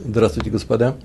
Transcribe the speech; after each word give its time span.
Здравствуйте, 0.00 0.50
господа. 0.50 0.96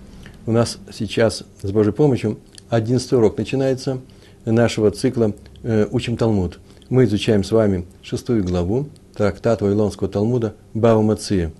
У 0.45 0.51
нас 0.51 0.79
сейчас, 0.91 1.43
с 1.61 1.71
Божьей 1.71 1.93
помощью, 1.93 2.39
одиннадцатый 2.69 3.19
урок 3.19 3.37
начинается 3.37 3.99
нашего 4.45 4.89
цикла 4.91 5.33
э, 5.63 5.87
«Учим 5.91 6.17
Талмуд». 6.17 6.59
Мы 6.89 7.05
изучаем 7.05 7.43
с 7.43 7.51
вами 7.51 7.85
шестую 8.01 8.43
главу 8.43 8.89
трактата 9.15 9.63
Вавилонского 9.63 10.09
Талмуда 10.09 10.55
Бава 10.73 11.01
Меция. 11.01 11.53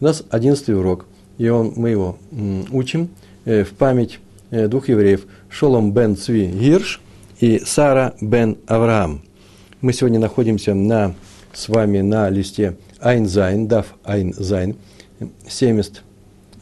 У 0.00 0.04
нас 0.04 0.22
одиннадцатый 0.30 0.78
урок, 0.78 1.06
и 1.38 1.48
он, 1.48 1.72
мы 1.76 1.90
его 1.90 2.18
учим 2.70 3.10
э, 3.44 3.64
в 3.64 3.72
память 3.72 4.20
э, 4.50 4.68
двух 4.68 4.88
евреев 4.88 5.26
Шолом 5.50 5.92
бен 5.92 6.16
Цви 6.16 6.46
Гирш 6.46 7.00
и 7.40 7.58
Сара 7.58 8.14
бат 8.20 8.58
Авраам. 8.68 9.22
Мы 9.80 9.92
сегодня 9.92 10.20
находимся 10.20 10.72
на, 10.72 11.14
с 11.52 11.68
вами 11.68 12.00
на 12.00 12.30
листе 12.30 12.76
עין 13.00 13.28
זין, 13.28 13.66
דף 13.66 13.86
עין 14.04 14.35
זין, 14.35 14.76
70 15.48 16.02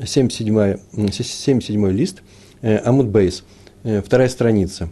77, 0.02 0.78
77 1.10 1.90
лист, 1.90 2.22
э, 2.62 2.78
Амуд 2.78 3.06
Бейс, 3.08 3.44
э, 3.84 4.02
вторая 4.02 4.28
страница. 4.28 4.88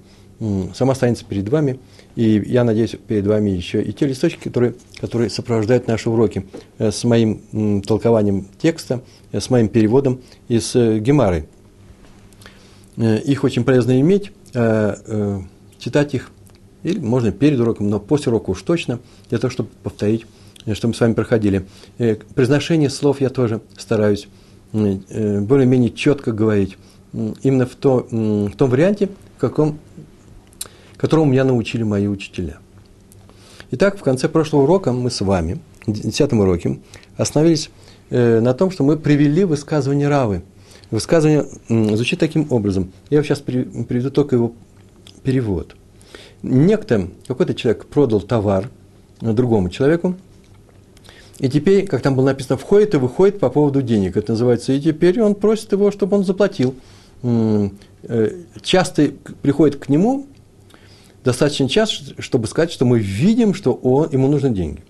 Сама 0.74 0.96
страница 0.96 1.24
перед 1.24 1.48
вами, 1.48 1.78
и 2.16 2.42
я 2.46 2.64
надеюсь, 2.64 2.96
перед 3.06 3.24
вами 3.26 3.50
еще 3.50 3.80
и 3.80 3.92
те 3.92 4.06
листочки, 4.06 4.42
которые, 4.42 4.74
которые 5.00 5.30
сопровождают 5.30 5.86
наши 5.86 6.10
уроки 6.10 6.46
э, 6.78 6.90
с 6.90 7.04
моим 7.04 7.82
толкованием 7.82 8.48
текста, 8.60 9.02
с 9.32 9.50
моим 9.50 9.68
переводом 9.68 10.20
из 10.48 10.74
Гемары. 10.74 11.46
Их 12.96 13.44
очень 13.44 13.64
полезно 13.64 13.98
иметь, 14.00 14.32
читать 15.78 16.14
их, 16.14 16.30
или 16.82 16.98
можно 16.98 17.32
перед 17.32 17.58
уроком, 17.58 17.88
но 17.88 17.98
после 18.00 18.30
урока 18.30 18.50
уж 18.50 18.60
точно, 18.62 18.98
для 19.30 19.38
того, 19.38 19.50
чтобы 19.50 19.70
повторить, 19.82 20.26
что 20.74 20.88
мы 20.88 20.94
с 20.94 21.00
вами 21.00 21.14
проходили. 21.14 21.64
Произношение 22.34 22.90
слов 22.90 23.22
я 23.22 23.30
тоже 23.30 23.62
стараюсь 23.78 24.26
Э, 24.26 24.41
более-менее 24.72 25.90
четко 25.90 26.32
говорить, 26.32 26.78
именно 27.12 27.66
в, 27.66 27.74
то, 27.74 28.06
в 28.10 28.52
том 28.56 28.70
варианте, 28.70 29.10
в 29.36 29.40
каком, 29.40 29.78
которому 30.96 31.30
меня 31.30 31.44
научили 31.44 31.82
мои 31.82 32.06
учителя. 32.06 32.58
Итак, 33.70 33.98
в 33.98 34.02
конце 34.02 34.28
прошлого 34.28 34.62
урока 34.62 34.92
мы 34.92 35.10
с 35.10 35.20
вами, 35.20 35.60
в 35.86 35.92
десятом 35.92 36.40
уроке, 36.40 36.78
остановились 37.16 37.70
э, 38.10 38.40
на 38.40 38.54
том, 38.54 38.70
что 38.70 38.84
мы 38.84 38.96
привели 38.96 39.44
высказывание 39.44 40.08
Равы. 40.08 40.42
Высказывание 40.90 41.46
звучит 41.68 42.18
таким 42.18 42.46
образом. 42.50 42.92
Я 43.08 43.22
сейчас 43.22 43.40
приведу 43.40 44.10
только 44.10 44.36
его 44.36 44.52
перевод. 45.22 45.74
Некто, 46.42 47.08
какой-то 47.26 47.54
человек 47.54 47.86
продал 47.86 48.20
товар 48.20 48.68
другому 49.20 49.70
человеку, 49.70 50.16
и 51.42 51.48
теперь, 51.48 51.88
как 51.88 52.02
там 52.02 52.14
было 52.14 52.26
написано, 52.26 52.56
входит 52.56 52.94
и 52.94 52.98
выходит 52.98 53.40
по 53.40 53.50
поводу 53.50 53.82
денег. 53.82 54.16
Это 54.16 54.30
называется. 54.32 54.72
И 54.72 54.80
теперь 54.80 55.20
он 55.20 55.34
просит 55.34 55.72
его, 55.72 55.90
чтобы 55.90 56.16
он 56.16 56.24
заплатил. 56.24 56.76
Э, 57.24 57.68
часто 58.62 59.10
приходит 59.42 59.74
к 59.76 59.88
нему 59.88 60.28
достаточно 61.24 61.68
часто, 61.68 62.22
чтобы 62.22 62.46
сказать, 62.46 62.70
что 62.70 62.84
мы 62.84 63.00
видим, 63.00 63.54
что 63.54 63.74
он, 63.74 64.08
ему 64.12 64.28
нужны 64.28 64.50
деньги. 64.50 64.84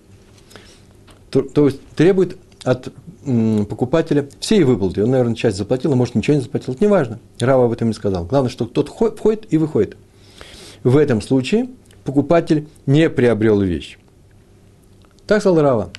То, 1.31 1.41
то 1.41 1.65
есть 1.65 1.81
требует 1.95 2.37
от 2.63 2.93
покупателя 3.67 4.29
всей 4.39 4.63
выплаты. 4.63 5.03
Он, 5.03 5.09
наверное, 5.09 5.33
часть 5.33 5.57
заплатил, 5.57 5.93
а 5.93 5.95
может, 5.95 6.13
ничего 6.13 6.35
не 6.35 6.41
заплатил. 6.41 6.75
Это 6.75 6.83
не 6.83 6.89
важно. 6.89 7.19
Рава 7.39 7.65
об 7.65 7.71
этом 7.71 7.87
не 7.87 7.95
сказал. 7.95 8.25
Главное, 8.25 8.51
что 8.51 8.65
тот 8.65 8.89
входит 8.89 9.51
и 9.51 9.57
выходит. 9.57 9.97
В 10.83 10.97
этом 10.97 11.19
случае 11.19 11.69
покупатель 12.03 12.67
не 12.85 13.09
приобрел 13.09 13.59
вещь. 13.59 13.97
Так 15.25 15.41
сказал 15.41 15.59
Рава. 15.59 15.91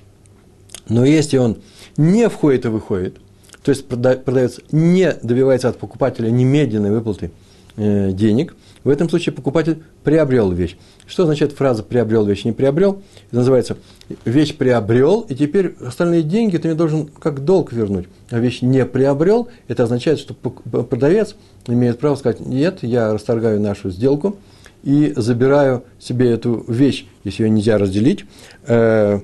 Но 0.88 1.04
если 1.04 1.38
он 1.38 1.58
не 1.96 2.28
входит 2.28 2.64
и 2.66 2.68
выходит, 2.68 3.16
то 3.62 3.70
есть 3.70 3.86
продавец 3.86 4.60
не 4.72 5.12
добивается 5.22 5.68
от 5.68 5.78
покупателя 5.78 6.28
немедленной 6.28 6.90
выплаты 6.90 7.30
э, 7.76 8.12
денег, 8.12 8.54
в 8.84 8.90
этом 8.90 9.08
случае 9.08 9.32
покупатель 9.32 9.82
приобрел 10.04 10.52
вещь. 10.52 10.76
Что 11.06 11.22
означает 11.22 11.52
фраза 11.52 11.82
«приобрел 11.82 12.26
вещь, 12.26 12.44
не 12.44 12.52
приобрел»? 12.52 13.02
Это 13.28 13.36
называется 13.36 13.78
«вещь 14.26 14.54
приобрел, 14.54 15.20
и 15.22 15.34
теперь 15.34 15.74
остальные 15.80 16.22
деньги 16.22 16.58
ты 16.58 16.68
мне 16.68 16.76
должен 16.76 17.06
как 17.06 17.44
долг 17.44 17.72
вернуть». 17.72 18.06
А 18.30 18.38
вещь 18.38 18.60
не 18.60 18.84
приобрел, 18.84 19.48
это 19.68 19.84
означает, 19.84 20.18
что 20.18 20.34
продавец 20.34 21.34
имеет 21.66 21.98
право 21.98 22.16
сказать 22.16 22.40
«нет, 22.40 22.82
я 22.82 23.14
расторгаю 23.14 23.58
нашу 23.58 23.90
сделку 23.90 24.36
и 24.82 25.14
забираю 25.16 25.84
себе 25.98 26.30
эту 26.30 26.62
вещь, 26.68 27.06
если 27.24 27.44
ее 27.44 27.50
нельзя 27.50 27.78
разделить, 27.78 28.26
э, 28.66 29.20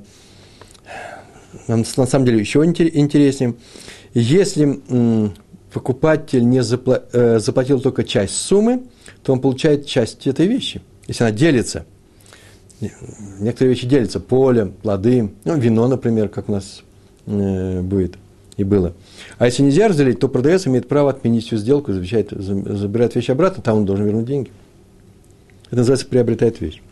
на 1.68 1.84
самом 1.84 2.24
деле 2.24 2.38
еще 2.38 2.64
интереснее. 2.64 3.54
Если 4.14 4.80
покупатель 5.72 6.48
не 6.48 6.58
э, 6.58 7.38
заплатил 7.38 7.80
только 7.80 8.04
часть 8.04 8.34
суммы, 8.34 8.82
то 9.22 9.32
он 9.32 9.40
получает 9.40 9.86
часть 9.86 10.26
этой 10.26 10.46
вещи. 10.46 10.82
Если 11.06 11.24
она 11.24 11.32
делится, 11.32 11.86
некоторые 13.38 13.74
вещи 13.74 13.86
делятся, 13.86 14.20
поле, 14.20 14.66
плоды, 14.66 15.30
ну, 15.44 15.56
вино, 15.56 15.88
например, 15.88 16.28
как 16.28 16.48
у 16.48 16.52
нас 16.52 16.82
э, 17.26 17.80
будет 17.82 18.16
и 18.56 18.64
было. 18.64 18.94
А 19.38 19.46
если 19.46 19.62
нельзя 19.62 19.88
разделить, 19.88 20.20
то 20.20 20.28
продавец 20.28 20.66
имеет 20.66 20.88
право 20.88 21.10
отменить 21.10 21.46
всю 21.46 21.56
сделку, 21.56 21.92
завещает, 21.92 22.30
забирает 22.30 23.14
вещи 23.14 23.30
обратно, 23.30 23.62
там 23.62 23.78
он 23.78 23.84
должен 23.86 24.06
вернуть 24.06 24.26
деньги. 24.26 24.50
Это 25.66 25.76
называется 25.76 26.06
приобретает 26.06 26.60
вещь. 26.60 26.82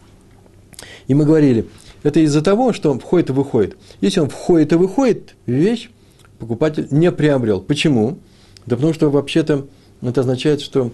И 1.09 1.15
мы 1.15 1.25
говорили, 1.25 1.67
это 2.03 2.21
из-за 2.21 2.43
того, 2.43 2.73
что 2.73 2.91
он 2.91 3.01
входит 3.01 3.31
и 3.31 3.33
выходит. 3.33 3.77
Если 4.01 4.21
он 4.21 4.29
входит 4.29 4.73
и 4.73 4.77
выходит, 4.77 5.35
вещь 5.47 5.91
покупатель 6.39 6.87
не 6.91 7.11
приобрел. 7.11 7.61
Почему? 7.61 8.19
Да 8.67 8.77
потому 8.77 8.95
что 8.95 9.11
вообще-то 9.11 9.67
это 10.03 10.21
означает, 10.21 10.61
что 10.61 10.93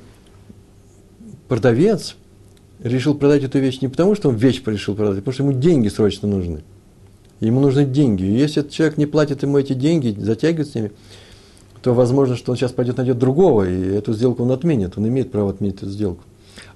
продавец 1.49 2.17
решил 2.83 3.15
продать 3.15 3.45
эту 3.45 3.59
вещь 3.59 3.81
не 3.81 3.89
потому, 3.89 4.15
что 4.15 4.31
он 4.31 4.37
вещь 4.37 4.63
решил 4.65 4.95
продать, 4.95 5.19
а 5.19 5.21
потому 5.21 5.35
что 5.35 5.43
ему 5.43 5.53
деньги 5.53 5.89
срочно 5.89 6.27
нужны. 6.29 6.63
Ему 7.41 7.61
нужны 7.61 7.85
деньги. 7.85 8.25
И 8.25 8.33
если 8.33 8.63
этот 8.63 8.73
человек 8.73 8.97
не 8.97 9.07
платит 9.07 9.43
ему 9.43 9.59
эти 9.59 9.75
деньги, 9.75 10.15
затягивает 10.19 10.69
с 10.69 10.75
ними, 10.75 10.93
то 11.83 11.93
возможно, 11.93 12.37
что 12.37 12.53
он 12.53 12.57
сейчас 12.57 12.73
пойдет 12.73 12.97
найдет 12.97 13.19
другого, 13.19 13.69
и 13.69 13.95
эту 13.95 14.15
сделку 14.15 14.45
он 14.45 14.53
отменит. 14.53 14.97
Он 14.97 15.07
имеет 15.07 15.31
право 15.31 15.51
отменить 15.51 15.77
эту 15.77 15.91
сделку. 15.91 16.25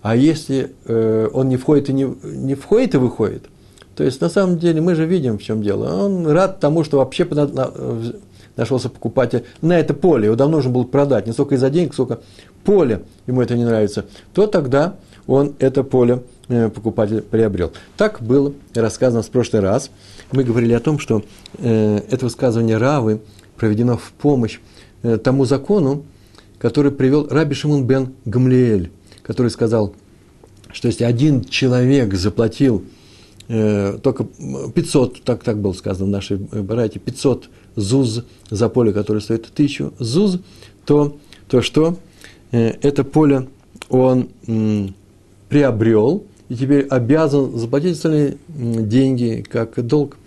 А 0.02 0.14
если 0.14 0.72
э, 0.84 1.28
он 1.32 1.48
не 1.48 1.56
входит 1.56 1.88
и 1.88 1.92
не, 1.94 2.14
не 2.22 2.54
входит 2.54 2.94
и 2.94 2.98
выходит– 2.98 3.44
то 3.98 4.04
есть, 4.04 4.20
на 4.20 4.28
самом 4.28 4.60
деле, 4.60 4.80
мы 4.80 4.94
же 4.94 5.06
видим, 5.06 5.38
в 5.38 5.42
чем 5.42 5.60
дело. 5.60 6.04
Он 6.04 6.24
рад 6.28 6.60
тому, 6.60 6.84
что 6.84 6.98
вообще 6.98 7.26
нашелся 8.54 8.88
покупатель 8.88 9.42
на 9.60 9.76
это 9.76 9.92
поле. 9.92 10.26
Его 10.26 10.36
давно 10.36 10.58
нужно 10.58 10.70
было 10.70 10.84
продать, 10.84 11.26
не 11.26 11.32
столько 11.32 11.56
из-за 11.56 11.68
денег, 11.68 11.94
сколько 11.94 12.20
поле 12.62 13.02
ему 13.26 13.42
это 13.42 13.56
не 13.56 13.64
нравится. 13.64 14.06
То 14.34 14.46
тогда 14.46 14.94
он 15.26 15.56
это 15.58 15.82
поле 15.82 16.22
э, 16.46 16.68
покупатель 16.68 17.22
приобрел. 17.22 17.72
Так 17.96 18.22
было 18.22 18.52
рассказано 18.72 19.22
в 19.22 19.30
прошлый 19.30 19.62
раз. 19.62 19.90
Мы 20.30 20.44
говорили 20.44 20.74
о 20.74 20.80
том, 20.80 21.00
что 21.00 21.24
э, 21.58 22.00
это 22.08 22.24
высказывание 22.24 22.76
Равы 22.76 23.20
проведено 23.56 23.96
в 23.96 24.12
помощь 24.12 24.60
э, 25.02 25.16
тому 25.16 25.44
закону, 25.44 26.04
который 26.60 26.92
привел 26.92 27.26
Раби 27.28 27.56
Шимон 27.56 27.84
бен 27.84 28.14
Гамлиэль, 28.26 28.92
который 29.24 29.50
сказал, 29.50 29.92
что 30.72 30.86
если 30.86 31.02
один 31.02 31.42
человек 31.42 32.14
заплатил 32.14 32.84
только 33.48 34.24
500, 34.74 35.22
так, 35.22 35.42
так 35.42 35.58
было 35.58 35.72
сказано 35.72 36.06
в 36.06 36.10
нашей 36.10 36.36
барате, 36.36 36.98
500 36.98 37.48
зуз 37.76 38.24
за 38.50 38.68
поле, 38.68 38.92
которое 38.92 39.20
стоит 39.20 39.48
1000 39.50 39.92
зуз, 39.98 40.38
то, 40.84 41.16
то 41.48 41.62
что? 41.62 41.96
Э, 42.52 42.74
это 42.82 43.04
поле 43.04 43.48
он 43.88 44.28
приобрел 45.48 46.24
и 46.50 46.56
теперь 46.56 46.86
обязан 46.88 47.56
заплатить 47.58 47.96
остальные 47.96 48.36
деньги 48.48 49.44
как 49.48 49.82
долг. 49.86 50.18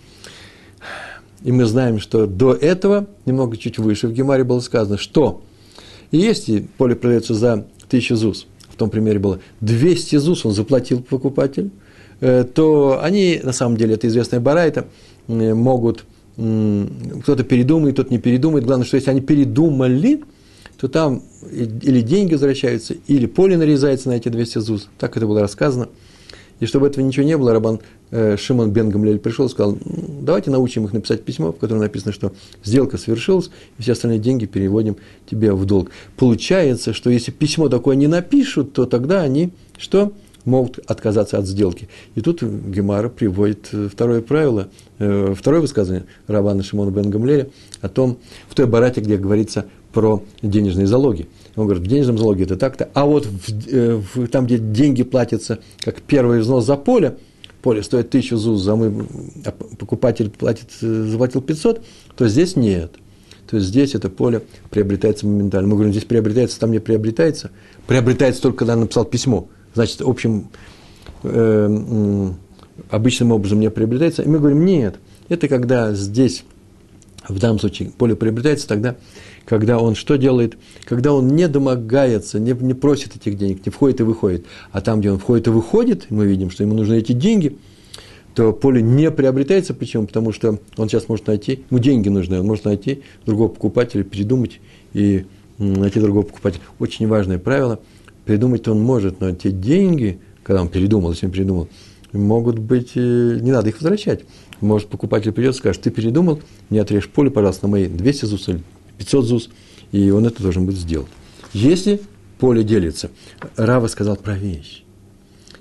И 1.44 1.52
мы 1.52 1.64
знаем, 1.66 2.00
что 2.00 2.26
до 2.26 2.52
этого, 2.54 3.06
немного 3.24 3.56
чуть 3.56 3.78
выше, 3.78 4.08
в 4.08 4.12
Гемаре 4.12 4.42
было 4.42 4.60
сказано, 4.60 4.98
что 4.98 5.42
если 6.10 6.66
поле 6.76 6.96
продается 6.96 7.34
за 7.34 7.52
1000 7.86 8.16
ЗУС, 8.16 8.46
в 8.68 8.76
том 8.76 8.90
примере 8.90 9.20
было 9.20 9.38
200 9.60 10.16
ЗУС 10.16 10.44
он 10.44 10.52
заплатил 10.52 11.02
покупатель, 11.02 11.70
Э, 11.70 11.81
то 12.54 13.00
они, 13.02 13.40
на 13.42 13.52
самом 13.52 13.76
деле, 13.76 13.94
это 13.94 14.06
известная 14.06 14.38
барайта, 14.38 14.86
э, 15.26 15.54
могут, 15.54 16.04
кто-то 16.34 17.44
передумает, 17.44 17.96
тот 17.96 18.10
не 18.10 18.18
передумает. 18.18 18.64
Главное, 18.64 18.86
что 18.86 18.96
если 18.96 19.10
они 19.10 19.20
передумали, 19.20 20.22
то 20.80 20.88
там 20.88 21.22
или 21.50 22.00
деньги 22.00 22.32
возвращаются, 22.32 22.94
или 23.06 23.26
поле 23.26 23.56
нарезается 23.56 24.08
на 24.08 24.14
эти 24.14 24.28
200 24.28 24.58
ЗУЗ. 24.58 24.88
Так 24.98 25.16
это 25.16 25.26
было 25.26 25.40
рассказано. 25.40 25.88
И 26.62 26.66
чтобы 26.66 26.86
этого 26.86 27.04
ничего 27.04 27.26
не 27.26 27.36
было, 27.36 27.52
Рабан 27.52 27.80
э, 28.12 28.36
Шимон 28.36 28.70
Бен 28.70 28.92
пришел 29.18 29.46
и 29.46 29.48
сказал, 29.48 29.76
давайте 29.84 30.52
научим 30.52 30.84
их 30.84 30.92
написать 30.92 31.24
письмо, 31.24 31.52
в 31.52 31.58
котором 31.58 31.80
написано, 31.80 32.12
что 32.12 32.32
сделка 32.62 32.98
совершилась, 32.98 33.50
и 33.78 33.82
все 33.82 33.92
остальные 33.92 34.20
деньги 34.20 34.46
переводим 34.46 34.96
тебе 35.28 35.52
в 35.54 35.64
долг. 35.64 35.90
Получается, 36.16 36.92
что 36.92 37.10
если 37.10 37.32
письмо 37.32 37.68
такое 37.68 37.96
не 37.96 38.06
напишут, 38.06 38.74
то 38.74 38.86
тогда 38.86 39.22
они 39.22 39.50
что? 39.76 40.12
Могут 40.44 40.78
отказаться 40.86 41.38
от 41.38 41.46
сделки. 41.46 41.88
И 42.14 42.20
тут 42.20 42.42
Гемара 42.42 43.08
приводит 43.08 43.68
э, 43.72 43.88
второе 43.90 44.22
правило, 44.22 44.68
э, 44.98 45.34
второе 45.36 45.60
высказывание 45.60 46.06
Равана 46.26 46.62
Шимона 46.62 46.90
бен 46.90 47.10
Гамлеля 47.10 47.48
о 47.80 47.88
том, 47.88 48.18
в 48.48 48.54
той 48.54 48.66
барате, 48.66 49.00
где 49.00 49.16
говорится 49.16 49.66
про 49.92 50.22
денежные 50.42 50.86
залоги. 50.86 51.28
Он 51.56 51.66
говорит, 51.66 51.84
в 51.84 51.86
денежном 51.86 52.18
залоге 52.18 52.44
это 52.44 52.56
так-то, 52.56 52.88
а 52.94 53.04
вот 53.04 53.26
в, 53.26 53.68
э, 53.68 54.00
в, 54.14 54.26
там, 54.28 54.46
где 54.46 54.58
деньги 54.58 55.02
платятся, 55.02 55.58
как 55.80 56.00
первый 56.02 56.40
взнос 56.40 56.66
за 56.66 56.76
поле, 56.76 57.16
поле 57.62 57.82
стоит 57.82 58.10
тысячу 58.10 58.36
ЗУЗ, 58.36 58.68
а 58.68 58.76
мы, 58.76 59.06
а 59.44 59.52
покупатель 59.52 60.30
платит, 60.30 60.72
заплатил 60.80 61.42
500, 61.42 61.82
то 62.16 62.28
здесь 62.28 62.56
нет. 62.56 62.92
То 63.48 63.56
есть 63.56 63.68
здесь 63.68 63.94
это 63.94 64.08
поле 64.08 64.42
приобретается 64.70 65.26
моментально. 65.26 65.68
Мы 65.68 65.74
говорим, 65.74 65.92
здесь 65.92 66.06
приобретается, 66.06 66.58
там 66.58 66.72
не 66.72 66.78
приобретается. 66.78 67.50
Приобретается 67.86 68.40
только, 68.40 68.60
когда 68.60 68.76
написал 68.76 69.04
письмо. 69.04 69.48
Значит, 69.74 70.02
общим, 70.02 70.48
э, 71.22 72.30
обычным 72.90 73.32
образом 73.32 73.60
не 73.60 73.70
приобретается. 73.70 74.22
И 74.22 74.28
мы 74.28 74.38
говорим, 74.38 74.64
нет, 74.64 74.96
это 75.28 75.48
когда 75.48 75.92
здесь, 75.92 76.44
в 77.28 77.38
данном 77.38 77.58
случае, 77.58 77.90
поле 77.90 78.14
приобретается 78.14 78.68
тогда, 78.68 78.96
когда 79.44 79.78
он 79.78 79.94
что 79.94 80.16
делает? 80.16 80.56
Когда 80.84 81.12
он 81.12 81.28
не 81.28 81.48
домогается, 81.48 82.38
не, 82.38 82.52
не 82.52 82.74
просит 82.74 83.16
этих 83.16 83.36
денег, 83.36 83.64
не 83.66 83.70
входит 83.70 84.00
и 84.00 84.04
выходит. 84.04 84.46
А 84.70 84.80
там, 84.80 85.00
где 85.00 85.10
он 85.10 85.18
входит 85.18 85.46
и 85.48 85.50
выходит, 85.50 86.06
мы 86.10 86.26
видим, 86.26 86.50
что 86.50 86.62
ему 86.62 86.74
нужны 86.74 86.94
эти 86.94 87.12
деньги– 87.12 87.58
то 88.34 88.52
поле 88.52 88.82
не 88.82 89.10
приобретается. 89.10 89.74
Почему? 89.74 90.06
Потому 90.06 90.32
что 90.32 90.58
он 90.76 90.88
сейчас 90.88 91.08
может 91.08 91.26
найти, 91.26 91.64
ему 91.70 91.78
деньги 91.78 92.08
нужны, 92.08 92.40
он 92.40 92.46
может 92.46 92.64
найти 92.64 93.02
другого 93.26 93.48
покупателя, 93.48 94.04
передумать 94.04 94.60
и 94.92 95.26
найти 95.58 96.00
другого 96.00 96.24
покупателя. 96.24 96.62
Очень 96.78 97.06
важное 97.08 97.38
правило. 97.38 97.80
Придумать 98.32 98.66
он 98.68 98.80
может, 98.80 99.20
но 99.20 99.32
те 99.32 99.50
деньги, 99.50 100.18
когда 100.42 100.62
он 100.62 100.68
передумал, 100.68 101.14
он 101.22 101.30
передумал, 101.30 101.68
могут 102.12 102.58
быть, 102.58 102.92
э, 102.94 103.38
не 103.40 103.50
надо 103.50 103.68
их 103.68 103.76
возвращать. 103.76 104.24
Может, 104.60 104.88
покупатель 104.88 105.32
придет 105.32 105.54
и 105.54 105.58
скажет, 105.58 105.82
ты 105.82 105.90
передумал, 105.90 106.40
не 106.70 106.78
отрежь 106.78 107.08
поле, 107.08 107.30
пожалуйста, 107.30 107.66
на 107.66 107.72
мои 107.72 107.86
200 107.86 108.24
ЗУС 108.24 108.48
или 108.48 108.62
500 108.98 109.24
ЗУС, 109.26 109.50
и 109.92 110.10
он 110.10 110.26
это 110.26 110.42
должен 110.42 110.66
будет 110.66 110.78
сделать. 110.78 111.08
Если 111.52 112.00
поле 112.38 112.64
делится, 112.64 113.10
Рава 113.56 113.86
сказал 113.86 114.16
про 114.16 114.36
вещь, 114.36 114.82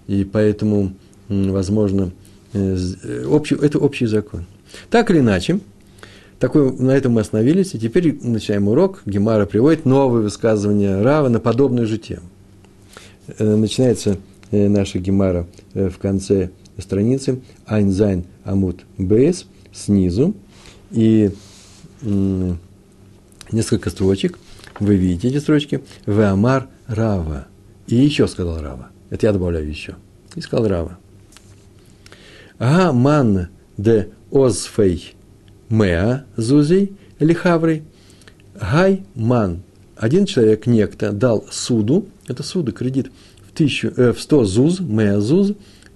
и 0.07 0.23
поэтому, 0.23 0.93
возможно, 1.27 2.11
Э, 2.53 2.77
э, 3.03 3.25
общий, 3.25 3.55
это 3.55 3.79
общий 3.79 4.05
закон. 4.05 4.45
Так 4.89 5.09
или 5.09 5.19
иначе, 5.19 5.59
такой, 6.39 6.71
на 6.77 6.91
этом 6.91 7.13
мы 7.13 7.21
остановились, 7.21 7.73
и 7.75 7.79
теперь 7.79 8.17
начинаем 8.21 8.67
урок. 8.67 9.01
Гемара 9.05 9.45
приводит 9.45 9.85
новые 9.85 10.23
высказывания 10.23 11.01
Рава 11.01 11.29
на 11.29 11.39
подобную 11.39 11.87
же 11.87 11.97
тему. 11.97 12.23
Э, 13.27 13.55
начинается 13.55 14.17
наша 14.51 14.99
Гемара 14.99 15.47
в 15.73 15.97
конце 15.97 16.49
страницы 16.77 17.39
עין 17.65 17.95
זין 17.95 18.25
עמוד 18.43 18.81
בית 18.97 19.45
снизу, 19.71 20.35
и 20.91 21.31
несколько 23.51 23.89
строчек, 23.89 24.37
вы 24.81 24.95
видите 24.95 25.29
эти 25.29 25.37
строчки, 25.37 25.81
ואמר 26.05 26.67
רבא. 26.87 27.47
И 27.87 27.95
еще 27.95 28.27
сказал 28.27 28.61
Рава. 28.61 28.89
Это 29.09 29.27
я 29.27 29.33
добавляю 29.33 29.67
еще. 29.67 29.95
И 30.35 30.41
сказал 30.41 30.67
Рава. 30.67 30.97
האי 32.59 33.47
מאן 33.77 34.09
דאוזפיה 34.31 35.15
מאה 35.69 36.25
זוזי 36.35 36.93
לחבריה. 37.19 37.83
Гай 38.59 39.03
ман. 39.15 39.61
Один 39.95 40.25
человек, 40.25 40.65
некто, 40.65 41.11
дал 41.11 41.45
суду, 41.51 42.07
это 42.31 42.43
суду, 42.43 42.71
кредит, 42.71 43.11
в, 43.47 43.51
тысячу, 43.55 43.93
э, 43.95 44.13
в 44.13 44.21
100 44.21 44.45
зуз, 44.45 44.79
меа 44.79 45.19
зуз, 45.19 45.53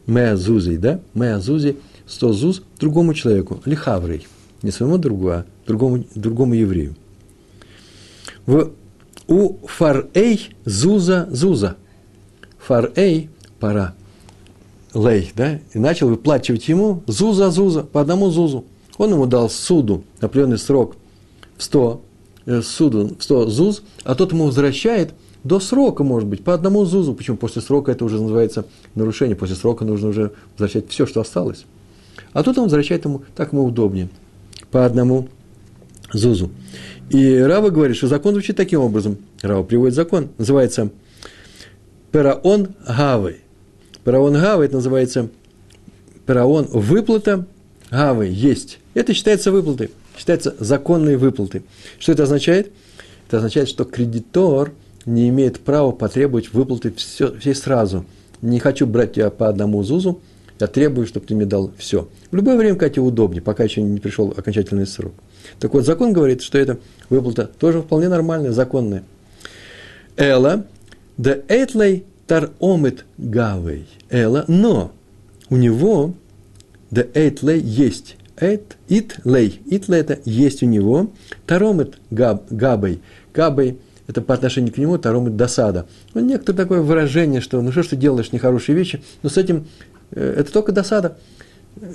меа 0.07 0.35
зузей, 0.35 0.77
да, 0.77 0.99
меа 1.13 1.39
зузей, 1.39 1.77
100 2.07 2.33
зуз 2.33 2.61
другому 2.79 3.13
человеку, 3.13 3.61
лихаврей, 3.65 4.27
не 4.61 4.71
своему 4.71 4.97
другу, 4.97 5.29
а 5.29 5.45
другому, 5.65 6.05
другому 6.15 6.53
еврею. 6.53 6.95
В, 8.45 8.71
у 9.27 9.67
фарэй 9.67 10.49
зуза 10.65 11.27
зуза. 11.31 11.77
Фарэй– 12.59 13.29
пора 13.59 13.95
лей, 14.95 15.31
да, 15.35 15.59
и 15.73 15.79
начал 15.79 16.09
выплачивать 16.09 16.67
ему 16.67 17.03
зуза 17.07 17.51
зуза, 17.51 17.83
по 17.83 18.01
одному 18.01 18.29
зузу. 18.29 18.65
Он 18.97 19.11
ему 19.11 19.25
дал 19.25 19.49
суду, 19.49 20.03
определенный 20.21 20.57
срок 20.57 20.95
в 21.57 21.63
100, 21.63 22.01
э, 22.45 22.61
суду 22.61 23.15
в 23.19 23.23
100 23.23 23.49
зуз, 23.49 23.83
а 24.03 24.15
тот 24.15 24.31
ему 24.31 24.45
возвращает 24.45 25.13
до 25.45 25.59
срока, 25.59 26.03
может 26.03 26.27
быть, 26.27 26.43
по 26.43 26.53
одному 26.53 26.83
зузу. 26.85 27.13
Почему 27.13 27.37
после 27.37 27.61
срока 27.61 27.91
это 27.91 28.03
уже 28.03 28.19
называется 28.19 28.65
нарушение, 28.95 29.35
после 29.35 29.55
срока 29.55 29.85
нужно 29.85 30.09
уже 30.09 30.31
возвращать 30.53 30.89
все, 30.89 31.05
что 31.05 31.21
осталось. 31.21 31.65
А 32.33 32.43
тут 32.43 32.57
он 32.57 32.65
возвращает 32.65 33.05
ему, 33.05 33.21
так 33.35 33.53
ему 33.53 33.63
удобнее, 33.63 34.09
по 34.71 34.85
одному 34.85 35.29
зузу. 36.11 36.49
И 37.11 37.37
Рава 37.37 37.69
говорит, 37.69 37.95
что 37.95 38.07
закон 38.07 38.33
звучит 38.33 38.57
таким 38.57 38.81
образом. 38.81 39.17
Рава 39.43 39.63
приводит 39.63 39.93
закон, 39.93 40.29
называется 40.39 40.89
Пераон 42.11 42.69
Гавой. 42.85 43.41
Параон 44.03 44.33
Гавы, 44.33 44.65
это 44.65 44.75
называется 44.75 45.29
параон 46.25 46.65
выплата 46.71 47.45
Гавы 47.91 48.27
есть. 48.27 48.79
Это 48.95 49.13
считается 49.13 49.51
выплатой, 49.51 49.91
считается 50.17 50.55
законной 50.59 51.17
выплатой. 51.17 51.61
Что 51.99 52.13
это 52.13 52.23
означает? 52.23 52.71
Это 53.27 53.37
означает, 53.37 53.69
что 53.69 53.83
кредитор 53.83 54.71
не 55.05 55.29
имеет 55.29 55.59
права 55.59 55.91
потребовать 55.91 56.53
выплаты 56.53 56.91
все, 56.91 57.37
все 57.37 57.53
сразу. 57.53 58.05
Не 58.41 58.59
хочу 58.59 58.85
брать 58.87 59.13
тебя 59.13 59.29
по 59.29 59.47
одному 59.47 59.83
ЗУЗу, 59.83 60.21
я 60.59 60.67
требую, 60.67 61.05
чтобы 61.07 61.25
ты 61.25 61.35
мне 61.35 61.45
дал 61.45 61.71
все. 61.77 62.07
В 62.31 62.35
любое 62.35 62.57
время, 62.57 62.77
как 62.77 62.93
тебе 62.93 63.01
удобнее, 63.01 63.41
пока 63.41 63.63
еще 63.63 63.81
не 63.81 63.99
пришел 63.99 64.33
окончательный 64.35 64.87
срок. 64.87 65.13
Так 65.59 65.73
вот, 65.73 65.85
закон 65.85 66.13
говорит, 66.13 66.41
что 66.41 66.57
эта 66.57 66.77
выплата 67.09 67.49
тоже 67.59 67.81
вполне 67.81 68.07
нормальная, 68.07 68.51
законная. 68.51 69.03
Эла, 70.17 70.65
да 71.17 71.37
этлей 71.47 72.05
таромет 72.25 73.05
гавей 73.17 73.87
эла, 74.09 74.45
но 74.47 74.91
у 75.49 75.57
него 75.57 76.13
да 76.91 77.05
эйт 77.13 77.43
лей 77.43 77.59
есть. 77.59 78.15
Эйт, 78.37 78.77
ит 78.87 79.19
лей. 79.25 79.61
Ит 79.65 79.87
лей 79.87 79.99
это 79.99 80.19
есть 80.25 80.63
у 80.63 80.65
него. 80.65 81.11
Таромет 81.45 81.97
габ, 82.09 82.45
габей. 82.49 83.01
Габей 83.33 83.77
это 84.07 84.21
по 84.21 84.33
отношению 84.33 84.73
к 84.73 84.77
нему 84.77 84.97
таромет 84.97 85.35
досада. 85.35 85.87
Ну, 86.13 86.21
некоторое 86.21 86.57
такое 86.57 86.81
выражение, 86.81 87.41
что 87.41 87.61
ну 87.61 87.71
что 87.71 87.83
ж 87.83 87.87
ты 87.87 87.95
делаешь 87.95 88.31
нехорошие 88.31 88.75
вещи, 88.75 89.01
но 89.23 89.29
с 89.29 89.37
этим 89.37 89.67
э, 90.11 90.35
это 90.37 90.51
только 90.51 90.71
досада, 90.71 91.17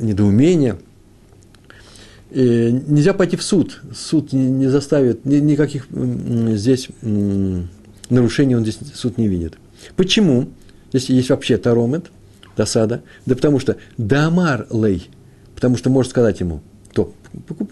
недоумение. 0.00 0.78
И 2.30 2.70
нельзя 2.86 3.12
пойти 3.12 3.36
в 3.36 3.42
суд. 3.42 3.80
Суд 3.94 4.32
не, 4.32 4.48
не 4.50 4.68
заставит, 4.68 5.24
ни, 5.24 5.36
никаких 5.36 5.88
здесь 5.90 6.88
нарушений 8.08 8.56
он 8.56 8.62
здесь 8.62 8.79
суд 8.94 9.19
не 9.19 9.29
видит. 9.29 9.55
Почему? 9.96 10.48
Если 10.93 11.12
есть 11.12 11.31
вообще 11.31 11.56
таромет, 11.56 12.10
досада. 12.56 13.02
Да 13.26 13.34
потому 13.34 13.58
что 13.58 13.76
дамар 13.96 14.67
лей, 14.70 15.08
потому 15.55 15.76
что 15.76 15.90
может 15.90 16.10
сказать 16.10 16.40
ему, 16.40 16.60
кто? 16.90 17.14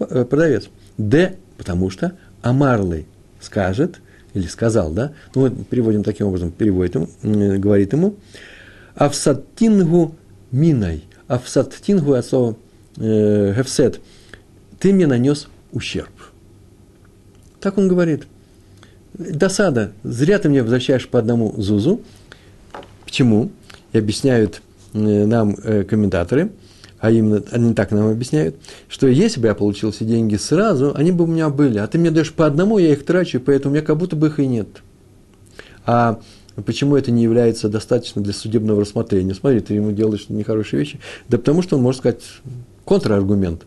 Э, 0.09 0.25
продавец. 0.25 0.69
Д, 0.97 1.35
потому 1.57 1.89
что 1.89 2.13
амар 2.41 2.81
лей 2.81 3.05
скажет, 3.41 3.99
или 4.33 4.47
сказал, 4.47 4.91
да? 4.91 5.13
Ну, 5.35 5.41
мы 5.41 5.51
переводим 5.51 6.03
таким 6.03 6.27
образом, 6.27 6.51
переводит 6.51 6.95
ему, 6.95 7.07
говорит 7.59 7.93
ему, 7.93 8.15
авсаттингу 8.95 10.15
минай, 10.51 11.03
авсаттингу 11.27 12.13
от 12.13 12.25
слова 12.25 12.55
э, 12.97 13.53
гефсет, 13.57 14.01
ты 14.79 14.93
мне 14.93 15.07
нанес 15.07 15.47
ущерб. 15.71 16.11
Так 17.59 17.77
он 17.77 17.87
говорит– 17.87 18.27
досада, 19.19 19.91
зря 20.03 20.39
ты 20.39 20.49
мне 20.49 20.61
возвращаешь 20.61 21.07
по 21.07 21.19
одному 21.19 21.53
зузу. 21.57 22.01
Почему? 23.05 23.51
И 23.91 23.97
объясняют 23.97 24.61
э, 24.93 25.25
нам 25.25 25.55
э, 25.63 25.83
комментаторы, 25.83 26.51
а 26.99 27.11
именно 27.11 27.43
они 27.51 27.73
так 27.73 27.91
нам 27.91 28.09
объясняют, 28.09 28.55
что 28.87 29.07
если 29.07 29.39
бы 29.39 29.47
я 29.47 29.55
получил 29.55 29.91
все 29.91 30.05
деньги 30.05 30.35
сразу, 30.35 30.93
они 30.95 31.11
бы 31.11 31.23
у 31.23 31.27
меня 31.27 31.49
были, 31.49 31.77
а 31.77 31.87
ты 31.87 31.97
мне 31.97 32.11
даешь 32.11 32.33
по 32.33 32.45
одному, 32.45 32.77
я 32.77 32.91
их 32.91 33.05
трачу, 33.05 33.39
поэтому 33.39 33.71
у 33.71 33.75
меня 33.75 33.85
как 33.85 33.97
будто 33.97 34.15
бы 34.15 34.27
их 34.27 34.39
и 34.39 34.47
нет. 34.47 34.67
А 35.85 36.19
почему 36.65 36.95
это 36.97 37.11
не 37.11 37.23
является 37.23 37.69
достаточно 37.69 38.21
для 38.21 38.33
судебного 38.33 38.81
рассмотрения? 38.81 39.33
Смотри, 39.33 39.61
ты 39.61 39.73
ему 39.73 39.91
делаешь 39.91 40.27
нехорошие 40.29 40.79
вещи. 40.79 40.99
Да 41.27 41.37
потому 41.37 41.61
что 41.61 41.77
он 41.77 41.83
может 41.83 41.99
сказать 41.99 42.21
контраргумент. 42.85 43.63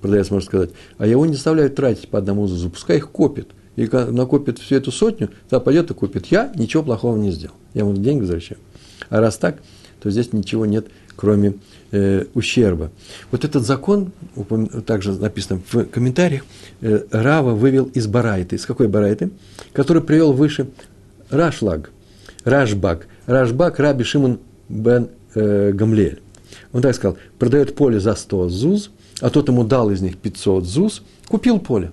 Продавец 0.00 0.30
может 0.30 0.48
сказать, 0.48 0.70
а 0.98 1.06
его 1.06 1.24
не 1.24 1.34
заставляют 1.34 1.74
тратить 1.74 2.08
по 2.08 2.18
одному 2.18 2.46
зузу, 2.46 2.70
пускай 2.70 2.98
их 2.98 3.10
копит 3.10 3.48
и 3.76 3.86
накопит 3.86 4.58
всю 4.58 4.76
эту 4.76 4.90
сотню, 4.90 5.30
то 5.48 5.60
пойдет 5.60 5.90
и 5.90 5.94
купит. 5.94 6.26
Я 6.26 6.52
ничего 6.54 6.82
плохого 6.82 7.16
не 7.16 7.30
сделал. 7.30 7.54
Я 7.74 7.82
ему 7.82 7.94
деньги 7.94 8.20
возвращаю. 8.20 8.58
А 9.08 9.20
раз 9.20 9.36
так, 9.36 9.62
то 10.00 10.10
здесь 10.10 10.32
ничего 10.32 10.66
нет, 10.66 10.86
кроме 11.16 11.54
э, 11.90 12.24
ущерба. 12.34 12.90
Вот 13.30 13.44
этот 13.44 13.64
закон, 13.64 14.12
также 14.86 15.12
написано 15.12 15.60
в 15.70 15.84
комментариях, 15.84 16.44
э, 16.80 17.02
Рава 17.10 17.54
вывел 17.54 17.86
из 17.86 18.06
Барайты. 18.06 18.56
Из 18.56 18.66
какой 18.66 18.88
Барайты? 18.88 19.30
Который 19.72 20.02
привел 20.02 20.32
выше 20.32 20.68
Рашлаг, 21.30 21.90
Рашбак. 22.44 23.08
Рашбак 23.26 23.80
Раби 23.80 24.04
Шимон 24.04 24.38
бен 24.68 25.08
э, 25.34 25.72
Гамлиэль. 25.72 26.20
Он 26.72 26.82
так 26.82 26.94
сказал, 26.94 27.16
продает 27.38 27.74
поле 27.74 27.98
за 27.98 28.14
100 28.14 28.48
ЗУЗ, 28.48 28.90
а 29.20 29.30
тот 29.30 29.48
ему 29.48 29.64
дал 29.64 29.90
из 29.90 30.00
них 30.00 30.18
500 30.18 30.64
ЗУЗ, 30.64 31.02
купил 31.26 31.58
поле. 31.58 31.92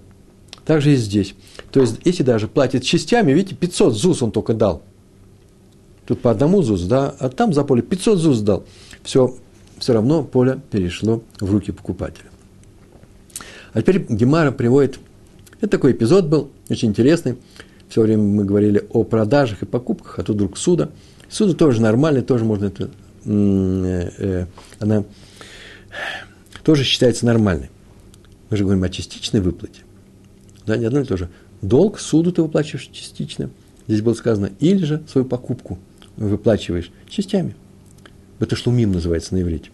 Так 0.65 0.82
же 0.82 0.94
и 0.94 0.96
здесь. 0.96 1.36
То 1.72 1.82
есть, 1.82 2.00
если 2.06 2.24
даже 2.24 2.48
платит 2.48 2.84
частями, 2.84 3.32
видите, 3.32 3.56
500 3.56 3.96
ЗУЗ 3.96 4.24
он 4.24 4.32
только 4.32 4.53
дал. 4.53 4.84
Тут 6.05 6.22
по 6.22 6.31
одному 6.31 6.62
ЗУЗ, 6.62 6.86
да, 6.86 7.15
а 7.19 7.29
там 7.29 7.53
за 7.53 7.63
поле 7.63 7.81
500 7.81 8.19
ЗУЗ 8.19 8.41
дал. 8.41 8.65
Все, 9.03 9.36
все 9.77 9.93
равно 9.93 10.24
поле 10.24 10.60
перешло 10.69 11.24
в 11.39 11.51
руки 11.51 11.72
покупателя. 11.72 12.29
А 13.74 13.81
теперь 13.81 14.05
Гемара 14.10 14.51
приводит, 14.51 15.00
это 15.62 15.72
такой 15.72 15.93
эпизод 15.93 16.25
был, 16.25 16.51
очень 16.69 16.89
интересный. 16.89 17.38
Все 17.88 18.01
время 18.01 18.24
мы 18.24 18.43
говорили 18.43 18.86
о 18.89 19.03
продажах 19.03 19.62
и 19.63 19.65
покупках, 19.65 20.19
а 20.19 20.24
тут 20.24 20.36
вдруг 20.36 20.57
суда. 20.57 20.89
Суда 21.29 21.53
тоже 21.53 21.81
нормальный, 21.81 22.22
тоже 22.22 22.43
можно 22.43 22.65
это, 22.65 22.89
э, 23.25 24.10
э, 24.17 24.45
она 24.79 25.05
тоже 26.63 26.83
считается 26.83 27.25
нормальной. 27.25 27.69
Мы 28.50 28.57
же 28.57 28.63
говорим 28.63 28.83
о 28.83 28.89
частичной 28.89 29.41
выплате. 29.41 29.81
Да, 30.65 30.75
не 30.77 30.86
одно 30.86 31.01
и 31.01 31.05
то 31.05 31.17
же. 31.17 31.29
Долг 31.62 32.00
суду 32.00 32.31
ты 32.31 32.41
выплачиваешь 32.41 32.89
частично. 32.91 33.50
Здесь 33.88 34.01
было 34.01 34.13
сказано, 34.13 34.51
или 34.60 34.83
же 34.83 35.03
свою 35.07 35.25
покупку 35.25 35.79
выплачиваешь 36.17 36.91
частями. 37.10 37.55
Это 38.39 38.55
шлумим 38.55 38.91
называется 38.91 39.34
на 39.36 39.41
иврите. 39.41 39.70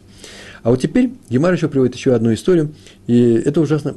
А 0.64 0.70
вот 0.70 0.82
теперь 0.82 1.12
Гемар 1.30 1.54
еще 1.54 1.70
приводит 1.70 1.96
еще 1.96 2.14
одну 2.14 2.34
историю, 2.34 2.74
и 3.08 3.34
это 3.34 3.62
ужасно 3.62 3.96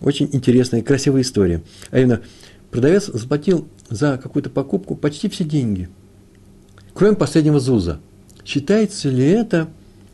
очень 0.00 0.28
интересная 0.32 0.82
красивая 0.82 1.20
история. 1.20 1.62
А 1.90 1.98
именно, 1.98 2.22
продавец 2.70 3.06
заплатил 3.06 3.68
за 3.88 4.18
какую-то 4.18 4.50
покупку 4.50 4.96
почти 4.96 5.28
все 5.28 5.44
деньги, 5.44 5.88
кроме 6.94 7.16
последнего 7.16 7.60
ЗУЗа. 7.60 8.00
Считается 8.44 9.10
ли 9.10 9.26
это 9.26 9.68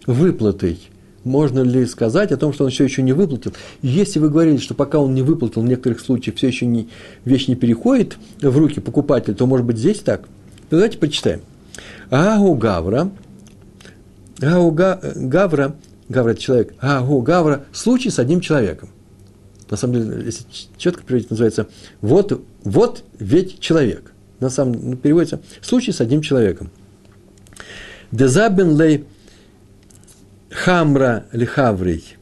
выплатой? 0.06 0.80
Можно 1.22 1.60
ли 1.60 1.86
сказать 1.86 2.30
о 2.30 2.36
том, 2.36 2.52
что 2.52 2.64
он 2.64 2.70
все 2.70 2.84
еще 2.84 3.02
не 3.02 3.12
выплатил? 3.12 3.52
Если 3.82 4.20
вы 4.20 4.28
говорили, 4.28 4.58
что 4.58 4.74
пока 4.74 5.00
он 5.00 5.14
не 5.14 5.22
выплатил, 5.22 5.62
в 5.62 5.64
некоторых 5.64 6.00
случаях 6.00 6.36
все 6.36 6.46
еще 6.46 6.66
не, 6.66 6.88
вещь 7.24 7.48
не 7.48 7.56
переходит 7.56 8.16
в 8.40 8.56
руки 8.56 8.80
покупателя, 8.80 9.34
то 9.34 9.46
может 9.46 9.66
быть 9.66 9.78
здесь 9.78 9.98
так? 10.00 10.28
Давайте 10.70 10.98
почитаем. 10.98 11.42
Агу 12.10 12.54
Гавра, 12.54 13.10
Агу 14.42 14.70
Гавра, 14.72 15.76
Гавра– 16.08 16.30
это 16.32 16.40
человек, 16.40 16.74
Агу 16.80 17.20
Гавра– 17.22 17.64
случай 17.72 18.10
с 18.10 18.18
одним 18.18 18.40
человеком. 18.40 18.90
На 19.70 19.76
самом 19.76 19.94
деле, 19.94 20.24
если 20.24 20.44
четко 20.76 21.02
переводить, 21.02 21.30
называется 21.30 21.66
«вот, 22.00 22.40
вот 22.62 23.04
ведь 23.18 23.60
человек». 23.60 24.12
На 24.38 24.50
самом 24.50 24.74
деле, 24.74 24.86
ну, 24.90 24.96
переводится 24.96 25.40
«случай 25.60 25.92
с 25.92 26.00
одним 26.00 26.20
человеком». 26.20 26.70
Дезабен 28.12 28.80
лей 28.80 29.04
хамра 30.50 31.26
лихаврий, 31.32 32.16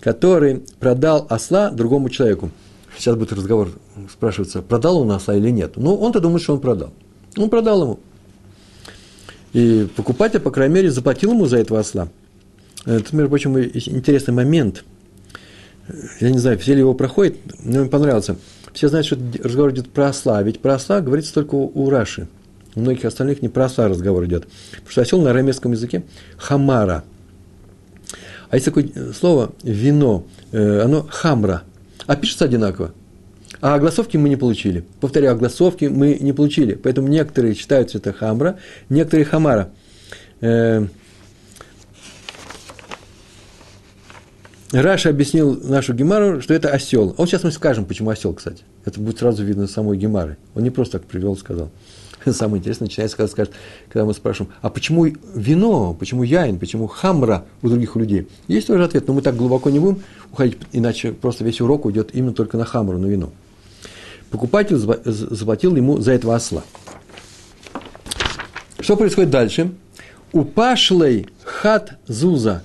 который 0.00 0.62
продал 0.78 1.26
осла 1.30 1.70
другому 1.70 2.10
человеку. 2.10 2.50
Сейчас 2.96 3.16
будет 3.16 3.32
разговор, 3.32 3.70
спрашивается, 4.12 4.60
продал 4.60 4.98
он 4.98 5.12
осла 5.12 5.34
или 5.34 5.50
нет. 5.50 5.76
Ну, 5.76 5.94
он-то 5.94 6.20
думает, 6.20 6.42
что 6.42 6.54
он 6.54 6.60
продал. 6.60 6.92
Он 7.36 7.50
продал 7.50 7.82
ему. 7.82 8.00
И 9.52 9.88
покупатель, 9.96 10.40
по 10.40 10.50
крайней 10.50 10.74
мере, 10.74 10.90
заплатил 10.90 11.32
ему 11.32 11.46
за 11.46 11.58
этого 11.58 11.80
осла. 11.80 12.08
Это, 12.84 13.14
между 13.14 13.28
прочим, 13.28 13.58
интересный 13.58 14.32
момент. 14.32 14.84
Я 16.20 16.30
не 16.30 16.38
знаю, 16.38 16.58
все 16.58 16.74
ли 16.74 16.80
его 16.80 16.94
проходят, 16.94 17.36
но 17.62 17.80
мне 17.80 17.90
понравился. 17.90 18.36
Все 18.72 18.88
знают, 18.88 19.06
что 19.06 19.18
разговор 19.42 19.72
идет 19.72 19.90
про 19.90 20.08
осла, 20.08 20.42
ведь 20.42 20.60
про 20.60 20.74
осла 20.74 21.00
говорится 21.00 21.34
только 21.34 21.56
у 21.56 21.90
Раши. 21.90 22.28
У 22.76 22.80
многих 22.80 23.04
остальных 23.04 23.42
не 23.42 23.48
про 23.48 23.64
осла 23.64 23.88
разговор 23.88 24.24
идет. 24.26 24.46
Потому 24.70 24.90
что 24.90 25.00
осел 25.02 25.20
на 25.20 25.30
арамейском 25.30 25.72
языке– 25.72 26.04
хамара. 26.36 27.02
А 28.48 28.56
есть 28.56 28.64
такое 28.64 28.88
слово 29.18 29.52
«вино», 29.62 30.24
э, 30.52 30.80
оно 30.80 31.06
«хамра», 31.08 31.62
а 32.06 32.16
пишется 32.16 32.44
одинаково. 32.44 32.92
А 33.60 33.74
огласовки 33.74 34.16
мы 34.16 34.28
не 34.28 34.36
получили. 34.36 34.84
Повторяю, 35.00 35.34
огласовки 35.34 35.84
мы 35.84 36.16
не 36.18 36.32
получили. 36.32 36.74
Поэтому 36.74 37.08
некоторые 37.08 37.54
считают, 37.54 37.90
что 37.90 37.98
это 37.98 38.12
хамра, 38.12 38.58
некоторые 38.88 39.26
хамара. 39.26 39.70
Э, 40.40 40.86
Раша 44.72 45.10
объяснил 45.10 45.60
нашу 45.62 45.94
Гемару, 45.94 46.40
что 46.40 46.54
это 46.54 46.70
осел. 46.70 47.10
А 47.10 47.14
вот 47.18 47.28
сейчас 47.28 47.42
мы 47.42 47.50
скажем, 47.50 47.84
почему 47.84 48.10
осел, 48.10 48.32
кстати. 48.32 48.62
Это 48.84 49.00
будет 49.00 49.18
сразу 49.18 49.44
видно 49.44 49.66
самой 49.66 49.98
Гемары. 49.98 50.38
Он 50.54 50.62
не 50.62 50.70
просто 50.70 50.98
так 50.98 51.08
привел, 51.08 51.36
сказал. 51.36 51.70
Самое 52.24 52.60
интересное 52.60 52.86
начинается, 52.86 53.16
когда 53.16 53.30
скажет, 53.30 53.52
когда 53.88 54.04
мы 54.04 54.14
спрашиваем, 54.14 54.52
а 54.62 54.70
почему 54.70 55.06
вино, 55.34 55.94
почему 55.98 56.22
яин, 56.22 56.58
почему 56.58 56.86
хамра 56.86 57.44
у 57.62 57.68
других 57.68 57.96
людей? 57.96 58.28
Есть 58.46 58.68
тоже 58.68 58.84
ответ, 58.84 59.08
но 59.08 59.14
мы 59.14 59.22
так 59.22 59.36
глубоко 59.36 59.70
не 59.70 59.80
будем 59.80 60.02
уходить, 60.32 60.58
иначе 60.72 61.12
просто 61.12 61.44
весь 61.44 61.60
урок 61.60 61.86
уйдет 61.86 62.10
именно 62.12 62.32
только 62.32 62.56
на 62.56 62.64
хамру, 62.64 62.98
на 62.98 63.06
вино 63.06 63.32
покупатель 64.30 64.76
заплатил 64.76 65.76
ему 65.76 65.98
за 65.98 66.12
этого 66.12 66.34
осла. 66.34 66.62
Что 68.80 68.96
происходит 68.96 69.30
дальше? 69.30 69.72
Упашлей 70.32 71.28
хат 71.44 71.98
зуза. 72.06 72.62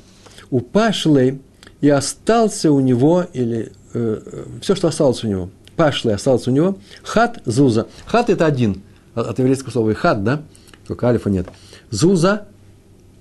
Упашлей 0.50 1.42
и 1.82 1.90
остался 1.90 2.72
у 2.72 2.80
него, 2.80 3.26
или 3.34 3.72
э 3.94 4.46
все, 4.62 4.76
что 4.76 4.88
осталось 4.88 5.24
у 5.24 5.28
него, 5.28 5.50
пашлей 5.76 6.14
остался 6.14 6.52
у 6.52 6.54
него, 6.54 6.78
хат 7.04 7.42
зуза. 7.46 7.88
Хат– 8.06 8.30
это 8.32 8.46
один, 8.46 8.82
от 9.14 9.38
еврейского 9.40 9.72
слова 9.72 9.92
и 9.92 9.94
хат, 9.94 10.24
да? 10.24 10.42
Только 10.88 11.08
алифа 11.08 11.30
нет. 11.30 11.48
Зуза, 11.90 12.48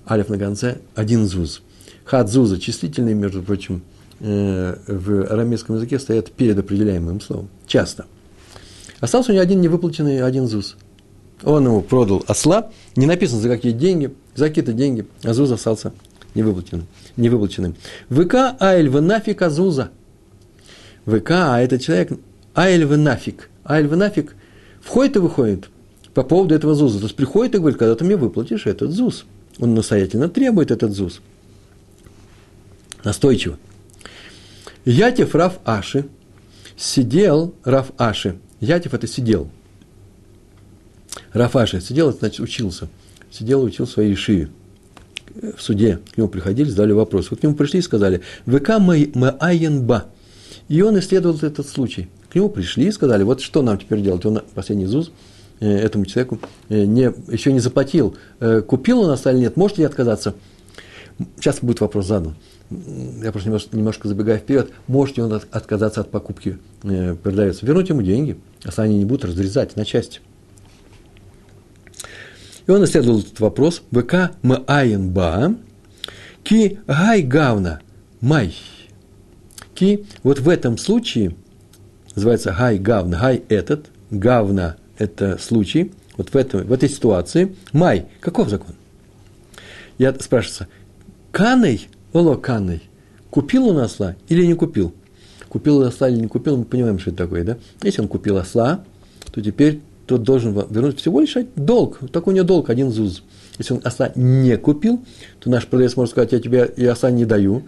алиф 0.09 0.29
на 0.29 0.37
конце, 0.37 0.77
один 0.95 1.27
зуз. 1.27 1.61
Хат 2.05 2.29
зуза, 2.29 2.59
числительный, 2.59 3.13
между 3.13 3.41
прочим, 3.41 3.81
э, 4.19 4.75
в 4.87 5.25
арамейском 5.25 5.75
языке 5.75 5.99
стоят 5.99 6.31
перед 6.31 6.57
определяемым 6.59 7.19
словом. 7.21 7.49
Часто. 7.65 8.05
Остался 8.99 9.31
у 9.31 9.33
него 9.35 9.43
один 9.43 9.61
невыплаченный 9.61 10.21
один 10.23 10.47
ЗУЗ. 10.47 10.77
Он 11.43 11.65
ему 11.65 11.81
продал 11.81 12.23
осла, 12.27 12.71
не 12.95 13.05
написано 13.05 13.41
за 13.41 13.49
какие 13.49 13.73
деньги, 13.73 14.13
за 14.35 14.47
какие-то 14.47 14.73
деньги, 14.73 15.05
а 15.23 15.33
ЗУЗ 15.33 15.53
остался 15.53 15.93
невыплаченным. 16.33 16.87
невыплаченным. 17.17 17.75
ВК 18.09 18.55
Айль 18.59 18.87
Венафик 18.87 19.41
Азуза. 19.41 19.91
ВК, 21.05 21.31
а 21.31 21.59
этот 21.59 21.81
человек 21.81 22.11
Айль 22.55 22.83
Венафик. 22.83 23.49
Айль 23.63 23.87
Венафик 23.87 24.35
входит 24.81 25.17
и 25.17 25.19
выходит 25.19 25.69
по 26.13 26.23
поводу 26.23 26.55
этого 26.55 26.73
ЗУЗа. 26.75 26.99
То 26.99 27.05
есть 27.05 27.15
приходит 27.15 27.55
и 27.55 27.57
говорит, 27.57 27.77
когда 27.77 27.95
ты 27.95 28.05
мне 28.05 28.15
выплатишь 28.15 28.65
этот 28.65 28.91
ЗУЗ. 28.91 29.25
Он 29.59 29.73
настоятельно 29.73 30.29
требует 30.29 30.71
этот 30.71 30.93
ЗУЗ. 30.93 31.21
Настойчиво. 33.03 33.57
Ятев 34.83 35.35
Раф 35.35 35.59
Аши 35.65 36.07
сидел 36.77 37.53
Раф 37.63 37.91
Аши 37.97 38.37
Ятев 38.59 38.93
это 38.93 39.07
сидел. 39.07 39.49
Рафаша 41.33 41.81
сидел, 41.81 42.09
это 42.09 42.19
значит 42.19 42.39
учился. 42.39 42.87
Сидел 43.31 43.63
и 43.63 43.67
учил 43.67 43.87
свои 43.87 44.15
шии. 44.15 44.49
В 45.57 45.61
суде 45.61 45.99
к 46.13 46.17
нему 46.17 46.29
приходили, 46.29 46.69
задали 46.69 46.93
вопрос. 46.93 47.29
Вот 47.29 47.41
к 47.41 47.43
нему 47.43 47.55
пришли 47.55 47.79
и 47.79 47.81
сказали, 47.81 48.21
ВК 48.45 48.79
Маайенба. 48.79 50.05
И 50.69 50.81
он 50.81 50.97
исследовал 50.99 51.37
этот 51.41 51.67
случай. 51.67 52.09
К 52.29 52.35
нему 52.35 52.49
пришли 52.49 52.87
и 52.87 52.91
сказали, 52.91 53.23
вот 53.23 53.41
что 53.41 53.61
нам 53.61 53.77
теперь 53.77 54.01
делать. 54.01 54.25
Он 54.25 54.41
последний 54.53 54.85
ЗУЗ 54.85 55.11
э, 55.59 55.69
этому 55.69 56.05
человеку 56.05 56.39
э, 56.69 56.85
не, 56.85 57.11
еще 57.31 57.51
не 57.51 57.59
заплатил. 57.59 58.15
Э, 58.39 58.61
купил 58.61 59.01
он 59.01 59.07
нас 59.07 59.25
или 59.27 59.39
нет, 59.39 59.57
может 59.57 59.77
ли 59.77 59.83
отказаться? 59.83 60.35
Сейчас 61.37 61.59
будет 61.61 61.81
вопрос 61.81 62.07
задан 62.07 62.35
я 62.69 63.31
просто 63.31 63.49
немножко, 63.49 63.77
немножко 63.77 64.07
забегая 64.07 64.37
вперед, 64.37 64.71
может 64.87 65.17
ли 65.17 65.23
он 65.23 65.33
от, 65.33 65.47
отказаться 65.51 66.01
от 66.01 66.09
покупки 66.09 66.57
э, 66.83 67.15
продавца, 67.15 67.65
вернуть 67.65 67.89
ему 67.89 68.01
деньги, 68.01 68.37
а 68.63 68.81
они 68.81 68.97
не 68.97 69.05
будут 69.05 69.25
разрезать 69.25 69.75
на 69.75 69.85
части. 69.85 70.21
И 72.67 72.71
он 72.71 72.83
исследовал 72.83 73.19
этот 73.19 73.39
вопрос. 73.39 73.83
ВК 73.91 74.31
Маайнба 74.41 75.55
Ки 76.43 76.79
Гай 76.87 77.21
Гавна 77.21 77.81
Май. 78.21 78.55
Ки 79.73 80.05
вот 80.23 80.39
в 80.39 80.49
этом 80.49 80.77
случае 80.77 81.35
называется 82.15 82.55
Гай 82.57 82.77
Гавна. 82.79 83.19
Гай 83.19 83.43
этот, 83.49 83.87
Гавна– 84.09 84.77
это 84.97 85.37
случай. 85.37 85.91
Вот 86.17 86.29
в, 86.29 86.35
этом, 86.35 86.63
в 86.63 86.71
этой 86.71 86.89
ситуации 86.89 87.55
Май. 87.71 88.07
Каков 88.19 88.49
закон? 88.49 88.75
Я 89.97 90.13
спрашивается, 90.13 90.67
Каной 91.31 91.87
Олоканной. 92.13 92.81
Купил 93.29 93.67
он 93.67 93.79
осла 93.79 94.15
или 94.29 94.45
не 94.45 94.53
купил? 94.53 94.93
Купил 95.55 95.83
осла 95.83 96.09
или 96.09 96.19
не 96.19 96.27
купил, 96.27 96.57
мы 96.57 96.65
понимаем, 96.65 96.99
что 96.99 97.11
это 97.11 97.19
такое, 97.19 97.45
да? 97.45 97.57
Если 97.81 98.01
он 98.01 98.09
купил 98.09 98.35
осла, 98.35 98.83
то 99.31 99.41
теперь 99.41 99.79
тот 100.05 100.21
должен 100.21 100.51
вернуть 100.51 100.99
всего 100.99 101.21
лишь 101.21 101.37
долг. 101.55 101.99
Такой 102.11 102.33
у 102.33 102.35
него 102.35 102.45
долг, 102.45 102.69
один 102.69 102.91
зуз. 102.91 103.23
Если 103.57 103.73
он 103.73 103.79
осла 103.85 104.11
не 104.15 104.57
купил, 104.57 105.01
то 105.39 105.49
наш 105.49 105.65
продавец 105.65 105.95
может 105.95 106.11
сказать, 106.11 106.33
я 106.33 106.41
тебе 106.41 106.69
и 106.75 106.85
осла 106.85 107.09
не 107.09 107.23
даю, 107.23 107.63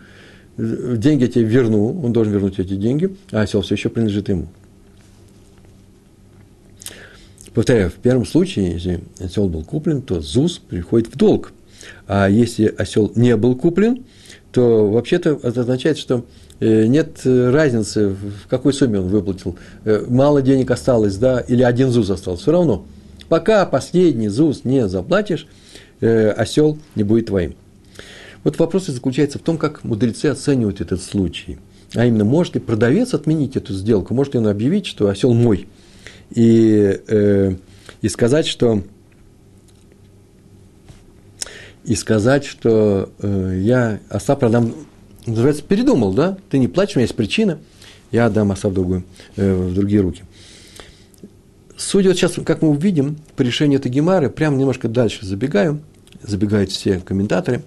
деньги 0.57 1.21
я 1.21 1.27
тебе 1.29 1.45
верну, 1.45 2.01
он 2.03 2.11
должен 2.11 2.33
вернуть 2.33 2.59
эти 2.59 2.75
деньги, 2.75 3.15
а 3.31 3.43
осел 3.43 3.61
все 3.61 3.75
еще 3.75 3.87
принадлежит 3.87 4.27
ему. 4.27 4.49
Повторяю, 7.53 7.89
в 7.89 7.93
первом 7.93 8.25
случае, 8.25 8.73
если 8.73 8.99
осел 9.17 9.47
был 9.47 9.63
куплен, 9.63 10.01
то 10.01 10.19
ЗУЗ 10.19 10.57
приходит 10.57 11.07
в 11.07 11.15
долг. 11.15 11.53
А 12.05 12.27
если 12.27 12.65
осел 12.65 13.13
не 13.15 13.37
был 13.37 13.55
куплен, 13.55 14.03
то 14.51 14.89
вообще-то 14.89 15.39
это 15.41 15.61
означает, 15.61 15.97
что 15.97 16.25
нет 16.59 17.21
разницы, 17.23 18.09
в 18.09 18.47
какой 18.49 18.73
сумме 18.73 18.99
он 18.99 19.07
выплатил. 19.07 19.57
Э, 19.85 20.05
мало 20.07 20.41
денег 20.41 20.71
осталось, 20.71 21.17
да, 21.17 21.39
или 21.39 21.63
один 21.63 21.91
ЗУЗ 21.91 22.11
остался. 22.11 22.41
Все 22.43 22.51
равно, 22.51 22.85
пока 23.29 23.65
последний 23.65 24.29
ЗУЗ 24.29 24.61
не 24.63 24.87
заплатишь, 24.87 25.47
э, 26.01 26.29
осел 26.31 26.77
не 26.95 27.03
будет 27.03 27.27
твоим. 27.27 27.55
Вот 28.43 28.57
вопрос 28.59 28.87
заключается 28.87 29.39
в 29.39 29.41
том, 29.41 29.57
как 29.57 29.83
мудрецы 29.83 30.27
оценивают 30.27 30.81
этот 30.81 31.01
случай. 31.01 31.57
А 31.93 32.05
именно, 32.05 32.25
может 32.25 32.55
ли 32.55 32.61
продавец 32.61 33.13
отменить 33.13 33.55
эту 33.55 33.73
сделку, 33.73 34.13
может 34.13 34.33
ли 34.33 34.39
он 34.39 34.47
объявить, 34.47 34.85
что 34.85 35.07
осел 35.07 35.33
мой, 35.33 35.67
и, 36.31 36.99
э, 37.07 37.55
и 38.01 38.09
сказать, 38.09 38.47
что 38.47 38.83
и 41.87 41.95
сказать, 41.95 42.45
что 42.45 43.09
э, 43.19 43.59
я 43.63 43.99
оса 44.09 44.35
продам, 44.35 44.73
называется, 45.27 45.63
передумал, 45.63 46.13
да? 46.13 46.37
Ты 46.49 46.57
не 46.57 46.67
платишь, 46.67 46.95
у 46.95 46.99
меня 46.99 47.05
есть 47.05 47.15
причина, 47.15 47.59
я 48.11 48.25
отдам 48.25 48.51
оса 48.51 48.69
в, 48.69 48.73
другую, 48.73 49.03
э, 49.35 49.53
в 49.53 49.73
другие 49.73 50.01
руки. 50.01 50.23
Судя 51.75 52.09
вот 52.09 52.17
сейчас, 52.17 52.33
как 52.43 52.61
мы 52.61 52.69
увидим, 52.69 53.17
по 53.35 53.43
решению 53.43 53.79
этой 53.79 53.91
гемары, 53.91 54.29
прямо 54.29 54.57
немножко 54.57 54.87
дальше 54.87 55.25
забегаю, 55.25 55.79
забегают 56.23 56.71
все 56.71 56.99
комментаторы, 56.99 57.61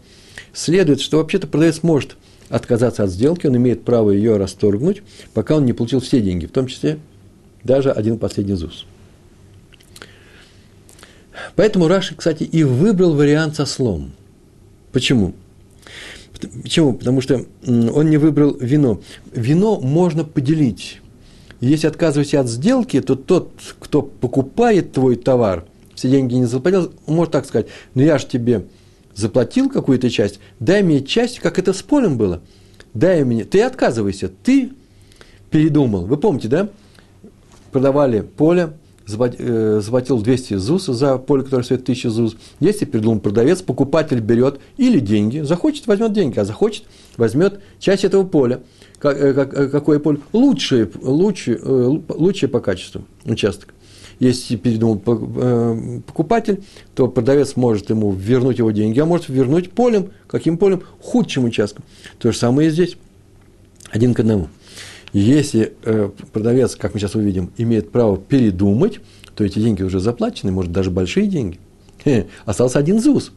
следует, 0.53 1.01
что 1.01 1.19
вообще-то 1.19 1.47
продавец 1.47 1.83
может 1.83 2.17
отказаться 2.49 3.05
от 3.05 3.11
сделки, 3.11 3.47
он 3.47 3.57
имеет 3.57 3.85
право 3.85 4.11
ее 4.11 4.37
расторгнуть, 4.37 5.03
пока 5.33 5.57
он 5.57 5.65
не 5.65 5.73
получил 5.73 6.01
все 6.01 6.21
деньги, 6.21 6.47
в 6.47 6.51
том 6.51 6.67
числе 6.67 6.99
даже 7.63 7.93
один 7.93 8.19
последний 8.19 8.55
ЗУС. 8.55 8.87
Поэтому 11.55 11.89
Раши, 11.89 12.15
кстати, 12.17 12.43
и 12.43 12.65
выбрал 12.65 13.15
вариант 13.15 13.57
со 13.57 13.67
слом. 13.67 14.13
Почему? 14.93 15.35
Почему? 16.63 16.95
Потому 16.95 17.21
что 17.21 17.45
он 17.67 18.11
не 18.11 18.17
выбрал 18.17 18.57
вино. 18.59 19.01
Вино 19.33 19.81
можно 19.81 20.25
поделить. 20.25 21.01
Если 21.61 21.87
отказываешься 21.87 22.41
от 22.41 22.49
сделки, 22.49 23.01
то 23.01 23.15
тот, 23.15 23.53
кто 23.79 24.03
покупает 24.03 24.93
твой 24.93 25.17
товар, 25.17 25.67
все 25.95 26.09
деньги 26.09 26.35
не 26.35 26.47
заплатил, 26.47 26.93
может 27.07 27.33
так 27.33 27.45
сказать, 27.45 27.67
ну 27.95 28.03
я 28.03 28.19
же 28.19 28.27
тебе 28.27 28.65
заплатил 29.15 29.69
какую-то 29.69 30.09
часть, 30.09 30.41
дай 30.59 30.83
мне 30.83 31.03
часть, 31.03 31.41
как 31.41 31.59
это 31.59 31.73
с 31.73 31.83
полем 31.83 32.17
было. 32.17 32.41
Дай 32.95 33.25
мне, 33.25 33.45
ты 33.45 33.63
отказывайся, 33.63 34.31
ты 34.43 34.71
передумал. 35.51 36.07
Вы 36.07 36.17
помните, 36.17 36.49
да? 36.49 36.71
Продавали 37.71 38.23
поле, 38.23 38.73
заплатил 39.11 40.21
200 40.21 40.55
ЗУС 40.55 40.87
за 40.87 41.19
поле, 41.19 41.43
которое 41.43 41.63
стоит 41.63 41.83
1000 41.83 42.11
ЗУС. 42.11 42.37
Если 42.61 42.85
придумал 42.85 43.21
продавец, 43.21 43.63
покупатель 43.63 44.21
берет 44.21 44.61
или 44.77 45.01
деньги, 45.01 45.41
захочет, 45.41 45.87
возьмет 45.87 46.13
деньги, 46.13 46.39
а 46.39 46.45
захочет, 46.45 46.85
возьмет 47.17 47.61
часть 47.79 48.05
этого 48.05 48.25
поля. 48.25 48.61
Э, 49.03 49.09
э, 49.09 49.69
какое 49.69 49.99
поле? 49.99 50.19
Лучшее, 50.33 50.91
лучшее, 51.03 51.59
лучшее 52.09 52.49
по 52.49 52.61
качеству 52.61 53.03
участок. 53.25 53.75
Если 54.19 54.57
передумал 54.57 54.99
покупатель, 54.99 56.63
то 56.95 57.09
продавец 57.09 57.57
может 57.57 57.89
ему 57.89 58.13
вернуть 58.13 58.59
его 58.59 58.71
деньги, 58.71 59.01
а 59.01 59.07
может 59.07 59.31
вернуть 59.31 59.71
полем, 59.71 60.11
каким 60.27 60.59
полем? 60.59 60.83
Худшим 61.01 61.45
участком. 61.45 61.85
То 62.19 62.31
же 62.31 62.37
самое 62.37 62.69
и 62.69 62.71
здесь. 62.71 62.99
Один 63.91 64.13
к 64.13 64.21
одному. 64.21 64.49
Если 65.13 65.73
э, 65.85 66.11
продавец, 66.33 66.77
как 66.77 66.95
мы 66.95 67.01
сейчас 67.01 67.15
увидим, 67.15 67.53
имеет 67.57 67.91
право 67.91 68.17
передумать, 68.17 69.01
то 69.35 69.45
эти 69.45 69.59
деньги 69.59 69.83
уже 69.83 70.01
заплачены, 70.01 70.53
может, 70.53 70.73
даже 70.73 70.91
большие 70.91 71.27
деньги. 71.27 71.59
Остался 72.45 72.79
один 72.79 73.01
ЗУС. 73.01 73.33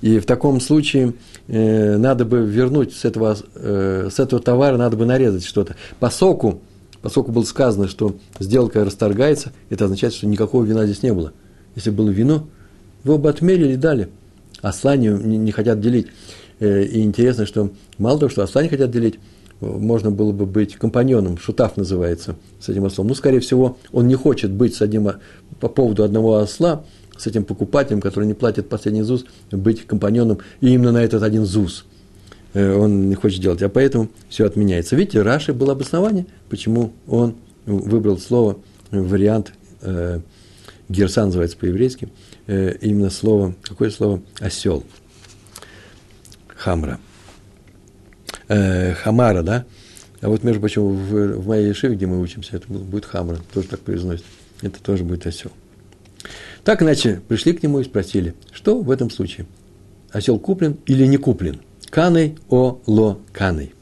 И 0.00 0.20
в 0.20 0.26
таком 0.26 0.60
случае 0.60 1.14
э, 1.48 1.96
надо 1.96 2.24
бы 2.24 2.46
вернуть 2.46 2.94
с 2.94 3.04
этого, 3.04 3.36
э, 3.54 4.08
с 4.12 4.20
этого 4.20 4.40
товара, 4.40 4.76
надо 4.76 4.96
бы 4.96 5.06
нарезать 5.06 5.44
что-то. 5.44 5.74
По 5.98 6.08
соку, 6.08 6.60
по 7.02 7.08
соку 7.08 7.32
было 7.32 7.42
сказано, 7.42 7.88
что 7.88 8.16
сделка 8.38 8.84
расторгается, 8.84 9.52
это 9.70 9.86
означает, 9.86 10.14
что 10.14 10.26
никакого 10.26 10.64
вина 10.64 10.84
здесь 10.84 11.02
не 11.02 11.12
было. 11.12 11.32
Если 11.74 11.90
было 11.90 12.10
вино, 12.10 12.46
его 13.04 13.18
бы 13.18 13.28
отмерили 13.28 13.72
и 13.72 13.76
дали. 13.76 14.08
Осла 14.62 14.96
не, 14.96 15.08
не, 15.08 15.50
хотят 15.50 15.80
делить. 15.80 16.08
Э, 16.60 16.84
и 16.84 17.02
интересно, 17.02 17.46
что 17.46 17.70
мало 17.98 18.20
того, 18.20 18.30
что 18.30 18.42
осла 18.42 18.62
не 18.62 18.68
хотят 18.68 18.90
делить, 18.90 19.18
можно 19.60 20.10
было 20.10 20.32
бы 20.32 20.46
быть 20.46 20.76
компаньоном, 20.76 21.38
шутав 21.38 21.76
называется, 21.76 22.36
с 22.60 22.68
этим 22.68 22.84
ослом. 22.84 23.08
Ну, 23.08 23.14
скорее 23.14 23.40
всего, 23.40 23.76
он 23.92 24.06
не 24.06 24.14
хочет 24.14 24.50
быть 24.50 24.74
с 24.74 24.82
одним, 24.82 25.10
по 25.60 25.68
поводу 25.68 26.04
одного 26.04 26.36
осла, 26.36 26.84
с 27.16 27.26
этим 27.26 27.44
покупателем, 27.44 28.00
который 28.00 28.26
не 28.26 28.34
платит 28.34 28.68
последний 28.68 29.02
ЗУС, 29.02 29.24
быть 29.50 29.84
компаньоном 29.86 30.38
и 30.60 30.72
именно 30.72 30.92
на 30.92 31.02
этот 31.02 31.22
один 31.24 31.44
ЗУС 31.44 31.84
э, 32.54 32.72
он 32.72 33.08
не 33.08 33.16
хочет 33.16 33.40
делать. 33.40 33.60
А 33.62 33.68
поэтому 33.68 34.08
все 34.28 34.46
отменяется. 34.46 34.94
Видите, 34.94 35.22
Раши 35.22 35.52
было 35.52 35.72
обоснование, 35.72 36.26
почему 36.48 36.92
он 37.08 37.34
выбрал 37.66 38.18
слово, 38.18 38.58
вариант, 38.92 39.52
э, 39.82 40.20
герса 40.88 41.24
называется 41.24 41.56
по-еврейски, 41.56 42.08
э, 42.46 42.76
именно 42.80 43.10
слово, 43.10 43.54
какое 43.62 43.90
слово? 43.90 44.22
Осел. 44.38 44.84
Хамра 46.46 47.00
э, 48.48 48.94
Хамара, 48.94 49.42
да? 49.42 49.64
А 50.20 50.28
вот, 50.28 50.42
между 50.42 50.60
прочим, 50.60 50.82
в, 50.82 51.38
в 51.38 51.46
моей 51.46 51.68
Ешиве, 51.68 51.94
где 51.94 52.06
мы 52.06 52.20
учимся, 52.20 52.56
это 52.56 52.66
будет 52.68 53.04
Хамра, 53.04 53.38
тоже 53.52 53.68
так 53.68 53.80
произносит. 53.80 54.24
Это 54.62 54.82
тоже 54.82 55.04
будет 55.04 55.26
осел. 55.26 55.52
Так 56.64 56.82
иначе 56.82 57.20
пришли 57.28 57.52
к 57.52 57.62
нему 57.62 57.80
и 57.80 57.84
спросили, 57.84 58.34
что 58.52 58.80
в 58.80 58.90
этом 58.90 59.10
случае? 59.10 59.46
Осел 60.10 60.38
куплен 60.38 60.76
или 60.86 61.06
не 61.06 61.16
куплен? 61.16 61.60
Каной 61.90 62.36
о 62.48 62.80
ло 62.86 63.18
каной. 63.32 63.72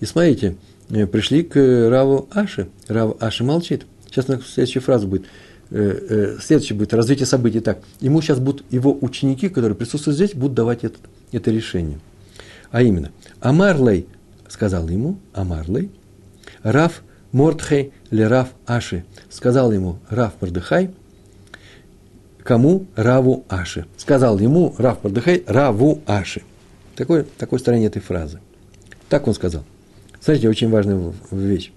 И 0.00 0.06
смотрите, 0.06 0.56
э, 0.90 1.06
пришли 1.06 1.42
к 1.42 1.56
Раву 1.90 2.28
Аши. 2.32 2.68
Рав 2.88 3.22
Аши 3.22 3.44
молчит. 3.44 3.86
Сейчас 4.06 4.26
следующая 4.26 4.80
фраза 4.80 5.06
будет. 5.06 5.26
Э, 5.70 6.36
э, 6.36 6.38
следующее 6.42 6.76
будет 6.76 6.94
развитие 6.94 7.26
событий 7.26 7.60
так. 7.60 7.80
Ему 8.00 8.20
сейчас 8.20 8.38
будут 8.38 8.64
его 8.70 8.96
ученики, 9.00 9.48
которые 9.48 9.76
присутствуют 9.76 10.16
здесь, 10.16 10.34
будут 10.34 10.54
давать 10.54 10.84
это, 10.84 10.98
это 11.32 11.50
решение. 11.50 12.00
А 12.70 12.82
именно, 12.82 13.12
Амарлей 13.44 14.08
сказал 14.48 14.88
ему, 14.88 15.18
Амарлей, 15.34 15.90
Раф 16.62 17.02
Мордхей 17.30 17.92
ле 18.10 18.26
Раф 18.26 18.48
Аши, 18.66 19.04
сказал 19.28 19.70
ему 19.70 19.98
Раф 20.08 20.32
Мордыхай, 20.40 20.90
кому 22.42 22.86
Раву 22.96 23.44
Аши. 23.50 23.84
Сказал 23.98 24.38
ему 24.38 24.74
Раф 24.78 25.04
Мордыхай 25.04 25.44
Раву 25.46 26.00
Аши. 26.06 26.40
Такое, 26.96 27.26
такое 27.36 27.58
строение 27.58 27.88
этой 27.88 28.00
фразы. 28.00 28.40
Так 29.10 29.28
он 29.28 29.34
сказал. 29.34 29.64
Смотрите, 30.22 30.48
очень 30.48 30.70
важная 30.70 31.12
вещь. 31.30 31.70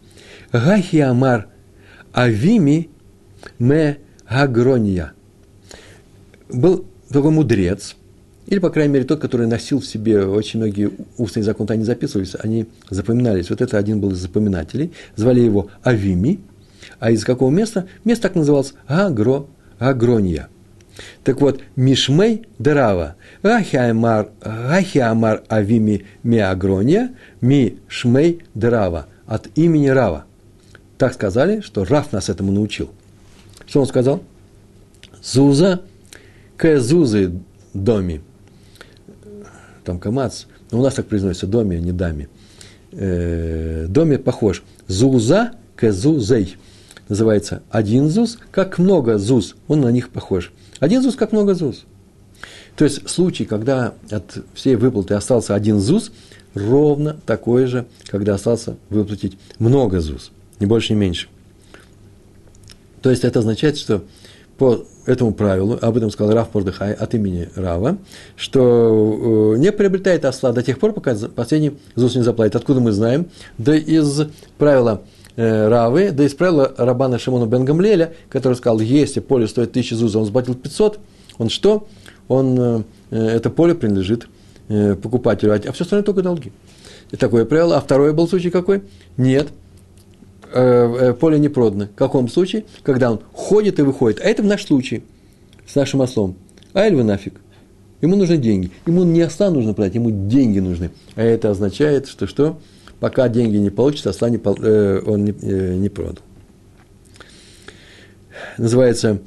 Гахи 0.54 0.98
Амар 0.98 1.48
Авими 2.14 2.90
Ме 3.60 3.98
Гагрония. 4.30 5.12
Был 6.48 6.86
такой 7.10 7.32
мудрец, 7.32 7.97
или, 8.48 8.60
по 8.60 8.70
крайней 8.70 8.94
мере, 8.94 9.06
тот, 9.06 9.20
который 9.20 9.46
носил 9.46 9.82
в 9.82 9.86
себе 9.86 10.26
очень 10.26 10.60
многие 10.60 10.90
устные 11.18 11.44
законы, 11.44 11.72
они 11.72 11.84
записывались, 11.84 12.34
они 12.40 12.66
запоминались. 12.90 13.50
Вот 13.50 13.62
это 13.62 13.78
один 13.78 14.00
был 14.00 14.12
из 14.12 14.20
запоминателей. 14.20 14.94
Звали 15.18 15.42
его 15.42 15.70
Авими. 15.84 16.40
А 17.00 17.12
из 17.12 17.26
какого 17.26 17.52
места? 17.52 17.88
Место 18.06 18.24
так 18.24 18.36
называлось 18.36 18.74
Агро, 18.88 19.48
Агрония. 19.80 20.48
Так 21.26 21.42
вот, 21.42 21.62
Мишмей 21.76 22.44
Драва. 22.58 23.16
Ахиамар, 23.44 24.30
Ахиамар 24.42 25.44
Авими 25.50 26.06
Миагрония, 26.24 27.16
Ми 27.42 27.80
Шмей 27.90 28.44
Драва. 28.56 29.08
От 29.26 29.50
имени 29.56 29.90
Рава. 29.90 30.24
Так 30.98 31.14
сказали, 31.14 31.60
что 31.60 31.84
Раф 31.84 32.14
нас 32.14 32.30
этому 32.30 32.54
научил. 32.54 32.92
Что 33.66 33.82
он 33.82 33.88
сказал? 33.88 34.24
Зуза 35.22 35.82
к 36.56 36.80
Зузы 36.80 37.34
доми 37.74 38.22
там 39.88 40.00
камац, 40.00 40.44
но 40.70 40.80
у 40.80 40.84
нас 40.84 40.96
так 40.96 41.08
произносится 41.08 41.48
доме, 41.48 41.78
а 41.78 41.80
не 41.80 41.94
даме. 41.94 42.28
Э, 42.92 43.86
доме 43.88 44.20
похож. 44.20 44.64
Зуза 44.88 45.54
к 45.76 45.92
зузей. 45.92 46.58
Называется 47.08 47.64
один 47.70 48.10
зуз, 48.10 48.38
как 48.52 48.80
много 48.80 49.18
зуз, 49.18 49.56
он 49.70 49.82
на 49.82 49.90
них 49.90 50.10
похож. 50.10 50.52
Один 50.80 51.02
зуз, 51.02 51.16
как 51.16 51.32
много 51.32 51.54
зуз. 51.54 51.86
То 52.76 52.84
есть 52.84 53.10
случай, 53.10 53.46
когда 53.46 53.94
от 54.12 54.44
всей 54.54 54.76
выплаты 54.76 55.14
остался 55.14 55.56
один 55.56 55.80
зуз, 55.80 56.12
ровно 56.54 57.16
такой 57.26 57.66
же, 57.66 57.86
когда 58.08 58.36
остался 58.36 58.76
выплатить 58.90 59.38
много 59.58 60.02
зуз, 60.02 60.32
не 60.60 60.66
больше, 60.66 60.94
не 60.94 61.00
меньше. 61.00 61.30
То 63.02 63.10
есть 63.10 63.24
это 63.24 63.40
означает, 63.40 63.78
что 63.78 64.04
по 64.58 64.86
этому 65.08 65.34
правилу, 65.34 65.80
об 65.82 65.98
этом 65.98 66.12
сказал 66.12 66.36
Раф 66.36 66.54
Мордыхай 66.54 66.94
от 66.94 67.14
имени 67.16 67.50
Рава, 67.56 67.98
что 68.36 69.54
э, 69.56 69.58
не 69.58 69.72
приобретает 69.72 70.26
осла 70.26 70.52
до 70.52 70.62
тех 70.62 70.80
пор, 70.80 70.92
пока 70.92 71.16
последний 71.16 71.78
ЗУС 71.96 72.16
не 72.16 72.24
заплатит. 72.24 72.58
Откуда 72.58 72.82
мы 72.82 72.92
знаем? 72.92 73.28
Да 73.58 73.76
из 73.76 74.24
правила 74.58 75.02
э, 75.38 75.68
Равы, 75.70 76.12
да 76.12 76.26
из 76.26 76.34
правила 76.34 76.74
Рабана 76.78 77.18
Шимона 77.20 77.46
Бен 77.46 77.64
Гамлеля, 77.64 78.14
который 78.30 78.56
сказал, 78.56 78.80
если 78.80 79.22
поле 79.22 79.48
стоит 79.48 79.70
1000 79.70 79.96
ЗУЗ, 79.96 80.16
он 80.18 80.26
заплатил 80.26 80.56
500, 80.56 81.00
он 81.38 81.50
что? 81.50 81.88
Он 82.28 82.86
э, 83.10 83.18
это 83.18 83.50
поле 83.50 83.74
принадлежит 83.74 84.28
покупателю, 85.02 85.54
а 85.54 85.72
все 85.72 85.86
остальное 85.86 86.04
только 86.04 86.22
долги. 86.22 86.52
И 87.12 87.16
такое 87.16 87.46
правило. 87.46 87.78
А 87.78 87.80
второй 87.80 88.12
был 88.12 88.28
случай 88.28 88.50
какой? 88.50 88.84
Нет, 89.16 89.48
поле 90.52 91.40
не 91.40 91.50
продано. 91.50 91.86
В 91.86 91.96
каком 91.96 92.30
случае? 92.30 92.66
Когда 92.84 93.12
он 93.12 93.22
ходит 93.34 93.80
и 93.80 93.82
выходит. 93.82 94.20
А 94.22 94.24
это 94.24 94.44
в 94.44 94.46
наш 94.46 94.66
случай 94.66 95.04
с 95.66 95.76
нашим 95.76 96.02
ослом. 96.02 96.36
А 96.74 96.82
эльвы 96.82 97.04
нафиг. 97.04 97.40
Ему 98.02 98.16
нужны 98.16 98.38
деньги. 98.38 98.72
Ему 98.86 99.04
не 99.04 99.22
осла 99.22 99.50
нужно 99.50 99.74
продать, 99.74 99.96
ему 99.96 100.28
деньги 100.28 100.60
нужны. 100.60 100.92
А 101.16 101.24
это 101.24 101.50
означает, 101.50 102.08
что 102.08 102.28
что? 102.28 102.60
Пока 103.00 103.28
деньги 103.28 103.58
не 103.58 103.70
получится, 103.70 104.12
осла 104.12 104.30
не, 104.30 104.38
он 104.38 105.26
не, 105.26 105.32
не 105.78 105.90
продал. 105.90 106.24
Называется 108.58 109.20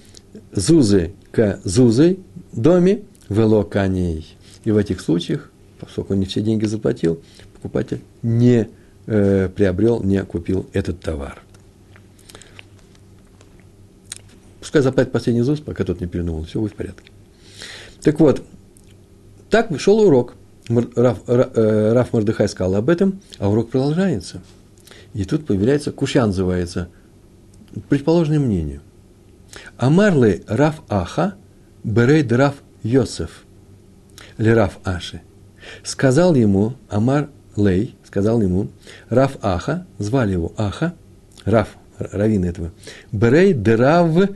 зузы 0.53 1.13
к 1.33 1.61
зузы 1.65 2.19
доме 2.53 3.03
вело 3.29 3.65
коней. 3.65 4.37
И 4.65 4.71
в 4.71 4.77
этих 4.77 5.01
случаях, 5.01 5.51
поскольку 5.81 6.13
он 6.13 6.21
не 6.21 6.27
все 6.27 6.41
деньги 6.41 6.65
заплатил, 6.67 7.21
покупатель 7.55 8.01
не 8.23 8.69
э, 9.11 9.49
приобрел, 9.49 10.03
не 10.03 10.23
купил 10.25 10.67
этот 10.73 11.01
товар. 11.01 11.43
Пускай 14.61 14.83
заплатит 14.83 15.13
последний 15.13 15.43
ЗУЗ, 15.43 15.61
пока 15.61 15.85
тот 15.85 16.01
не 16.01 16.07
передумал, 16.07 16.45
все 16.45 16.61
будет 16.61 16.73
в 16.73 16.77
порядке. 16.77 17.11
Так 18.03 18.21
вот, 18.21 18.43
так 19.51 19.79
шел 19.81 20.01
урок. 20.01 20.35
Раф, 20.69 21.23
э, 21.27 21.93
Раф 21.93 22.13
Мордыхай 22.13 22.49
сказал 22.49 22.77
об 22.77 22.89
этом, 22.89 23.21
а 23.39 23.51
урок 23.51 23.71
продолжается. 23.71 24.41
И 25.13 25.25
тут 25.25 25.45
появляется, 25.45 25.91
Кушьян 25.91 26.29
называется, 26.29 26.89
предположное 27.89 28.39
мнение. 28.39 28.81
Амарлы 29.77 30.45
Раф 30.47 30.83
Аха, 30.89 31.35
Берейд 31.83 32.31
Раф 32.31 32.55
Йосеф, 32.85 33.43
или 34.39 34.51
Раф 34.51 34.79
Аши. 34.85 35.23
Сказал 35.83 36.37
ему 36.37 36.75
Амар 36.89 37.29
Лей, 37.57 37.97
сказал 38.11 38.43
ему, 38.43 38.69
Раф 39.09 39.37
Аха, 39.41 39.87
звали 39.99 40.33
его 40.33 40.53
Аха, 40.57 40.95
Раф, 41.45 41.69
раввин 41.99 42.45
этого, 42.45 42.73
Берей 43.13 43.53
Дерав 43.53 44.31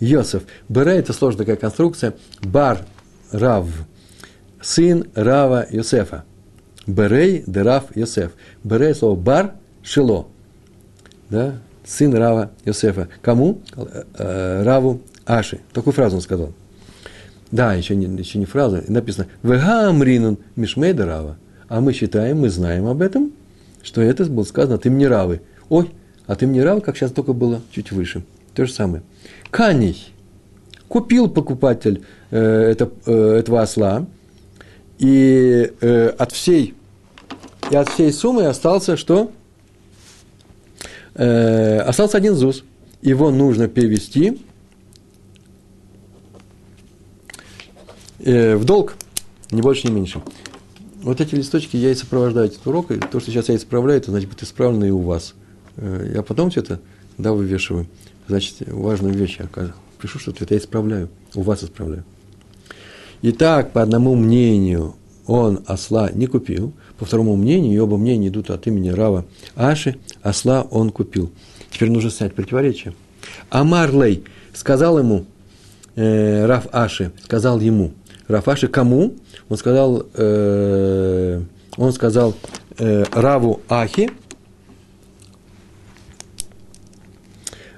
Йосеф. 0.00 0.44
Берей– 0.68 0.98
это 1.00 1.12
сложная 1.12 1.40
такая 1.40 1.56
конструкция, 1.56 2.14
Бар 2.42 2.80
Рав, 3.30 3.68
сын 4.62 5.04
Рава 5.14 5.66
Йосефа. 5.70 6.24
Берей 6.86 7.44
Дерав 7.46 7.84
Йосеф. 7.94 8.32
Берей– 8.64 8.94
слово 8.94 9.16
Бар 9.16 9.54
Шило. 9.82 10.28
Да? 11.28 11.58
Сын 11.84 12.14
Рава 12.14 12.50
Йосефа. 12.64 13.08
Кому? 13.20 13.60
Э, 14.14 14.62
Раву 14.62 15.02
Аши. 15.26 15.60
Такую 15.74 15.92
фразу 15.92 16.16
он 16.16 16.22
сказал. 16.22 16.54
Да, 17.50 17.74
еще 17.74 17.94
не, 17.94 18.06
еще 18.18 18.38
не 18.38 18.46
фраза. 18.46 18.84
Написано 18.88 19.26
«Вега 19.42 19.88
амринун 19.88 20.38
мишмейда 20.56 21.06
Рава». 21.06 21.36
А 21.68 21.80
мы 21.80 21.92
считаем, 21.92 22.40
мы 22.40 22.48
знаем 22.48 22.86
об 22.86 23.02
этом, 23.02 23.32
что 23.82 24.00
это 24.00 24.24
было 24.24 24.44
сказано 24.44 24.76
от 24.76 24.86
имени 24.86 25.04
Равы. 25.04 25.42
Ой, 25.68 25.90
от 26.26 26.42
имени 26.42 26.60
Равы, 26.60 26.80
как 26.80 26.96
сейчас 26.96 27.12
только 27.12 27.32
было 27.32 27.60
чуть 27.70 27.92
выше. 27.92 28.22
То 28.54 28.64
же 28.64 28.72
самое. 28.72 29.02
Каней. 29.50 30.12
Купил 30.88 31.28
покупатель 31.28 32.02
э, 32.30 32.38
это, 32.38 32.90
э, 33.04 33.36
этого 33.40 33.60
осла, 33.60 34.06
и 34.98 35.70
э, 35.80 36.08
от 36.08 36.32
всей 36.32 36.74
и 37.70 37.76
от 37.76 37.88
всей 37.90 38.12
суммы 38.12 38.46
остался 38.46 38.96
что? 38.96 39.30
Э, 41.14 41.80
остался 41.80 42.16
один 42.16 42.34
ЗУС. 42.34 42.64
Его 43.02 43.30
нужно 43.30 43.68
перевести 43.68 44.40
э, 48.20 48.56
в 48.56 48.64
долг, 48.64 48.96
не 49.50 49.60
больше, 49.60 49.86
не 49.88 49.92
меньше. 49.92 50.22
Вот 51.02 51.20
эти 51.20 51.34
листочки 51.34 51.76
я 51.76 51.90
и 51.92 51.94
сопровождаю 51.94 52.48
этот 52.48 52.66
урок, 52.66 52.90
и 52.90 52.98
то, 52.98 53.20
что 53.20 53.30
сейчас 53.30 53.48
я 53.48 53.56
исправляю, 53.56 54.00
это 54.00 54.10
значит 54.10 54.28
будет 54.28 54.42
исправлено 54.42 54.84
и 54.84 54.90
у 54.90 54.98
вас. 54.98 55.34
Э, 55.76 56.10
я 56.14 56.22
потом 56.22 56.50
все 56.50 56.60
это, 56.60 56.80
да, 57.16 57.32
вывешиваю. 57.32 57.86
Значит, 58.26 58.56
важную 58.66 59.14
вещь 59.14 59.38
я 59.38 59.48
пишу, 60.00 60.18
что 60.18 60.32
это 60.32 60.54
я 60.54 60.58
исправляю, 60.58 61.08
у 61.34 61.42
вас 61.42 61.62
исправляю. 61.62 62.04
Итак, 63.22 63.72
по 63.72 63.82
одному 63.82 64.14
мнению, 64.16 64.96
он 65.26 65.60
осла 65.66 66.10
не 66.10 66.26
купил, 66.26 66.72
по 66.98 67.04
второму 67.04 67.36
мнению, 67.36 67.74
и 67.74 67.78
оба 67.78 67.96
мнения 67.96 68.28
идут 68.28 68.50
от 68.50 68.66
имени 68.66 68.88
Рава 68.88 69.24
Аши, 69.54 69.98
осла 70.22 70.62
он 70.62 70.90
купил. 70.90 71.30
Теперь 71.70 71.90
нужно 71.90 72.10
снять 72.10 72.34
противоречие. 72.34 72.94
Амарлей 73.50 74.24
сказал 74.52 74.98
ему, 74.98 75.26
э, 75.96 76.46
Рав 76.46 76.66
Аши, 76.72 77.12
сказал 77.24 77.60
ему, 77.60 77.92
Рафаши 78.26 78.68
кому? 78.68 79.14
Он 79.48 79.56
сказал, 79.56 80.06
э, 80.14 81.42
он 81.76 81.92
сказал 81.92 82.34
э, 82.78 83.04
Раву 83.12 83.62
Ахи, 83.68 84.10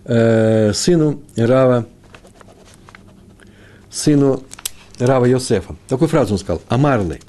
э, 0.05 0.73
сыну 0.73 1.23
Рава, 1.37 1.87
сыну 3.89 4.43
Рава 4.99 5.27
Йосефа. 5.27 5.77
Такую 5.87 6.09
фразу 6.09 6.35
он 6.35 6.39
сказал. 6.39 6.63
Амарлы. 6.69 7.21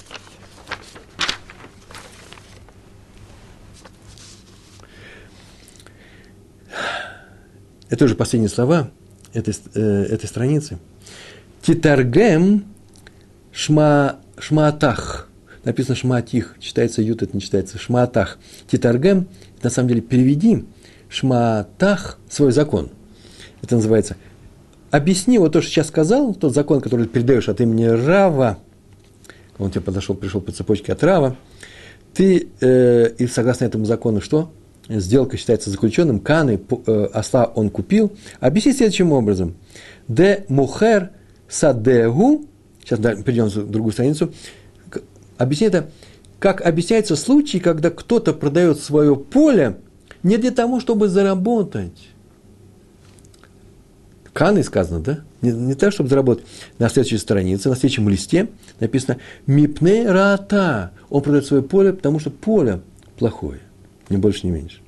Это 7.88 8.06
уже 8.06 8.16
последние 8.16 8.48
слова 8.48 8.90
этой, 9.34 9.54
э, 9.74 10.06
этой 10.10 10.26
страницы. 10.26 10.78
Титаргем 11.60 12.64
Шма, 13.52 14.21
шмаатах. 14.42 15.28
Написано 15.64 15.94
шмаатих. 15.94 16.56
Читается 16.58 17.02
ют, 17.02 17.22
это 17.22 17.34
не 17.34 17.40
читается. 17.40 17.78
Шмаатах. 17.78 18.38
Титаргем, 18.70 19.28
на 19.62 19.70
самом 19.70 19.88
деле, 19.88 20.00
переведи 20.00 20.64
шмаатах 21.08 22.18
свой 22.28 22.52
закон. 22.52 22.90
Это 23.62 23.76
называется 23.76 24.16
объясни 24.92 25.38
вот 25.38 25.52
то, 25.52 25.60
что 25.60 25.70
сейчас 25.70 25.88
сказал, 25.88 26.34
тот 26.34 26.54
закон, 26.54 26.80
который 26.80 27.06
ты 27.06 27.12
передаешь 27.12 27.48
от 27.48 27.60
имени 27.60 27.86
Рава, 27.86 28.58
он 29.58 29.70
тебе 29.70 29.80
подошел, 29.80 30.14
пришел 30.14 30.40
по 30.40 30.52
цепочке 30.52 30.92
от 30.92 31.02
Рава, 31.02 31.36
ты, 32.14 32.48
э, 32.60 33.08
и 33.18 33.26
согласно 33.26 33.64
этому 33.64 33.86
закону, 33.86 34.20
что? 34.20 34.52
Сделка 34.88 35.36
считается 35.36 35.70
заключенным, 35.70 36.20
каны, 36.20 36.60
э, 36.86 37.08
осла 37.12 37.46
он 37.46 37.70
купил. 37.70 38.12
Объясни 38.40 38.72
следующим 38.72 39.12
образом. 39.12 39.54
Де 40.08 40.44
мухер 40.48 41.10
садегу 41.48 42.46
сейчас 42.84 42.98
перейдем 42.98 43.46
на 43.46 43.66
другую 43.70 43.92
страницу, 43.92 44.32
объяснит 45.38 45.74
это, 45.74 45.90
как 46.38 46.60
объясняется 46.60 47.16
случай, 47.16 47.60
когда 47.60 47.90
кто-то 47.90 48.32
продает 48.32 48.80
свое 48.80 49.16
поле 49.16 49.78
не 50.22 50.36
для 50.36 50.50
того, 50.50 50.80
чтобы 50.80 51.08
заработать. 51.08 52.08
Каны 54.32 54.62
сказано, 54.62 55.00
да? 55.00 55.20
Не, 55.42 55.52
не 55.52 55.74
так, 55.74 55.92
чтобы 55.92 56.08
заработать. 56.08 56.46
На 56.78 56.88
следующей 56.88 57.18
странице, 57.18 57.68
на 57.68 57.76
следующем 57.76 58.08
листе 58.08 58.48
написано 58.80 59.18
«Мипне 59.46 60.10
рата». 60.10 60.92
Он 61.10 61.22
продает 61.22 61.46
свое 61.46 61.62
поле, 61.62 61.92
потому 61.92 62.18
что 62.18 62.30
поле 62.30 62.80
плохое, 63.18 63.60
ни 64.08 64.16
больше, 64.16 64.46
ни 64.46 64.50
меньше. 64.50 64.80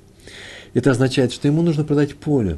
Это 0.73 0.91
означает, 0.91 1.31
что 1.31 1.47
ему 1.47 1.61
нужно 1.61 1.83
продать 1.83 2.15
поле. 2.15 2.57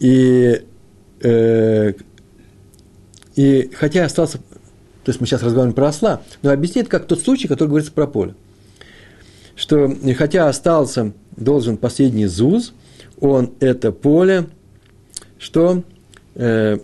И 0.00 0.64
э, 1.22 1.92
и 3.36 3.70
хотя 3.74 4.04
остался, 4.04 4.38
то 4.38 5.10
есть 5.10 5.20
мы 5.20 5.26
сейчас 5.26 5.42
разговариваем 5.42 5.74
про 5.74 5.88
осла, 5.88 6.22
но 6.42 6.50
объяснит, 6.50 6.88
как 6.88 7.06
тот 7.06 7.20
случай, 7.20 7.48
который 7.48 7.68
говорится 7.68 7.92
про 7.92 8.06
поле. 8.06 8.34
Что 9.54 9.92
хотя 10.16 10.48
остался, 10.48 11.12
должен 11.36 11.76
последний 11.76 12.26
ЗУЗ, 12.26 12.74
он 13.20 13.52
это 13.60 13.92
поле, 13.92 14.48
что 15.38 15.82
э, 16.34 16.78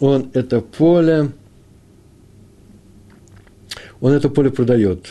он 0.00 0.30
это 0.34 0.60
поле, 0.60 1.32
он 4.00 4.12
это 4.12 4.28
поле 4.28 4.50
продает. 4.50 5.08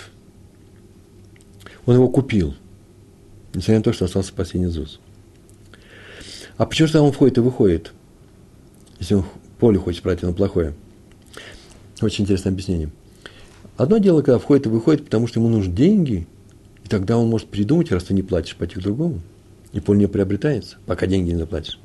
Он 1.86 1.96
его 1.96 2.10
купил, 2.10 2.56
несмотря 3.54 3.78
на 3.78 3.84
то, 3.84 3.94
что 3.94 4.06
остался 4.06 4.34
последний 4.34 4.70
ЗУЗ. 4.70 5.00
А 6.58 6.66
почему 6.66 6.88
же 6.88 7.00
он 7.00 7.12
входит 7.12 7.38
и 7.38 7.42
выходит? 7.42 7.94
Если 9.04 9.16
он 9.16 9.26
поле 9.60 9.78
хочет 9.78 10.02
брать, 10.02 10.24
оно 10.24 10.34
плохое. 10.34 10.74
Очень 12.02 12.24
интересное 12.24 12.54
объяснение. 12.54 12.89
Одно 13.76 13.98
дело, 13.98 14.22
когда 14.22 14.39
входит 14.39 14.66
и 14.66 14.70
выходит, 14.70 15.04
потому 15.04 15.28
что 15.28 15.42
ему 15.42 15.50
нужны 15.50 15.74
деньги, 15.74 16.26
и 16.86 16.88
тогда 16.88 17.18
он 17.18 17.30
может 17.30 17.48
придумать, 17.48 17.92
раз 17.92 18.06
ты 18.06 18.13
не 18.13 18.24
платишь, 18.24 18.56
пойти 18.56 18.76
к 18.76 18.80
другому. 18.80 19.20
И 19.74 19.82
поле 19.82 20.00
не 20.00 20.08
приобретается, 20.08 20.78
пока 20.86 21.06
деньги 21.06 21.32
не 21.32 21.39
заплатишь. 21.39 21.80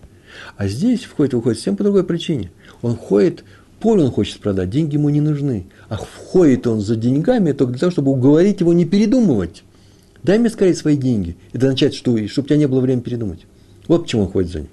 А 0.57 0.69
здесь 0.69 1.05
входит 1.05 1.33
и 1.33 1.37
выходит 1.37 1.59
всем 1.59 1.77
по 1.77 1.83
другой 1.83 2.05
причине. 2.05 2.53
Он 2.83 2.95
входит, 2.95 3.43
поле 3.81 4.05
он 4.05 4.13
хочет 4.13 4.39
продать, 4.39 4.71
деньги 4.71 4.95
ему 4.95 5.09
не 5.09 5.21
нужны. 5.21 5.67
А 5.89 5.97
входит 5.97 6.69
он 6.69 6.81
за 6.81 6.95
деньгами 6.95 7.51
только 7.51 7.73
для 7.73 7.81
того, 7.81 7.91
чтобы 7.91 8.13
уговорить 8.13 8.61
его 8.61 8.73
не 8.73 8.85
передумывать. 8.85 9.65
Дай 10.23 10.39
мне 10.39 10.51
скорее 10.51 10.75
свои 10.75 10.97
деньги. 10.97 11.37
Это 11.53 11.67
означает, 11.67 11.95
что, 11.95 12.17
чтобы 12.29 12.47
у 12.47 12.49
тебя 12.49 12.59
не 12.59 12.69
было 12.69 12.81
времени 12.81 13.03
передумать. 13.03 13.41
Вот 13.89 14.03
почему 14.03 14.23
он 14.23 14.31
ходит 14.31 14.51
за 14.53 14.61
ним. 14.61 14.69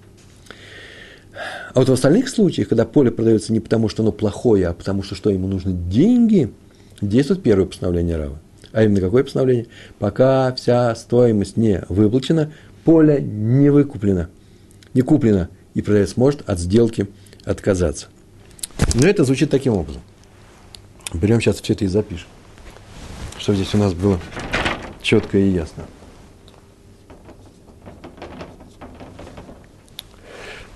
А 1.75 1.79
вот 1.79 1.89
в 1.89 1.91
остальных 1.91 2.29
случаях, 2.29 2.69
когда 2.69 2.85
поле 2.85 3.11
продается 3.11 3.51
не 3.51 3.59
потому, 3.59 3.89
что 3.89 4.01
оно 4.01 4.13
плохое, 4.13 4.67
а 4.67 4.73
потому 4.73 5.03
что 5.03 5.13
что 5.13 5.29
ему 5.29 5.49
нужны 5.49 5.73
деньги, 5.73 6.53
действует 7.01 7.43
первое 7.43 7.65
постановление 7.65 8.15
Рава. 8.15 8.39
А 8.71 8.83
именно 8.83 9.01
какое 9.01 9.25
постановление? 9.25 9.67
Пока 9.99 10.53
вся 10.53 10.95
стоимость 10.95 11.57
не 11.57 11.83
выплачена, 11.89 12.53
поле 12.85 13.21
не 13.21 13.69
выкуплено, 13.69 14.29
не 14.93 15.01
куплено, 15.01 15.49
и 15.73 15.81
продавец 15.81 16.15
может 16.15 16.49
от 16.49 16.59
сделки 16.59 17.09
отказаться. 17.43 18.07
Но 18.93 19.05
это 19.05 19.25
звучит 19.25 19.49
таким 19.49 19.73
образом. 19.73 20.01
Берем 21.13 21.41
сейчас 21.41 21.59
все 21.59 21.73
это 21.73 21.83
и 21.83 21.87
запишем, 21.89 22.29
чтобы 23.37 23.57
здесь 23.57 23.73
у 23.75 23.77
нас 23.79 23.93
было 23.93 24.17
четко 25.01 25.37
и 25.37 25.49
ясно. 25.49 25.83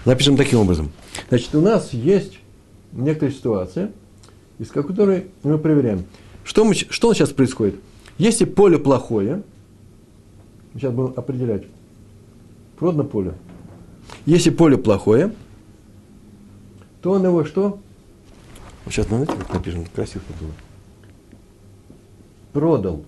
Запишем 0.05 0.37
таким 0.37 0.59
образом. 0.59 0.91
Значит, 1.29 1.53
у 1.55 1.61
нас 1.61 1.93
есть 1.93 2.39
некоторая 2.91 3.33
ситуация, 3.33 3.91
из 4.57 4.69
которой 4.69 5.27
мы 5.43 5.57
проверяем. 5.57 6.05
Что, 6.43 6.65
мы, 6.65 6.73
что 6.73 7.13
сейчас 7.13 7.31
происходит? 7.31 7.75
Если 8.17 8.45
поле 8.45 8.79
плохое, 8.79 9.43
сейчас 10.73 10.93
будем 10.93 11.13
определять, 11.15 11.63
продано 12.77 13.03
поле. 13.03 13.33
Если 14.25 14.49
поле 14.49 14.77
плохое, 14.77 15.33
то 17.01 17.11
он 17.11 17.23
его 17.23 17.45
что? 17.45 17.79
Сейчас, 18.85 19.07
знаете, 19.07 19.33
как 19.33 19.53
напишем, 19.53 19.85
красиво 19.85 20.23
было. 20.39 20.51
Продал. 22.53 23.05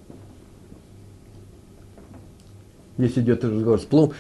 Если 2.97 3.21
идет 3.21 3.43
разговор 3.43 3.80
с 3.80 3.86
плом. 3.86 4.13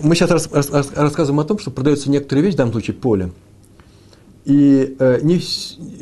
Мы 0.00 0.14
сейчас 0.14 0.30
рас, 0.30 0.48
рас, 0.50 0.92
рассказываем 0.94 1.40
о 1.40 1.44
том, 1.44 1.58
что 1.58 1.70
продается 1.70 2.10
некоторые 2.10 2.44
вещи, 2.44 2.54
в 2.54 2.58
данном 2.58 2.72
случае 2.72 2.94
поле. 2.94 3.30
И 4.44 4.96
э, 4.98 5.20
не, 5.22 5.40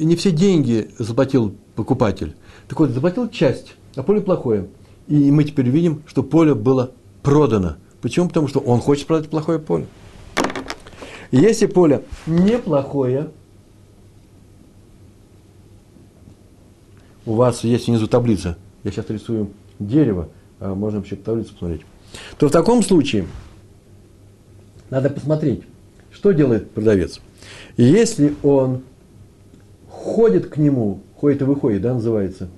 не 0.03 0.16
все 0.16 0.31
деньги 0.31 0.90
заплатил 0.98 1.55
покупатель. 1.74 2.37
Так 2.68 2.79
вот, 2.79 2.90
заплатил 2.90 3.29
часть, 3.29 3.74
а 3.96 4.03
поле 4.03 4.20
плохое. 4.20 4.68
И 5.09 5.31
мы 5.33 5.44
теперь 5.44 5.68
видим, 5.68 6.03
что 6.07 6.22
поле 6.22 6.55
было 6.55 6.92
продано. 7.22 7.76
Почему? 8.00 8.29
Потому 8.29 8.48
что 8.48 8.61
он 8.61 8.81
хочет 8.81 9.07
продать 9.07 9.29
плохое 9.29 9.59
поле. 9.59 9.87
Если 11.33 11.66
поле 11.66 12.05
неплохое, 12.26 13.31
у 17.26 17.35
вас 17.35 17.64
есть 17.64 17.88
внизу 17.88 18.07
таблица, 18.07 18.57
я 18.85 18.90
сейчас 18.90 19.11
рисую 19.11 19.50
дерево, 19.79 20.29
а 20.59 20.74
можно 20.74 20.98
вообще 20.98 21.16
таблицу 21.16 21.53
посмотреть, 21.53 21.83
то 22.38 22.48
в 22.48 22.50
таком 22.50 22.83
случае 22.83 23.26
надо 24.90 25.11
посмотреть, 25.11 25.62
что 26.12 26.33
делает 26.33 26.70
продавец. 26.70 27.20
Если 27.76 28.35
он 28.42 28.83
ходит 29.88 30.48
к 30.48 30.57
нему, 30.57 31.00
ходит 31.16 31.42
и 31.42 31.44
выходит, 31.44 31.83
да, 31.83 31.94
называется, 31.94 32.48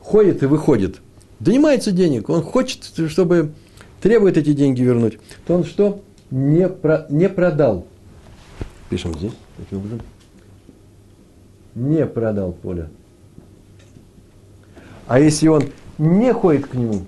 ходит 0.00 0.42
и 0.42 0.46
выходит, 0.46 1.00
донимается 1.38 1.92
денег, 1.92 2.28
он 2.28 2.42
хочет, 2.42 2.92
чтобы 3.08 3.52
требует 4.00 4.36
эти 4.36 4.52
деньги 4.52 4.82
вернуть, 4.82 5.18
то 5.46 5.54
он 5.54 5.64
что? 5.64 6.02
не, 6.30 6.68
про, 6.68 7.06
не 7.10 7.28
продал. 7.28 7.86
Пишем 8.88 9.14
здесь, 9.14 9.32
таким 9.56 9.78
образом. 9.78 10.00
Не 11.74 12.06
продал 12.06 12.52
поле. 12.52 12.88
А 15.06 15.18
если 15.18 15.48
он 15.48 15.64
не 15.98 16.32
ходит 16.32 16.66
к 16.66 16.74
нему, 16.74 17.04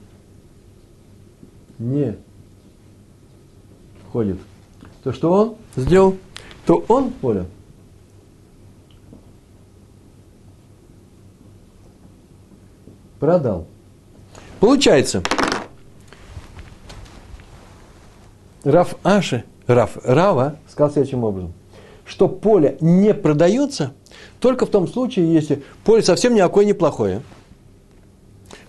не 1.79 2.17
ходит, 4.13 4.39
то 5.03 5.13
что 5.13 5.33
он 5.33 5.55
сделал? 5.77 6.17
То 6.67 6.85
он 6.89 7.11
поле 7.11 7.47
продал. 13.23 13.67
Получается, 14.59 15.23
Раф 18.65 18.97
Аши, 19.05 19.45
Раф 19.69 19.97
Рава 20.05 20.57
сказал 20.69 20.93
следующим 20.93 21.25
образом, 21.25 21.53
что 22.05 22.29
поле 22.29 22.77
не 22.81 23.15
продается 23.15 23.93
только 24.41 24.67
в 24.67 24.71
том 24.71 24.89
случае, 24.89 25.33
если 25.33 25.63
поле 25.85 26.03
совсем 26.03 26.35
никакое 26.35 26.65
неплохое. 26.65 27.23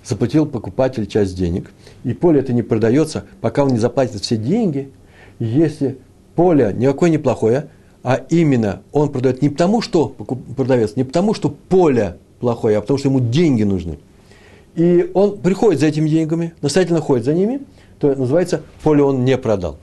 Заплатил 0.04 0.46
покупатель 0.46 1.08
часть 1.08 1.36
денег, 1.36 1.72
и 2.04 2.14
поле 2.14 2.40
это 2.40 2.54
не 2.54 2.62
продается, 2.62 3.26
пока 3.42 3.64
он 3.64 3.72
не 3.72 3.80
заплатит 3.80 4.22
все 4.22 4.38
деньги. 4.38 4.92
Если 5.44 5.98
поле 6.36 6.74
никакое 6.74 7.10
неплохое, 7.10 7.68
а 8.02 8.22
именно 8.30 8.82
он 8.94 9.10
продает 9.10 9.42
не 9.42 9.50
потому, 9.50 9.82
что 9.82 10.08
продавец, 10.56 10.96
не 10.96 11.04
потому, 11.04 11.34
что 11.34 11.50
поле 11.50 12.16
плохое, 12.40 12.78
а 12.78 12.82
потому, 12.82 12.98
что 12.98 13.10
ему 13.10 13.20
деньги 13.20 13.64
нужны. 13.64 14.00
И 14.76 15.12
он 15.14 15.38
приходит 15.40 15.82
за 15.82 15.88
этими 15.88 16.08
деньгами, 16.08 16.54
настоятельно 16.62 17.02
ходит 17.02 17.26
за 17.26 17.34
ними, 17.34 17.60
то 18.00 18.16
называется 18.16 18.62
поле 18.84 19.04
он 19.04 19.26
не 19.26 19.38
продал. 19.38 19.78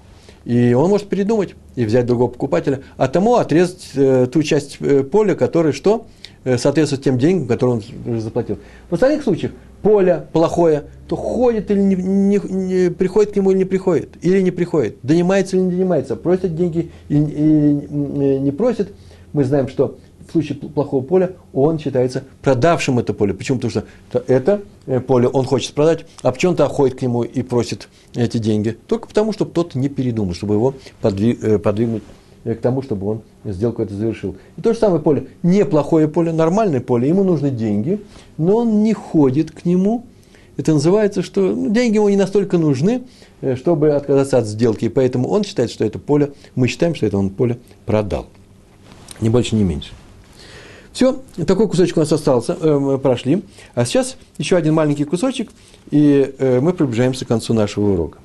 И 0.47 0.73
он 0.73 0.89
может 0.89 1.09
передумать 1.11 1.55
и 1.77 1.85
взять 1.85 2.07
другого 2.07 2.31
покупателя, 2.31 2.81
а 2.97 3.09
тому 3.09 3.35
отрезать 3.35 3.91
э, 3.95 4.29
ту 4.33 4.43
часть 4.43 4.79
э, 4.81 5.03
поля, 5.03 5.35
которая 5.35 5.75
что? 5.75 6.07
Э, 6.45 6.57
соответствует 6.57 7.05
тем 7.05 7.19
деньгам, 7.19 7.47
которые 7.47 7.83
он 8.07 8.21
заплатил. 8.21 8.59
В 8.89 8.95
остальных 8.95 9.23
случаях 9.25 9.53
поле 9.83 10.27
плохое, 10.33 10.85
то 11.09 11.17
ходит 11.17 11.71
или 11.71 11.81
не, 11.81 11.95
не, 11.97 12.39
не 12.39 12.91
приходит 12.91 13.33
к 13.33 13.37
нему 13.37 13.51
или 13.51 13.59
не 13.59 13.65
приходит, 13.65 14.11
или 14.23 14.41
не 14.41 14.51
приходит, 14.51 14.99
донимается 15.03 15.57
или 15.57 15.65
не 15.65 15.71
донимается, 15.73 16.17
просит 16.17 16.55
деньги 16.55 16.91
или, 17.09 17.25
или 17.25 18.39
не 18.39 18.53
просит. 18.53 18.93
Мы 19.33 19.45
знаем, 19.45 19.69
что 19.69 19.99
в 20.31 20.33
случае 20.33 20.59
плохого 20.59 21.03
поля 21.03 21.33
он 21.53 21.79
считается 21.79 22.25
продавшим 22.43 22.99
это 22.99 23.13
поле. 23.13 23.35
Почему? 23.35 23.59
Потому 23.59 23.71
что 23.71 24.25
это 24.27 24.63
э, 24.87 25.01
поле 25.01 25.29
он 25.29 25.45
хочет 25.45 25.75
продать, 25.75 26.07
а 26.23 26.31
почему-то 26.31 26.69
ходит 26.69 26.99
к 26.99 27.03
нему 27.03 27.23
и 27.23 27.43
просит 27.43 27.89
эти 28.15 28.39
деньги. 28.39 28.77
Только 28.87 29.09
потому, 29.09 29.33
чтобы 29.33 29.51
тот 29.51 29.75
не 29.75 29.89
передумал, 29.89 30.35
чтобы 30.35 30.55
его 30.55 30.75
э, 31.03 31.59
подвигнуть 31.59 32.03
к 32.45 32.57
тому, 32.57 32.83
чтобы 32.83 33.07
он 33.07 33.23
сделку 33.45 33.83
это 33.83 33.95
завершил. 33.95 34.37
И 34.57 34.63
то 34.63 34.73
же 34.73 34.79
самое 34.79 35.03
поле, 35.03 35.27
неплохое 35.43 36.09
поле, 36.09 36.33
нормальное 36.33 36.81
поле, 36.81 37.09
ему 37.09 37.25
нужны 37.25 37.51
деньги, 37.51 38.01
но 38.39 38.59
он 38.59 38.83
не 38.83 38.93
ходит 38.93 39.51
к 39.51 39.65
нему. 39.65 40.05
Это 40.57 40.73
называется, 40.73 41.23
что 41.23 41.55
ну, 41.55 41.71
деньги 41.71 41.97
ему 41.97 42.09
не 42.09 42.17
настолько 42.17 42.59
нужны, 42.59 43.03
чтобы 43.57 43.91
отказаться 43.93 44.39
от 44.39 44.47
сделки. 44.47 44.87
И 44.87 44.89
поэтому 44.89 45.29
он 45.29 45.45
считает, 45.45 45.71
что 45.71 45.85
это 45.85 45.99
поле, 45.99 46.33
мы 46.55 46.69
считаем, 46.69 46.95
что 46.95 47.07
это 47.07 47.19
он 47.19 47.31
поле 47.31 47.59
продал. 47.87 48.27
Ни 49.21 49.29
больше, 49.29 49.55
ни 49.55 49.63
меньше. 49.63 49.91
Все, 50.93 51.23
такой 51.47 51.69
кусочек 51.69 51.97
у 51.99 52.01
нас 52.01 52.13
остался, 52.13 52.57
э, 52.61 52.79
мы 52.79 52.99
прошли. 52.99 53.45
А 53.75 53.85
сейчас 53.85 54.17
еще 54.39 54.57
один 54.57 54.75
маленький 54.75 55.05
кусочек, 55.05 55.51
и 55.91 56.35
э, 56.39 56.61
мы 56.61 56.73
приближаемся 56.73 57.25
к 57.25 57.29
концу 57.29 57.55
нашего 57.55 57.93
урока. 57.93 58.19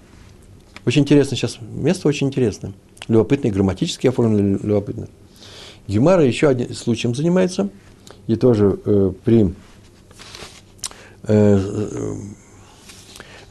Очень 0.85 1.03
интересно 1.03 1.37
сейчас, 1.37 1.59
место 1.61 2.07
очень 2.07 2.27
интересное. 2.27 2.73
Любопытное, 3.07 3.51
грамматически 3.51 4.07
оформлено 4.07 4.59
любопытно. 4.61 5.07
Гемара 5.87 6.25
еще 6.25 6.49
одним 6.49 6.73
случаем 6.73 7.13
занимается, 7.13 7.69
и 8.27 8.35
тоже 8.35 8.79
э, 8.85 9.13
при 9.23 9.53
э, 11.23 11.59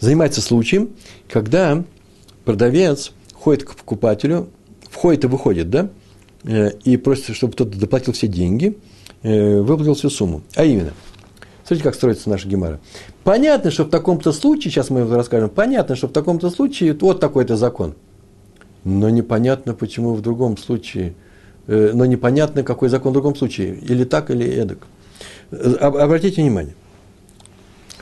занимается 0.01 0.41
случаем, 0.41 0.91
когда 1.29 1.85
продавец 2.45 3.13
ходит 3.33 3.65
к 3.65 3.75
покупателю, 3.77 4.49
входит 4.91 5.25
и 5.25 5.29
выходит, 5.29 5.71
да, 5.71 5.91
э, 6.43 6.71
и 6.85 6.97
просит, 6.97 7.37
чтобы 7.37 7.55
тот 7.55 7.71
доплатил 7.71 8.13
все 8.13 8.27
деньги– 8.27 8.77
Э, 9.25 9.63
выплатил 9.63 9.95
всю 9.95 10.11
сумму. 10.11 10.43
А 10.55 10.65
именно, 10.65 10.93
смотрите, 11.65 11.83
как 11.83 11.95
строится 11.95 12.29
наша 12.29 12.47
гемара. 12.47 12.79
Понятно, 13.25 13.71
что 13.71 13.85
в 13.85 13.89
таком-то 13.89 14.33
случае, 14.33 14.71
сейчас 14.71 14.91
мы 14.91 15.09
расскажем, 15.09 15.49
понятно, 15.49 15.97
что 15.97 16.09
в 16.09 16.13
таком-то 16.13 16.51
случае 16.51 16.93
вот 17.01 17.21
такой-то 17.21 17.57
закон. 17.57 17.95
Но 18.85 19.09
непонятно, 19.11 19.75
почему 19.75 20.14
в 20.14 20.20
другом 20.20 20.57
случае, 20.57 21.14
э, 21.66 21.92
но 21.94 22.05
непонятно, 22.05 22.62
какой 22.62 22.88
закон 22.88 23.11
в 23.11 23.14
другом 23.14 23.35
случае, 23.35 23.77
или 23.77 24.05
так, 24.05 24.31
или 24.31 24.47
эдак. 24.47 24.87
Э, 25.51 25.75
обратите 25.81 26.42
внимание. 26.42 26.75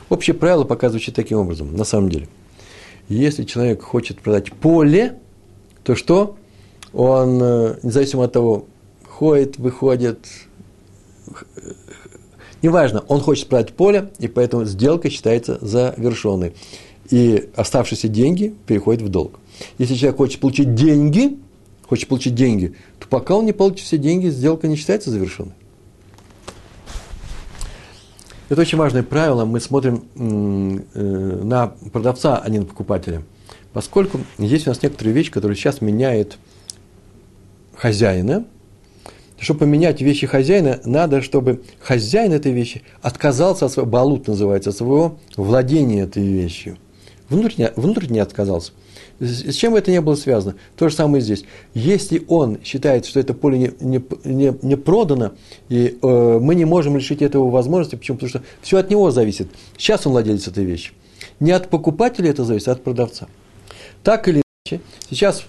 Общее 0.08 0.34
правило 0.34 0.64
показывает 0.64 1.14
таким 1.14 1.38
образом, 1.38 1.74
на 1.76 1.84
самом 1.84 2.10
деле. 2.10 2.28
Если 3.08 3.44
человек 3.44 3.82
хочет 3.82 4.20
продать 4.20 4.52
поле, 4.52 5.18
то 5.84 5.94
что? 5.94 6.36
Он, 6.92 7.38
независимо 7.82 8.24
от 8.24 8.32
того, 8.32 8.66
ходит, 9.08 9.58
выходит, 9.58 10.18
неважно, 12.62 13.04
он 13.08 13.20
хочет 13.20 13.48
продать 13.48 13.72
поле, 13.72 14.10
и 14.18 14.28
поэтому 14.28 14.64
сделка 14.64 15.10
считается 15.10 15.58
завершенной. 15.60 16.54
И 17.10 17.50
оставшиеся 17.56 18.08
деньги 18.08 18.54
переходят 18.66 19.02
в 19.02 19.08
долг. 19.08 19.38
Если 19.78 19.94
человек 19.94 20.16
хочет 20.18 20.40
получить 20.40 20.74
деньги, 20.74 21.38
хочет 21.86 22.08
получить 22.08 22.34
деньги, 22.34 22.74
то 22.98 23.08
пока 23.08 23.34
он 23.36 23.46
не 23.46 23.52
получит 23.52 23.86
все 23.86 23.98
деньги, 23.98 24.28
сделка 24.28 24.68
не 24.68 24.76
считается 24.76 25.10
завершенной. 25.10 25.54
Это 28.48 28.60
очень 28.60 28.76
важное 28.76 29.02
правило. 29.02 29.46
Мы 29.46 29.60
смотрим 29.60 30.04
э, 30.14 31.40
на 31.42 31.68
продавца, 31.90 32.36
а 32.36 32.50
не 32.50 32.58
на 32.58 32.66
покупателя. 32.66 33.22
Поскольку 33.72 34.20
здесь 34.38 34.66
у 34.66 34.70
нас 34.70 34.82
некоторые 34.82 35.14
вещи, 35.14 35.30
которые 35.30 35.56
сейчас 35.56 35.80
меняют 35.80 36.36
хозяина. 37.74 38.44
Чтобы 39.38 39.60
поменять 39.60 40.00
вещи 40.02 40.26
хозяина, 40.26 40.80
надо, 40.84 41.20
чтобы 41.22 41.62
хозяин 41.80 42.32
этой 42.32 42.52
вещи 42.52 42.82
отказался 43.00 43.66
от 43.66 43.72
своего, 43.72 43.90
балут 43.90 44.28
называется, 44.28 44.70
от 44.70 44.76
своего 44.76 45.18
владения 45.36 46.02
этой 46.02 46.22
вещью. 46.22 46.76
Внутренне, 47.32 47.72
внутренне 47.76 48.20
отказался. 48.20 48.72
С 49.18 49.54
чем 49.54 49.74
это 49.74 49.90
не 49.90 50.00
было 50.02 50.16
связано? 50.16 50.56
То 50.76 50.90
же 50.90 50.94
самое 50.94 51.22
здесь. 51.22 51.44
Если 51.72 52.22
он 52.28 52.58
считает, 52.62 53.06
что 53.06 53.20
это 53.20 53.32
поле 53.32 53.58
не, 53.58 53.72
не, 53.80 54.04
не, 54.24 54.54
не 54.60 54.76
продано, 54.76 55.32
и 55.70 55.98
э, 56.02 56.38
мы 56.40 56.54
не 56.54 56.66
можем 56.66 56.96
лишить 56.96 57.22
этого 57.22 57.48
возможности, 57.50 57.96
почему? 57.96 58.18
Потому 58.18 58.28
что 58.28 58.42
все 58.60 58.76
от 58.76 58.90
него 58.90 59.10
зависит. 59.10 59.48
Сейчас 59.78 60.06
он 60.06 60.12
владелец 60.12 60.46
этой 60.46 60.64
вещи. 60.64 60.92
Не 61.40 61.52
от 61.52 61.70
покупателя 61.70 62.28
это 62.28 62.44
зависит, 62.44 62.68
а 62.68 62.72
от 62.72 62.84
продавца. 62.84 63.28
Так 64.02 64.28
или 64.28 64.42
иначе, 64.66 64.84
сейчас 65.08 65.44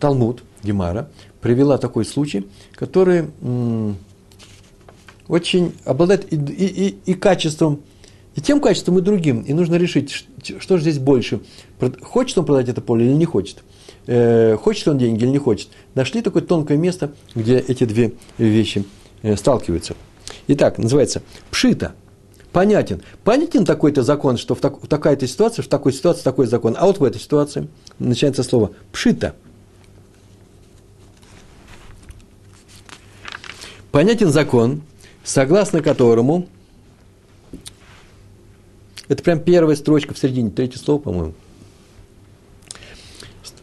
Талмуд, 0.00 0.42
Гемара, 0.64 1.08
привела 1.40 1.78
такой 1.78 2.04
случай, 2.04 2.48
который 2.74 3.26
м- 3.42 3.96
очень 5.28 5.72
обладает 5.84 6.32
и, 6.32 6.36
и, 6.36 6.88
и, 6.88 6.98
и 7.12 7.14
качеством, 7.14 7.80
и 8.40 8.42
тем 8.42 8.58
качеством, 8.60 8.98
и 8.98 9.02
другим. 9.02 9.42
И 9.42 9.52
нужно 9.52 9.74
решить, 9.74 10.24
что 10.58 10.76
же 10.78 10.82
здесь 10.82 10.98
больше. 10.98 11.40
Хочет 12.00 12.38
он 12.38 12.46
продать 12.46 12.70
это 12.70 12.80
поле 12.80 13.04
или 13.04 13.12
не 13.12 13.26
хочет. 13.26 13.58
Э, 14.06 14.56
хочет 14.56 14.88
он 14.88 14.96
деньги 14.96 15.24
или 15.24 15.30
не 15.30 15.38
хочет. 15.38 15.68
Нашли 15.94 16.22
такое 16.22 16.42
тонкое 16.42 16.78
место, 16.78 17.12
где 17.34 17.58
эти 17.58 17.84
две 17.84 18.12
вещи 18.38 18.84
э, 19.20 19.36
сталкиваются. 19.36 19.94
Итак, 20.48 20.78
называется 20.78 21.22
пшита. 21.50 21.92
Понятен. 22.50 23.02
Понятен 23.24 23.66
такой-то 23.66 24.02
закон, 24.02 24.38
что 24.38 24.54
в, 24.54 24.60
так, 24.60 24.82
в 24.82 24.86
такая-то 24.88 25.26
ситуация, 25.26 25.62
в 25.62 25.68
такой 25.68 25.92
ситуации 25.92 26.22
такой 26.22 26.46
закон. 26.46 26.74
А 26.78 26.86
вот 26.86 26.98
в 26.98 27.04
этой 27.04 27.20
ситуации 27.20 27.68
начинается 27.98 28.42
слово 28.42 28.70
пшита– 28.90 29.34
понятен 33.90 34.30
закон, 34.30 34.80
согласно 35.24 35.82
которому, 35.82 36.48
это 39.10 39.24
прям 39.24 39.40
первая 39.40 39.74
строчка 39.74 40.14
в 40.14 40.18
середине, 40.20 40.50
третье 40.50 40.78
слово, 40.78 41.00
по-моему, 41.00 41.34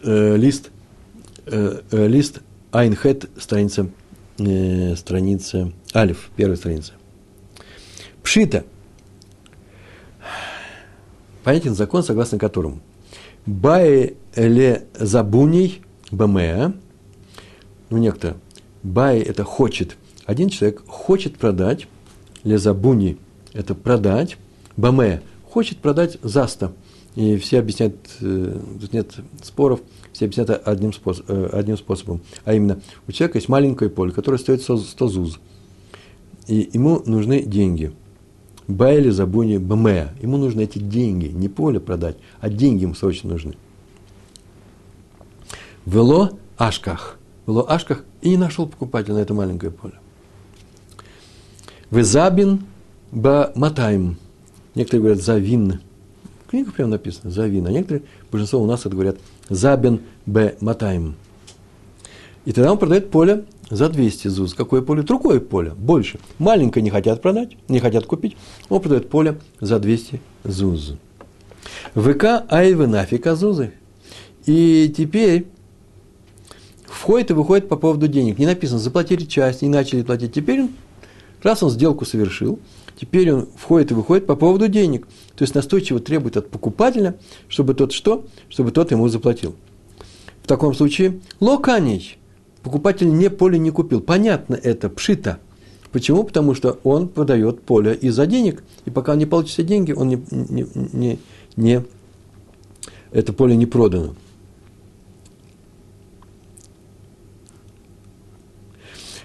э, 0.03 0.35
лист, 0.35 0.71
э, 1.45 1.81
э, 1.89 2.07
лист 2.07 2.41
Айнхет, 2.73 3.29
страница, 3.39 3.89
страница 4.35 5.71
Алиф, 5.95 6.31
первая 6.35 6.57
страница. 6.57 6.91
Пшита. 8.21 8.65
Понятен 11.45 11.75
закон, 11.75 12.03
согласно 12.03 12.37
которому. 12.37 12.81
Бае 13.45 14.15
ле 14.35 14.83
забуней 14.95 15.81
бамеа, 16.11 16.73
ну 17.89 17.97
некто, 17.97 18.35
бай 18.83 19.19
это 19.21 19.45
хочет– 19.45 19.95
один 20.25 20.49
человек 20.49 20.85
хочет 20.87 21.37
продать, 21.37 21.87
лезабуни– 22.43 23.17
это 23.53 23.75
продать, 23.75 24.35
баме– 24.75 25.21
хочет 25.57 25.79
продать 25.79 26.19
за 26.21 26.45
100. 26.45 26.71
И 27.15 27.35
все 27.37 27.57
объясняют, 27.57 27.95
э, 28.21 28.59
тут 28.79 28.93
нет 28.93 29.15
споров, 29.41 29.79
все 30.13 30.25
объясняют 30.25 30.51
одним, 30.67 30.93
способ, 30.93 31.27
э, 31.31 31.49
одним 31.51 31.77
способом. 31.79 32.21
А 32.45 32.53
именно, 32.53 32.79
у 33.07 33.11
человека 33.11 33.39
есть 33.39 33.49
маленькое 33.49 33.89
поле, 33.89 34.11
которое 34.11 34.37
стоит 34.37 34.61
100, 34.61 34.77
100 34.77 35.07
зуз. 35.07 35.39
И 36.45 36.69
ему 36.73 37.01
нужны 37.07 37.41
деньги. 37.41 37.91
Байли 38.67 39.09
забуни 39.09 39.57
баме. 39.57 40.09
Ему 40.21 40.37
нужны 40.37 40.61
эти 40.61 40.77
деньги, 40.77 41.25
не 41.25 41.49
поле 41.49 41.79
продать, 41.79 42.17
а 42.39 42.49
деньги 42.49 42.83
ему 42.83 42.93
срочно 42.93 43.31
нужны. 43.31 43.55
Вело 45.87 46.37
ашках. 46.55 47.17
Вело 47.47 47.65
ашках 47.67 48.05
и 48.21 48.29
не 48.29 48.37
нашел 48.37 48.67
покупателя 48.67 49.15
на 49.15 49.19
это 49.21 49.33
маленькое 49.33 49.71
поле. 49.71 49.95
Везабин 51.89 52.61
ба 53.11 53.51
матаем. 53.55 54.17
Некоторые 54.77 55.01
говорят 55.01 55.23
завин. 55.23 55.79
В 56.45 56.51
книгах 56.51 56.75
прямо 56.75 56.91
написано 56.91 57.31
завин. 57.31 57.65
А 57.65 57.71
некоторые, 57.71 58.03
большинство 58.31 58.61
у 58.61 58.67
нас 58.67 58.81
это 58.81 58.91
говорят 58.91 59.17
забин 59.49 60.01
б 60.27 60.55
матаем. 60.59 61.15
И 62.45 62.51
тогда 62.51 62.71
он 62.71 62.77
продает 62.77 63.09
поле 63.09 63.45
за 63.71 63.89
200 63.89 64.27
зуз. 64.27 64.53
Какое 64.53 64.83
поле? 64.83 65.01
Другое 65.01 65.39
поле, 65.39 65.71
больше. 65.71 66.19
Маленькое 66.37 66.83
не 66.83 66.91
хотят 66.91 67.23
продать, 67.23 67.57
не 67.67 67.79
хотят 67.79 68.05
купить. 68.05 68.37
Он 68.69 68.79
продает 68.79 69.09
поле 69.09 69.39
за 69.59 69.79
200 69.79 70.21
зуз. 70.43 70.93
ВК 71.95 72.45
айвы 72.47 72.85
нафиг 72.85 73.25
азузы. 73.25 73.73
И 74.45 74.93
теперь 74.95 75.47
входит 76.85 77.31
и 77.31 77.33
выходит 77.33 77.67
по 77.67 77.77
поводу 77.77 78.07
денег. 78.07 78.37
Не 78.37 78.45
написано, 78.45 78.77
заплатили 78.77 79.25
часть, 79.25 79.63
не 79.63 79.69
начали 79.69 80.03
платить. 80.03 80.33
Теперь 80.33 80.69
Раз 81.43 81.61
он 81.61 81.69
сделку 81.69 82.05
совершил, 82.05 82.59
теперь 82.99 83.31
он 83.31 83.47
входит 83.55 83.91
и 83.91 83.93
выходит 83.93 84.25
по 84.25 84.35
поводу 84.35 84.67
денег. 84.67 85.07
То 85.35 85.43
есть 85.43 85.55
настойчиво 85.55 85.99
требует 85.99 86.37
от 86.37 86.49
покупателя, 86.49 87.17
чтобы 87.47 87.73
тот 87.73 87.91
что? 87.91 88.25
Чтобы 88.49 88.71
тот 88.71 88.91
ему 88.91 89.07
заплатил. 89.07 89.55
В 90.43 90.47
таком 90.47 90.73
случае 90.73 91.19
локанич. 91.39 92.17
Покупатель 92.63 93.09
не 93.09 93.29
поле 93.29 93.59
не 93.59 93.71
купил. 93.71 94.01
Понятно 94.01 94.55
это, 94.55 94.89
пшита. 94.89 95.39
Почему? 95.91 96.23
Потому 96.23 96.53
что 96.53 96.79
он 96.83 97.07
продает 97.07 97.61
поле 97.61 97.93
из-за 97.95 98.25
денег, 98.25 98.63
и 98.85 98.89
пока 98.89 99.13
он 99.13 99.19
не 99.19 99.25
получит 99.25 99.53
все 99.53 99.63
деньги, 99.63 99.93
он 99.93 100.09
не, 100.09 100.21
не, 100.31 100.67
не, 100.91 101.19
не, 101.55 101.83
это 103.11 103.33
поле 103.33 103.55
не 103.55 103.65
продано. 103.65 104.15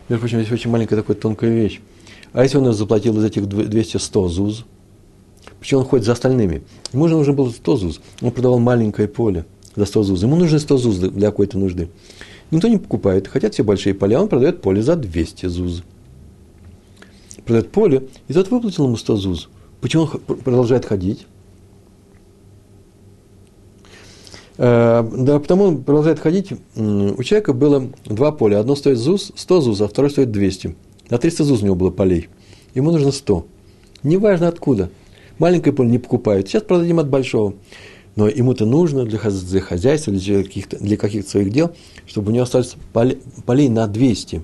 Между 0.09 0.21
прочим, 0.21 0.41
здесь 0.41 0.53
очень 0.53 0.71
маленькая 0.71 0.97
такая 0.97 1.17
тонкая 1.17 1.51
вещь. 1.51 1.81
А 2.33 2.43
если 2.43 2.59
он 2.59 2.73
заплатил 2.73 3.19
из 3.19 3.25
этих 3.25 3.47
200 3.47 3.99
100 3.99 4.29
ЗУЗ, 4.29 4.65
он 5.73 5.85
ходит 5.85 6.07
за 6.07 6.13
остальными? 6.13 6.63
Ему 6.93 7.09
же 7.09 7.15
нужно 7.15 7.33
было 7.35 7.51
100 7.51 7.77
ЗУЗ. 7.77 8.01
Он 8.21 8.31
продавал 8.31 8.59
маленькое 8.59 9.07
поле 9.07 9.45
за 9.77 9.85
100 9.85 10.03
ЗУЗ. 10.03 10.23
Ему 10.23 10.37
нужно 10.37 10.59
100 10.59 10.77
ЗУЗ 10.77 10.99
для 10.99 11.31
какой-то 11.31 11.59
нужды. 11.59 11.89
Никто 12.51 12.69
не 12.69 12.79
покупает. 12.79 13.29
Хотят 13.29 13.55
все 13.55 13.63
большие 13.63 13.95
поля, 13.95 14.21
он 14.21 14.29
продает 14.29 14.63
поле 14.63 14.83
за 14.83 14.97
200 14.97 15.47
ЗУЗ. 15.47 15.85
Продает 17.45 17.71
поле, 17.71 18.09
и 18.29 18.33
тот 18.33 18.51
выплатил 18.51 18.87
ему 18.87 18.97
100 18.97 19.17
ЗУЗ. 19.17 19.49
Почему 19.81 20.05
он 20.05 20.37
продолжает 20.37 20.85
ходить? 20.85 21.27
Э, 24.59 25.03
да, 25.17 25.39
потому 25.39 25.65
он 25.65 25.83
продолжает 25.83 26.19
ходить. 26.19 26.53
У 26.77 27.23
человека 27.23 27.53
было 27.53 27.91
два 28.05 28.33
поля. 28.33 28.61
Одно 28.61 28.77
стоит 28.77 28.99
ЗУЗ, 28.99 29.33
100 29.35 29.61
ЗУЗ, 29.61 29.81
а 29.83 29.89
второе 29.89 30.11
стоит 30.11 30.31
200. 30.31 30.77
На 31.13 31.19
300 31.19 31.45
ЗУЗ 31.45 31.61
у 31.61 31.65
него 31.67 31.75
было 31.75 31.91
полей. 31.91 32.31
Ему 32.75 32.91
нужно 32.91 33.13
100. 33.13 33.45
Неважно 34.03 34.49
откуда. 34.49 34.89
Маленькое 35.39 35.75
поле 35.75 35.91
не 35.91 35.99
покупают. 35.99 36.49
Сейчас 36.49 36.63
продадим 36.63 37.01
от 37.01 37.11
большого. 37.11 37.53
Но 38.17 38.29
ему-то 38.29 38.65
нужно 38.65 39.05
для, 39.05 39.19
хозяйства, 39.19 40.11
для 40.11 40.43
каких-то, 40.43 40.79
для 40.79 40.97
каких-то 40.97 41.29
своих 41.29 41.53
дел, 41.53 41.73
чтобы 42.07 42.31
у 42.31 42.35
него 42.35 42.45
остались 42.45 42.77
полей, 42.95 43.19
полей 43.45 43.69
на 43.69 43.87
200. 43.89 44.41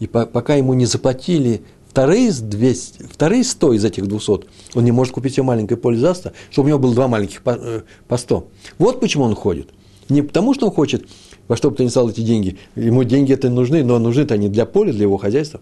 И 0.00 0.06
по, 0.06 0.26
пока 0.26 0.56
ему 0.56 0.74
не 0.74 0.84
заплатили 0.84 1.62
вторые, 1.88 2.32
200, 2.32 3.04
вторые 3.04 3.42
100 3.42 3.72
из 3.72 3.84
этих 3.86 4.06
200, 4.06 4.30
он 4.74 4.84
не 4.84 4.92
может 4.92 5.14
купить 5.14 5.32
себе 5.32 5.44
маленькое 5.44 5.78
поле 5.78 5.96
за 5.96 6.12
100, 6.12 6.32
чтобы 6.50 6.66
у 6.66 6.68
него 6.68 6.80
было 6.80 6.94
два 6.94 7.08
маленьких 7.08 7.40
по, 7.40 7.56
э, 7.58 7.80
по 8.08 8.18
100. 8.18 8.46
Вот 8.76 9.00
почему 9.00 9.24
он 9.24 9.34
ходит. 9.34 9.70
Не 10.10 10.20
потому, 10.20 10.52
что 10.52 10.66
он 10.66 10.72
хочет 10.74 11.06
во 11.48 11.56
что 11.56 11.70
бы 11.70 11.76
то 11.76 11.84
ни 11.84 11.88
стало 11.88 12.10
эти 12.10 12.20
деньги. 12.20 12.58
Ему 12.76 13.04
деньги 13.04 13.32
это 13.32 13.48
нужны, 13.48 13.82
но 13.82 13.98
нужны-то 13.98 14.34
они 14.34 14.50
для 14.50 14.66
поля, 14.66 14.92
для 14.92 15.02
его 15.02 15.16
хозяйства. 15.16 15.60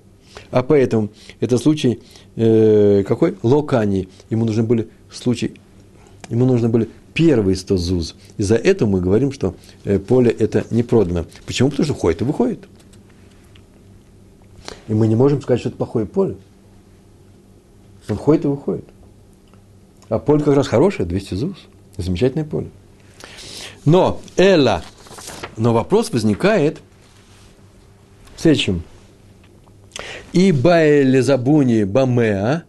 А 0.50 0.62
поэтому 0.62 1.10
это 1.40 1.58
случай 1.58 2.00
э, 2.36 3.04
какой? 3.06 3.36
Локани. 3.42 4.08
Ему 4.30 4.44
нужны 4.44 4.62
были 4.62 4.88
случай, 5.10 5.54
ему 6.28 6.44
нужны 6.46 6.68
были 6.68 6.88
первые 7.14 7.56
100 7.56 7.76
ЗУЗ. 7.76 8.14
Из-за 8.38 8.56
этого 8.56 8.88
мы 8.88 9.00
говорим, 9.00 9.32
что 9.32 9.54
э, 9.84 9.98
поле 9.98 10.30
это 10.30 10.64
не 10.70 10.82
продано. 10.82 11.26
Почему? 11.46 11.70
Потому 11.70 11.84
что 11.84 11.94
ходит 11.94 12.22
и 12.22 12.24
выходит. 12.24 12.60
И 14.88 14.94
мы 14.94 15.06
не 15.06 15.14
можем 15.14 15.40
сказать, 15.42 15.60
что 15.60 15.68
это 15.68 15.78
плохое 15.78 16.06
поле. 16.06 16.36
Он 18.08 18.16
ходит 18.16 18.44
и 18.44 18.48
выходит. 18.48 18.84
А 20.08 20.18
поле 20.18 20.42
как 20.42 20.56
раз 20.56 20.66
хорошее, 20.68 21.08
200 21.08 21.34
ЗУЗ. 21.34 21.56
Замечательное 21.96 22.44
поле. 22.44 22.68
Но, 23.84 24.20
Эла, 24.36 24.82
но 25.56 25.72
вопрос 25.72 26.12
возникает 26.12 26.80
в 28.36 28.40
следующем. 28.40 28.82
И 30.32 30.52
Баэле 30.52 31.22
Забуни 31.22 31.84
Бамеа, 31.84 32.64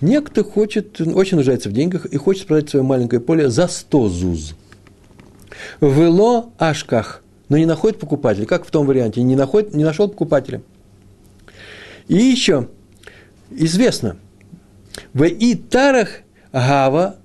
некто 0.00 0.44
хочет, 0.44 1.00
очень 1.00 1.36
нуждается 1.36 1.68
в 1.68 1.72
деньгах 1.72 2.06
и 2.06 2.16
хочет 2.16 2.46
продать 2.46 2.70
свое 2.70 2.84
маленькое 2.84 3.20
поле 3.20 3.48
за 3.48 3.68
100 3.68 4.08
зуз. 4.08 4.54
Вело 5.80 6.52
Ашках, 6.58 7.22
но 7.48 7.56
не 7.56 7.66
находит 7.66 7.98
покупателя, 7.98 8.46
как 8.46 8.66
в 8.66 8.70
том 8.70 8.86
варианте, 8.86 9.22
не, 9.22 9.36
находит, 9.36 9.74
не 9.74 9.84
нашел 9.84 10.08
покупателя. 10.08 10.62
И 12.08 12.16
еще 12.16 12.68
известно, 13.50 14.16
в 15.12 15.24
Итарах 15.24 16.20
Гава 16.52 17.16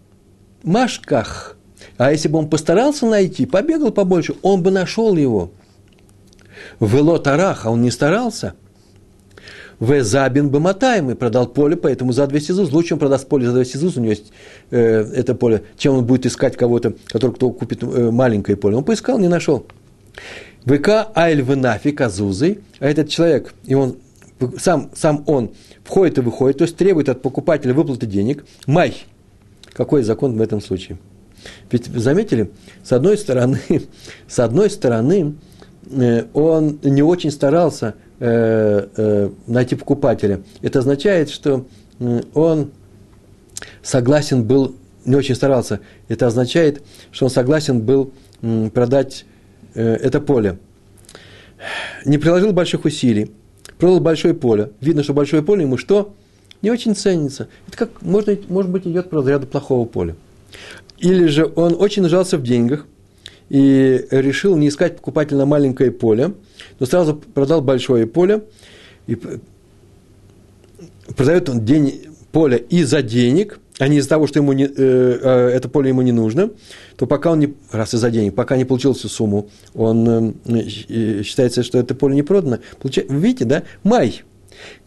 Машках. 0.64 1.58
А 1.98 2.12
если 2.12 2.28
бы 2.28 2.40
он 2.40 2.50
постарался 2.50 3.06
найти, 3.06 3.46
побегал 3.46 3.92
побольше, 3.92 4.36
он 4.42 4.62
бы 4.62 4.72
нашел 4.72 5.16
его. 5.16 5.52
Вело 6.80 7.18
Тарах, 7.18 7.66
а 7.66 7.72
он 7.72 7.82
не 7.82 7.92
старался. 7.92 8.54
В 9.80 10.04
Забин 10.04 10.50
Баматаем 10.50 11.12
и 11.12 11.14
продал 11.14 11.48
поле, 11.48 11.76
поэтому 11.76 12.12
за 12.12 12.26
200 12.26 12.52
ЗУЗ. 12.54 12.72
Лучше 12.72 12.96
он 12.96 13.00
продаст 13.00 13.28
поле 13.28 13.46
за 13.46 13.54
200 13.54 13.78
ЗУЗ, 13.78 13.98
у 13.98 14.00
него 14.02 14.10
есть 14.10 14.32
э, 14.72 15.06
это 15.14 15.36
поле, 15.36 15.64
чем 15.78 15.96
он 15.96 16.06
будет 16.06 16.26
искать 16.26 16.58
кого-то, 16.58 16.96
который 17.06 17.34
кто 17.34 17.52
купит 17.52 17.84
э, 17.84 18.12
маленькое 18.12 18.58
поле. 18.58 18.76
Он 18.76 18.84
поискал, 18.84 19.20
не 19.20 19.28
нашел. 19.28 19.68
ВК 20.66 21.10
Айль 21.16 21.42
Венафи 21.42 21.92
Казузы, 21.92 22.60
а 22.80 22.90
этот 22.90 23.10
человек, 23.10 23.54
и 23.66 23.76
он 23.76 23.98
сам, 24.58 24.90
сам 24.96 25.24
он 25.28 25.52
входит 25.84 26.18
и 26.18 26.22
выходит, 26.22 26.58
то 26.58 26.64
есть 26.64 26.76
требует 26.76 27.10
от 27.10 27.22
покупателя 27.22 27.74
выплаты 27.74 28.06
денег. 28.06 28.46
Май. 28.66 28.96
Какой 29.74 30.02
закон 30.02 30.36
в 30.36 30.42
этом 30.42 30.60
случае? 30.60 30.98
Ведь 31.72 31.86
заметили, 31.86 32.50
с 32.84 32.92
одной 32.92 33.18
стороны, 33.18 33.62
с 34.28 34.40
одной 34.40 34.70
стороны, 34.72 35.36
э, 35.92 36.26
он 36.34 36.80
не 36.84 37.04
очень 37.04 37.32
старался 37.32 37.94
найти 38.20 39.76
покупателя. 39.76 40.42
Это 40.62 40.80
означает, 40.80 41.30
что 41.30 41.66
он 42.34 42.72
согласен 43.82 44.44
был, 44.44 44.76
не 45.06 45.16
очень 45.16 45.36
старался. 45.36 45.80
Это 46.08 46.28
означает, 46.28 46.82
что 47.12 47.26
он 47.26 47.32
согласен 47.32 47.82
был 47.82 48.12
продать 48.74 49.26
это 49.74 50.20
поле. 50.22 50.58
Не 52.06 52.18
приложил 52.18 52.54
больших 52.54 52.86
усилий, 52.86 53.32
продал 53.78 54.00
большое 54.00 54.34
поле. 54.34 54.72
Видно, 54.82 55.04
что 55.04 55.14
большое 55.14 55.44
поле 55.44 55.64
ему 55.64 55.78
что? 55.78 56.14
Не 56.62 56.72
очень 56.72 56.96
ценится. 56.96 57.50
Это 57.68 57.78
как, 57.78 58.02
может, 58.02 58.50
может 58.50 58.72
быть, 58.72 58.88
идет 58.88 59.10
по 59.10 59.18
разряду 59.18 59.46
плохого 59.46 59.86
поля. 59.86 60.16
Или 60.98 61.28
же 61.28 61.52
он 61.56 61.76
очень 61.80 62.02
нуждался 62.02 62.38
в 62.40 62.44
деньгах 62.44 62.88
и 63.50 64.06
решил 64.12 64.58
не 64.58 64.70
искать 64.70 64.98
покупателя 64.98 65.38
на 65.38 65.46
маленькое 65.46 65.92
поле, 65.92 66.34
но 66.80 66.86
сразу 66.86 67.16
продал 67.16 67.62
большое 67.62 68.06
поле 68.08 68.44
и 69.08 69.18
продает 71.16 71.50
он 71.50 71.66
день, 71.66 72.08
поле 72.32 72.58
из-за 72.70 73.02
денег, 73.02 73.60
а 73.80 73.88
не 73.88 73.98
из-за 73.98 74.10
того, 74.10 74.28
что 74.28 74.40
ему 74.40 74.54
не, 74.54 74.66
э, 74.66 74.70
э, 74.76 75.50
это 75.50 75.70
поле 75.70 75.90
ему 75.90 76.02
не 76.02 76.12
нужно, 76.12 76.52
то 76.98 77.06
пока 77.06 77.32
он 77.32 77.40
не, 77.40 77.54
раз 77.72 77.94
из-за 77.94 78.10
денег, 78.10 78.36
пока 78.36 78.58
не 78.58 78.66
получил 78.66 78.94
всю 78.94 79.08
сумму, 79.08 79.50
он 79.74 80.36
э, 80.46 81.24
считается, 81.24 81.64
что 81.64 81.78
это 81.78 81.96
поле 81.96 82.16
не 82.16 82.24
продано. 82.24 82.60
Получай, 82.80 83.06
видите, 83.10 83.46
да? 83.46 83.64
Май. 83.84 84.22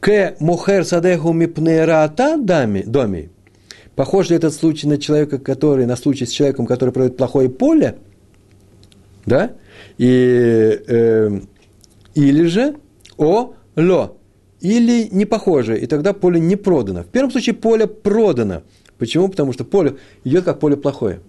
К 0.00 0.34
мохер 0.40 0.84
садеху 0.84 1.32
мипнераата 1.32 2.36
дами, 2.36 2.82
доми. 2.82 3.30
Похож 3.94 4.30
ли 4.30 4.36
этот 4.36 4.54
случай 4.54 4.88
на 4.88 4.98
человека, 4.98 5.38
который, 5.38 5.86
на 5.86 5.96
случай 5.96 6.26
с 6.26 6.30
человеком, 6.30 6.66
который 6.66 6.90
продает 6.90 7.16
плохое 7.16 7.48
поле? 7.48 7.96
Да? 9.26 9.52
И, 9.98 10.80
э, 10.86 11.40
или 12.14 12.44
же 12.44 12.76
о 13.16 13.54
ло. 13.76 14.16
Или 14.60 15.08
не 15.10 15.24
похоже, 15.24 15.78
и 15.78 15.86
тогда 15.86 16.12
поле 16.12 16.38
не 16.38 16.56
продано. 16.56 17.02
В 17.02 17.06
первом 17.06 17.30
случае 17.30 17.54
поле 17.54 17.86
продано. 17.86 18.62
Почему? 18.98 19.28
Потому 19.28 19.52
что 19.52 19.64
поле 19.64 19.96
идет 20.24 20.44
как 20.44 20.60
поле 20.60 20.76
плохое. 20.76 21.20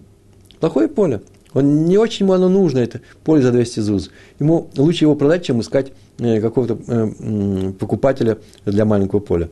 Плохое 0.60 0.88
поле. 0.88 1.22
Он, 1.54 1.84
не 1.84 1.98
очень 1.98 2.24
ему 2.24 2.34
оно 2.34 2.48
нужно, 2.48 2.78
это 2.78 3.00
поле 3.24 3.42
за 3.42 3.52
200 3.52 3.80
ЗУЗ. 3.80 4.10
Ему 4.38 4.70
лучше 4.76 5.04
его 5.04 5.14
продать, 5.14 5.44
чем 5.44 5.60
искать 5.60 5.92
э, 6.18 6.40
какого-то 6.40 6.78
э, 6.86 7.72
покупателя 7.78 8.38
для 8.64 8.84
маленького 8.84 9.20
поля. 9.20 9.50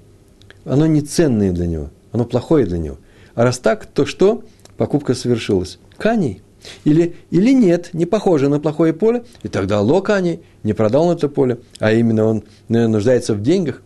Оно 0.64 0.86
не 0.86 1.00
ценное 1.02 1.52
для 1.52 1.66
него, 1.66 1.90
оно 2.12 2.24
плохое 2.24 2.66
для 2.66 2.78
него. 2.78 2.98
А 3.34 3.44
раз 3.44 3.58
так, 3.58 3.86
то 3.86 4.06
что? 4.06 4.42
Покупка 4.76 5.14
совершилась. 5.14 5.78
Каней. 5.98 6.42
Или, 6.84 7.16
или 7.30 7.52
нет, 7.52 7.90
не 7.92 8.06
похоже 8.06 8.48
на 8.48 8.60
плохое 8.60 8.92
поле, 8.92 9.24
и 9.42 9.48
тогда 9.48 9.80
Локани 9.80 10.40
не 10.62 10.72
продал 10.72 11.06
он 11.06 11.16
это 11.16 11.28
поле, 11.28 11.58
а 11.78 11.92
именно 11.92 12.24
он 12.24 12.44
нуждается 12.68 13.34
в 13.34 13.42
деньгах, 13.42 13.82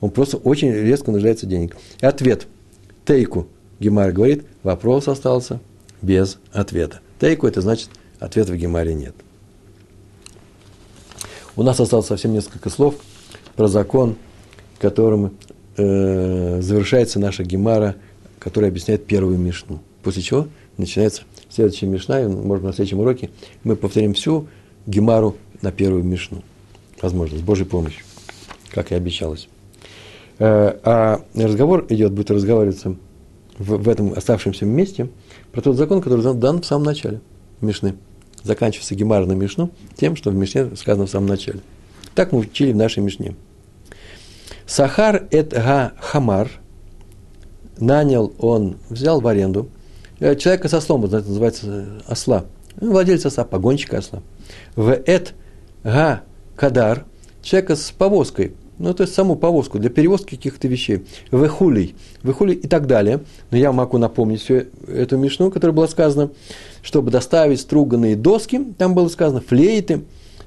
он 0.00 0.10
просто 0.10 0.36
очень 0.36 0.72
резко 0.72 1.10
нуждается 1.10 1.46
в 1.46 1.48
деньгах. 1.48 1.78
И 2.00 2.06
ответ. 2.06 2.46
Тейку. 3.04 3.48
Гемар 3.80 4.12
говорит, 4.12 4.44
вопрос 4.62 5.08
остался 5.08 5.60
без 6.02 6.38
ответа. 6.52 7.00
Тейку 7.20 7.46
это 7.46 7.60
значит, 7.60 7.90
ответа 8.18 8.52
в 8.52 8.56
Гемаре 8.56 8.94
нет. 8.94 9.14
У 11.56 11.62
нас 11.62 11.80
осталось 11.80 12.06
совсем 12.06 12.32
несколько 12.32 12.70
слов 12.70 12.96
про 13.56 13.66
закон, 13.66 14.16
которым 14.78 15.36
э, 15.76 16.60
завершается 16.60 17.18
наша 17.18 17.42
Гемара, 17.42 17.96
которая 18.38 18.70
объясняет 18.70 19.06
первую 19.06 19.38
мишну. 19.38 19.80
После 20.02 20.22
чего 20.22 20.46
начинается 20.76 21.22
следующая 21.58 21.86
мишна, 21.86 22.20
может 22.28 22.64
на 22.64 22.72
следующем 22.72 23.00
уроке 23.00 23.30
мы 23.64 23.74
повторим 23.74 24.14
всю 24.14 24.46
Гемару 24.86 25.36
на 25.60 25.72
первую 25.72 26.04
мишну. 26.04 26.42
Возможно, 27.02 27.36
с 27.36 27.40
Божьей 27.40 27.64
помощью, 27.64 28.04
как 28.70 28.92
и 28.92 28.94
обещалось. 28.94 29.48
Э, 30.38 30.78
а 30.84 31.20
разговор 31.34 31.84
идет, 31.88 32.12
будет 32.12 32.30
разговариваться 32.30 32.94
в, 33.58 33.88
этом 33.88 34.12
оставшемся 34.12 34.66
месте 34.66 35.10
про 35.50 35.60
тот 35.60 35.76
закон, 35.76 36.00
который 36.00 36.32
дан 36.34 36.62
в 36.62 36.66
самом 36.66 36.84
начале 36.84 37.20
Мишны. 37.60 37.96
Заканчивается 38.44 38.94
Гемар 38.94 39.26
на 39.26 39.32
Мишну 39.32 39.72
тем, 39.96 40.14
что 40.14 40.30
в 40.30 40.36
Мишне 40.36 40.76
сказано 40.76 41.06
в 41.06 41.10
самом 41.10 41.26
начале. 41.26 41.58
Так 42.14 42.30
мы 42.30 42.38
учили 42.38 42.72
в 42.72 42.76
нашей 42.76 43.02
Мишне. 43.02 43.34
Сахар 44.64 45.26
эт 45.32 45.52
га 45.52 45.92
хамар, 45.98 46.52
нанял 47.80 48.32
он, 48.38 48.76
взял 48.90 49.20
в 49.20 49.26
аренду 49.26 49.68
человека 50.20 50.68
со 50.68 50.80
слом, 50.80 51.04
это 51.04 51.16
называется 51.16 51.66
э, 51.66 52.00
осла. 52.06 52.44
Ну, 52.80 52.92
владелец 52.92 53.24
осла, 53.26 53.44
погонщика 53.44 53.98
осла. 53.98 54.22
В 54.76 54.90
эт 54.90 55.34
га 55.84 56.22
кадар, 56.56 57.04
человека 57.42 57.76
с 57.76 57.90
повозкой, 57.90 58.54
ну, 58.78 58.94
то 58.94 59.02
есть 59.02 59.14
саму 59.14 59.36
повозку 59.36 59.78
для 59.78 59.90
перевозки 59.90 60.36
каких-то 60.36 60.68
вещей. 60.68 61.04
В 61.30 61.46
хулей, 61.48 61.96
в 62.22 62.32
хулей 62.32 62.54
и 62.54 62.68
так 62.68 62.86
далее. 62.86 63.20
Но 63.50 63.58
я 63.58 63.72
могу 63.72 63.98
напомнить 63.98 64.40
всю 64.42 64.66
эту 64.86 65.16
мишну, 65.16 65.50
которая 65.50 65.74
была 65.74 65.88
сказана, 65.88 66.30
чтобы 66.82 67.10
доставить 67.10 67.60
струганные 67.60 68.16
доски, 68.16 68.62
там 68.76 68.94
было 68.94 69.08
сказано 69.08 69.40
флейты, 69.40 70.04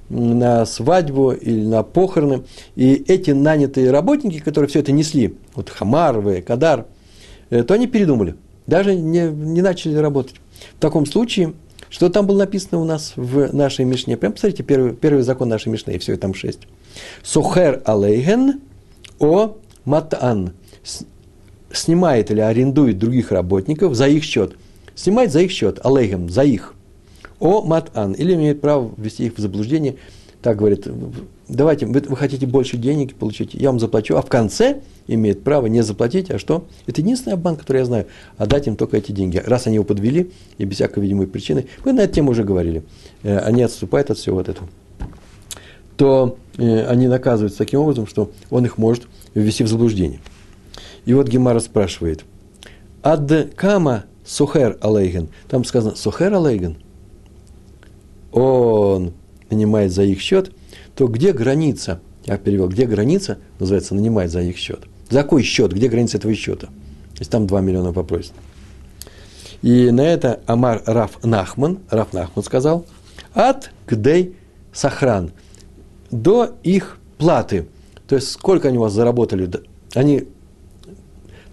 на 0.09 0.65
свадьбу 0.65 1.31
или 1.31 1.65
на 1.65 1.83
похороны. 1.83 2.43
И 2.75 2.93
эти 3.07 3.31
нанятые 3.31 3.91
работники, 3.91 4.39
которые 4.39 4.67
все 4.69 4.79
это 4.79 4.91
несли, 4.91 5.35
вот 5.55 5.69
Хамар, 5.69 6.41
Кадар, 6.41 6.85
э, 7.49 7.63
то 7.63 7.73
они 7.73 7.87
передумали– 7.87 8.35
даже 8.67 8.95
не, 8.95 9.29
не 9.29 9.61
начали 9.61 9.95
работать. 9.95 10.35
В 10.77 10.79
таком 10.79 11.05
случае, 11.05 11.53
что 11.89 12.09
там 12.09 12.25
было 12.25 12.39
написано 12.39 12.79
у 12.79 12.85
нас 12.85 13.13
в 13.15 13.53
нашей 13.53 13.85
Мишне? 13.85 14.15
Прям 14.17 14.33
посмотрите, 14.33 14.63
первый, 14.63 14.93
первый 14.93 15.23
закон 15.23 15.49
нашей 15.49 15.69
Мишны, 15.69 15.91
и 15.91 15.97
все, 15.99 16.15
там 16.15 16.33
шесть. 16.33 16.61
Сухер 17.23 17.81
алейген 17.85 18.61
о 19.19 19.57
матан. 19.85 20.53
Снимает 21.73 22.31
или 22.31 22.41
арендует 22.41 22.97
других 22.97 23.31
работников 23.31 23.95
за 23.95 24.07
их 24.07 24.23
счет. 24.23 24.55
Снимает 24.95 25.31
за 25.31 25.41
их 25.41 25.51
счет, 25.51 25.79
алейген, 25.85 26.29
за 26.29 26.43
их. 26.43 26.73
О 27.39 27.61
матан. 27.61 28.13
Или 28.13 28.35
имеет 28.35 28.61
право 28.61 28.93
ввести 28.97 29.25
их 29.25 29.37
в 29.37 29.39
заблуждение. 29.39 29.95
Так 30.41 30.57
говорит, 30.57 30.87
давайте, 31.47 31.85
вы, 31.85 32.01
вы 32.01 32.17
хотите 32.17 32.47
больше 32.47 32.77
денег 32.77 33.15
получить, 33.15 33.53
я 33.53 33.69
вам 33.69 33.79
заплачу, 33.79 34.15
а 34.15 34.23
в 34.23 34.25
конце 34.25 34.81
имеет 35.07 35.43
право 35.43 35.67
не 35.67 35.83
заплатить, 35.83 36.31
а 36.31 36.39
что? 36.39 36.65
Это 36.87 37.01
единственный 37.01 37.33
обман, 37.33 37.57
который 37.57 37.79
я 37.79 37.85
знаю, 37.85 38.07
отдать 38.37 38.65
им 38.65 38.75
только 38.75 38.97
эти 38.97 39.11
деньги. 39.11 39.37
Раз 39.37 39.67
они 39.67 39.75
его 39.75 39.85
подвели, 39.85 40.31
и 40.57 40.65
без 40.65 40.77
всякой 40.77 41.03
видимой 41.03 41.27
причины, 41.27 41.67
мы 41.85 41.93
на 41.93 42.01
эту 42.01 42.15
тему 42.15 42.31
уже 42.31 42.43
говорили, 42.43 42.83
э, 43.21 43.37
они 43.37 43.61
отступают 43.61 44.09
от 44.09 44.17
всего 44.17 44.37
вот 44.37 44.49
этого, 44.49 44.67
то 45.95 46.37
э, 46.57 46.85
они 46.85 47.07
наказываются 47.07 47.59
таким 47.59 47.81
образом, 47.81 48.07
что 48.07 48.31
он 48.49 48.65
их 48.65 48.79
может 48.79 49.03
ввести 49.35 49.63
в 49.63 49.67
заблуждение. 49.67 50.21
И 51.05 51.13
вот 51.13 51.27
Гемара 51.27 51.59
спрашивает, 51.59 52.25
ад 53.03 53.31
кама 53.55 54.05
сухер 54.25 54.79
алейген, 54.81 55.29
там 55.49 55.65
сказано 55.65 55.95
сухер 55.95 56.33
алейген, 56.33 56.77
он 58.31 59.13
нанимает 59.51 59.91
за 59.91 60.03
их 60.03 60.21
счет– 60.21 60.51
то 60.95 61.07
где 61.07 61.33
граница, 61.33 61.99
я 62.25 62.37
перевел, 62.37 62.67
где 62.67 62.85
граница, 62.85 63.37
называется, 63.59 63.95
нанимать 63.95 64.31
за 64.31 64.41
их 64.41 64.57
счет. 64.57 64.81
За 65.09 65.23
какой 65.23 65.43
счет, 65.43 65.73
где 65.73 65.87
граница 65.87 66.17
этого 66.17 66.33
счета? 66.35 66.69
Если 67.17 67.31
там 67.31 67.47
2 67.47 67.61
миллиона 67.61 67.93
попросят. 67.93 68.33
И 69.61 69.91
на 69.91 70.01
это 70.01 70.41
Амар 70.47 70.81
Раф 70.85 71.23
Нахман, 71.23 71.79
Раф 71.89 72.13
Нахман 72.13 72.43
сказал, 72.43 72.85
от 73.33 73.71
гдей 73.87 74.35
сахран, 74.73 75.31
до 76.09 76.55
их 76.63 76.97
платы. 77.17 77.67
То 78.07 78.15
есть, 78.15 78.31
сколько 78.31 78.69
они 78.69 78.77
у 78.77 78.81
вас 78.81 78.93
заработали? 78.93 79.49
Они, 79.93 80.27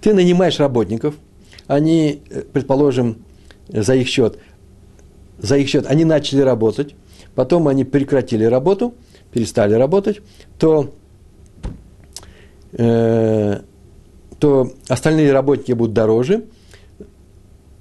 ты 0.00 0.14
нанимаешь 0.14 0.58
работников, 0.58 1.14
они, 1.66 2.22
э, 2.30 2.42
предположим, 2.52 3.18
за 3.68 3.94
их 3.94 4.08
счет, 4.08 4.38
за 5.38 5.58
их 5.58 5.68
счет, 5.68 5.86
они 5.86 6.04
начали 6.04 6.40
работать, 6.40 6.94
потом 7.38 7.68
они 7.68 7.84
прекратили 7.84 8.44
работу– 8.44 8.94
перестали 9.32 9.74
работать, 9.74 10.20
то, 10.58 10.94
э, 12.72 13.60
то 14.38 14.72
остальные 14.88 15.32
работники 15.32 15.72
будут 15.72 15.94
дороже. 15.94 16.44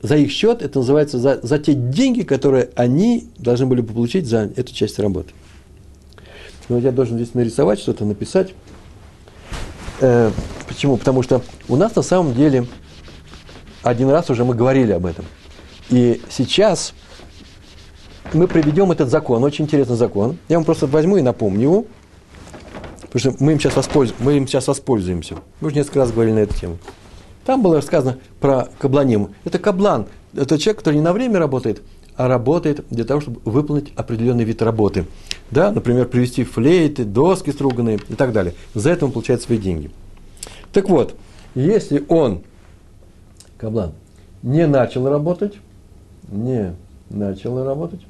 За 0.01 0.15
их 0.15 0.31
счет 0.31 0.61
это 0.61 0.79
называется 0.79 1.17
за, 1.17 1.39
за 1.41 1.57
те 1.57 1.73
деньги, 1.73 2.21
которые 2.21 2.69
они 2.75 3.29
должны 3.37 3.65
были 3.65 3.81
бы 3.81 3.93
получить 3.93 4.27
за 4.27 4.51
эту 4.55 4.73
часть 4.73 4.99
работы. 4.99 5.31
Но 6.69 6.77
я 6.77 6.91
должен 6.91 7.15
здесь 7.15 7.33
нарисовать 7.33 7.79
что-то, 7.79 8.05
написать. 8.05 8.53
Э, 10.01 10.31
почему? 10.67 10.97
Потому 10.97 11.23
что 11.23 11.41
у 11.67 11.75
нас 11.77 11.95
на 11.95 12.03
самом 12.03 12.33
деле 12.33 12.67
один 13.81 14.09
раз 14.09 14.29
уже 14.29 14.43
мы 14.43 14.53
говорили 14.53 14.91
об 14.91 15.05
этом. 15.05 15.25
И 15.89 16.21
сейчас 16.29 16.93
мы 18.34 18.47
приведем 18.47 18.91
этот 18.91 19.09
закон, 19.09 19.43
очень 19.43 19.65
интересный 19.65 19.95
закон. 19.95 20.38
Я 20.49 20.57
вам 20.57 20.65
просто 20.65 20.88
возьму 20.88 21.17
и 21.17 21.21
напомню 21.21 21.61
его, 21.61 21.86
потому 23.11 23.19
что 23.34 23.43
мы 23.43 23.53
им 23.53 23.59
сейчас, 23.59 23.75
воспольз... 23.75 24.13
мы 24.19 24.38
им 24.38 24.47
сейчас 24.47 24.67
воспользуемся. 24.67 25.36
Мы 25.61 25.67
уже 25.67 25.78
несколько 25.78 25.99
раз 25.99 26.11
говорили 26.11 26.36
на 26.36 26.39
эту 26.39 26.55
тему. 26.59 26.78
Там 27.45 27.61
было 27.61 27.80
сказано 27.82 28.17
про 28.39 28.67
кабланим. 28.78 29.30
Это 29.45 29.59
каблан, 29.59 30.07
это 30.36 30.57
человек, 30.57 30.80
который 30.80 30.95
не 30.95 31.01
на 31.01 31.13
время 31.13 31.39
работает, 31.39 31.82
а 32.15 32.28
работает 32.28 32.86
для 32.89 33.05
того, 33.05 33.21
чтобы 33.21 33.39
выполнить 33.45 33.93
определенный 33.95 34.43
вид 34.43 34.61
работы. 34.61 35.05
Да, 35.49 35.71
например, 35.71 36.07
привезти 36.07 36.43
флейты, 36.43 37.05
доски 37.05 37.51
струганные 37.51 37.99
и 38.09 38.15
так 38.15 38.34
далее. 38.34 38.53
За 38.73 38.89
это 38.89 39.05
он 39.05 39.11
получает 39.11 39.41
свои 39.41 39.57
деньги. 39.57 39.91
Так 40.73 40.89
вот, 40.89 41.15
если 41.55 42.03
он, 42.09 42.43
каблан, 43.57 43.93
не 44.43 44.67
начал 44.67 45.07
работать, 45.07 45.53
не 46.30 46.75
начал 47.09 47.63
работать, 47.63 48.01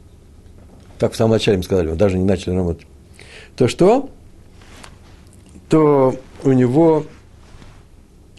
так 1.00 1.14
в 1.14 1.16
самом 1.16 1.32
начале 1.32 1.58
мы 1.58 1.64
сказали, 1.64 1.90
он 1.90 1.98
даже 1.98 2.18
не 2.18 2.26
начали 2.26 2.56
работать, 2.56 2.88
то 3.56 3.68
что? 3.68 4.10
То 5.70 6.16
у 6.44 6.52
него, 6.52 7.04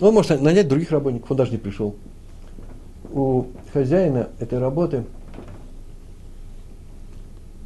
он 0.01 0.15
может 0.15 0.41
нанять 0.41 0.69
других 0.69 0.91
работников, 0.91 1.31
он 1.31 1.37
даже 1.37 1.51
не 1.53 1.59
пришел. 1.59 1.95
У 3.11 3.47
хозяина 3.73 4.29
этой 4.39 4.59
работы 4.59 5.05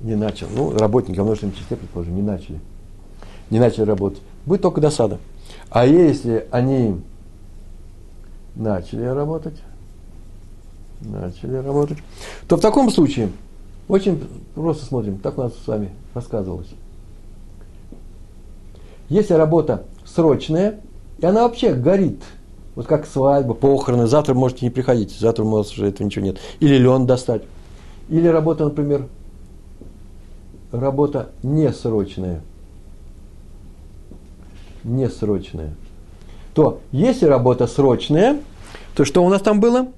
не 0.03 0.17
начал. 0.17 0.49
Ну, 0.55 0.77
работники 0.77 1.19
в 1.19 1.23
множественном 1.23 1.55
числе, 1.55 1.77
предположим, 1.77 2.17
не 2.17 2.23
начали. 2.23 2.61
Не 3.51 3.61
начали 3.61 3.85
работать. 3.85 4.23
Будет 4.45 4.63
только 4.63 4.81
досада. 4.81 5.19
А 5.71 5.87
если 5.87 6.47
они 6.51 7.01
начали 8.55 9.05
работать, 9.05 9.61
начали 11.01 11.57
работать, 11.57 11.99
то 12.49 12.57
в 12.57 12.61
таком 12.61 12.91
случае 12.91 13.31
очень 13.89 14.23
просто 14.55 14.85
смотрим, 14.85 15.19
так 15.19 15.39
у 15.39 15.43
нас 15.43 15.53
с 15.55 15.67
вами 15.67 15.91
рассказывалось. 16.15 16.69
Если 19.09 19.35
работа 19.35 19.85
срочная, 20.05 20.81
и 21.19 21.27
она 21.27 21.43
вообще 21.43 21.75
горит, 21.75 22.23
вот 22.75 22.87
как 22.87 23.07
свадьба, 23.07 23.55
похороны, 23.55 24.07
завтра 24.07 24.35
можете 24.35 24.65
не 24.65 24.71
приходить, 24.71 25.13
завтра 25.19 25.45
у 25.45 25.51
вас 25.51 25.73
уже 25.73 25.89
этого 25.89 26.07
ничего 26.07 26.25
нет. 26.25 26.39
Или 26.61 26.77
лен 26.79 27.07
достать. 27.07 27.43
Или 28.09 28.27
работа, 28.29 28.65
например, 28.65 29.07
работа 30.71 31.31
несрочная. 31.43 32.41
Несрочная. 34.85 35.75
То 36.55 36.81
если 36.91 37.27
работа 37.27 37.67
срочная, 37.67 38.41
то 38.95 39.05
что 39.05 39.25
у 39.25 39.29
нас 39.29 39.43
там 39.43 39.61
было? 39.61 39.89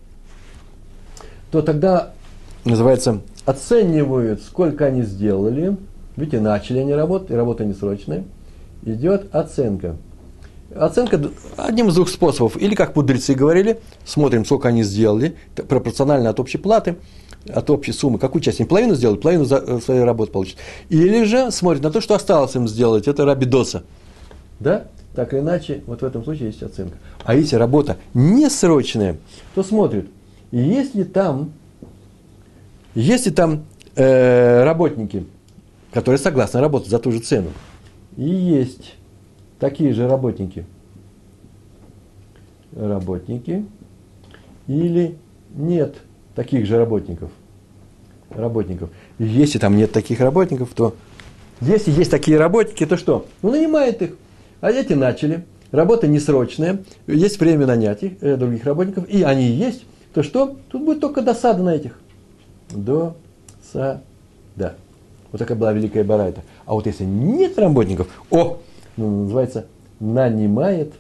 То 1.51 1.62
тогда 1.62 2.12
называется 2.64 3.20
оценивают, 3.45 4.42
сколько 4.42 4.86
они 4.86 5.03
сделали. 5.03 5.76
Видите, 6.16 6.40
начали 6.40 6.78
они 6.78 6.95
работать, 6.95 7.30
и 7.30 7.34
работа 7.34 7.64
несрочная. 7.64 8.24
Идет 8.84 9.34
оценка. 9.34 9.97
Оценка 10.74 11.20
одним 11.57 11.88
из 11.88 11.95
двух 11.95 12.09
способов. 12.09 12.57
Или, 12.57 12.74
как 12.74 12.97
мудрецы 12.97 13.34
говорили, 13.34 13.78
смотрим, 14.05 14.45
сколько 14.45 14.68
они 14.68 14.82
сделали, 14.82 15.36
пропорционально 15.55 16.30
от 16.30 16.40
общей 16.40 16.59
платы, 16.59 16.97
от 17.53 17.70
общей 17.70 17.92
суммы, 17.92 18.18
какую 18.18 18.42
часть 18.42 18.61
они 18.61 18.68
половину 18.68 18.95
сделали, 18.95 19.18
половину 19.18 19.45
за, 19.45 19.57
э, 19.57 19.80
своей 19.80 20.03
работы 20.03 20.32
получат. 20.32 20.57
Или 20.88 21.24
же 21.24 21.51
смотрят 21.51 21.82
на 21.82 21.90
то, 21.90 22.01
что 22.01 22.14
осталось 22.14 22.55
им 22.57 22.66
сделать, 22.66 23.07
это 23.07 23.24
рабидоса. 23.24 23.84
Да? 24.61 24.86
Так 25.14 25.32
или 25.32 25.40
иначе, 25.40 25.82
вот 25.86 26.01
в 26.01 26.05
этом 26.05 26.24
случае 26.24 26.49
есть 26.49 26.62
оценка. 26.62 26.97
А 27.24 27.34
если 27.34 27.57
работа 27.57 27.99
несрочная, 28.14 29.16
то 29.55 29.62
смотрят, 29.62 30.07
если 30.51 31.05
там 31.05 31.53
если 32.95 33.30
там 33.30 33.64
э, 33.97 34.62
работники, 34.64 35.26
которые 35.92 36.18
согласны 36.18 36.61
работать 36.61 36.88
за 36.88 36.99
ту 36.99 37.11
же 37.11 37.18
цену, 37.20 37.51
и 38.16 38.28
есть 38.28 38.95
такие 39.59 39.92
же 39.92 40.09
работники, 40.09 40.64
работники, 42.74 43.66
или 44.66 45.16
нет 45.55 45.97
таких 46.34 46.66
же 46.66 46.78
работников, 46.78 47.30
работников. 48.30 48.90
Если 49.18 49.59
там 49.59 49.76
нет 49.76 49.92
таких 49.92 50.20
работников, 50.20 50.70
то 50.74 50.95
если 51.61 51.90
есть 51.90 52.11
такие 52.11 52.38
работники, 52.38 52.86
то 52.86 52.97
что? 52.97 53.26
Ну, 53.42 53.51
нанимает 53.51 54.03
их. 54.03 54.16
А 54.61 54.70
эти 54.70 54.92
начали. 54.92 55.45
Работа 55.70 56.07
несрочная. 56.07 56.82
Есть 57.07 57.40
время 57.40 57.66
нанять 57.66 58.03
их, 58.03 58.12
э, 58.20 58.36
других 58.36 58.64
работников. 58.64 59.09
И 59.09 59.22
они 59.22 59.47
есть. 59.47 59.84
То 60.12 60.22
что? 60.22 60.57
Тут 60.70 60.84
будет 60.84 61.01
только 61.01 61.22
досада 61.22 61.62
на 61.62 61.74
этих 61.74 61.99
до 62.71 63.17
са 63.73 64.01
да. 64.57 64.75
Вот 65.33 65.39
такая 65.39 65.59
была 65.59 65.73
великая 65.73 66.05
барайта. 66.05 66.43
А 66.65 66.75
вот 66.75 66.87
если 66.87 67.05
нет 67.05 67.59
работников, 67.59 68.07
о, 68.31 68.59
ну, 68.97 69.23
называется 69.23 69.67
нанимает, 70.01 70.95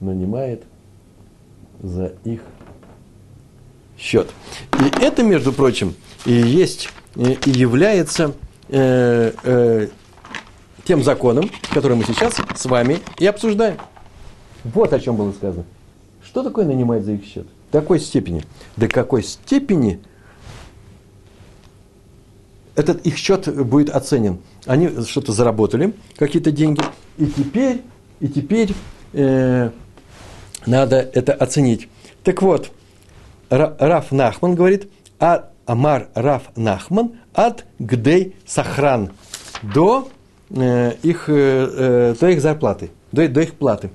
нанимает 0.00 0.64
за 1.80 2.12
их 2.24 2.42
счет. 3.98 4.30
И 4.80 5.02
это, 5.02 5.22
между 5.22 5.52
прочим, 5.52 5.94
и 6.24 6.32
есть, 6.32 6.88
и 7.14 7.50
является 7.50 8.34
э, 8.68 9.32
э, 9.44 9.88
тем 10.84 11.04
законом, 11.04 11.50
который 11.72 11.96
мы 11.96 12.04
сейчас 12.04 12.34
с 12.56 12.64
вами 12.64 12.98
и 13.18 13.26
обсуждаем. 13.26 13.76
Вот 14.64 14.92
о 14.92 15.00
чем 15.00 15.16
было 15.16 15.32
сказано. 15.32 15.64
Что 16.24 16.42
такое 16.42 16.64
нанимает 16.64 17.04
за 17.04 17.12
их 17.12 17.24
счет? 17.24 17.46
До 17.72 17.80
какой 17.80 18.00
степени? 18.00 18.44
До 18.76 18.88
какой 18.88 19.22
степени 19.22 20.00
этот 22.74 23.06
их 23.06 23.16
счет 23.16 23.48
будет 23.66 23.90
оценен? 23.90 24.38
Они 24.66 24.88
что-то 25.04 25.32
заработали, 25.32 25.94
какие-то 26.16 26.50
деньги, 26.50 26.82
и 27.16 27.26
теперь, 27.26 27.82
и 28.20 28.28
теперь 28.28 28.74
э, 29.12 29.70
надо 30.66 30.96
это 30.96 31.32
оценить. 31.32 31.88
Так 32.24 32.42
вот, 32.42 32.70
Раф 33.48 34.12
Нахман 34.12 34.54
говорит, 34.54 34.90
а 35.18 35.50
Амар 35.66 36.08
Раф 36.14 36.50
Нахман 36.56 37.12
от 37.34 37.64
Гдей 37.78 38.34
Сахран 38.46 39.12
до 39.62 40.08
э, 40.50 40.94
их, 41.02 41.28
э, 41.28 41.32
э 41.32 42.14
до 42.18 42.30
их 42.30 42.40
зарплаты, 42.40 42.90
до, 43.12 43.28
до 43.28 43.42
их 43.42 43.54
платы. 43.54 43.90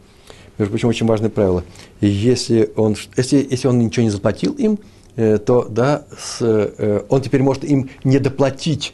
Между 0.58 0.72
прочим, 0.72 0.88
очень 0.88 1.06
важное 1.06 1.30
правило. 1.30 1.64
Если 1.99 2.72
он, 2.76 2.95
если, 3.18 3.45
если 3.49 3.68
он 3.68 3.80
ничего 3.80 4.03
не 4.03 4.10
заплатил 4.10 4.53
им, 4.53 4.80
э, 5.16 5.38
то 5.38 5.68
да, 5.70 6.06
с, 6.18 6.38
э, 6.41 7.03
он 7.10 7.22
теперь 7.22 7.43
может 7.43 7.64
им 7.66 7.89
не 8.03 8.20
доплатить 8.20 8.93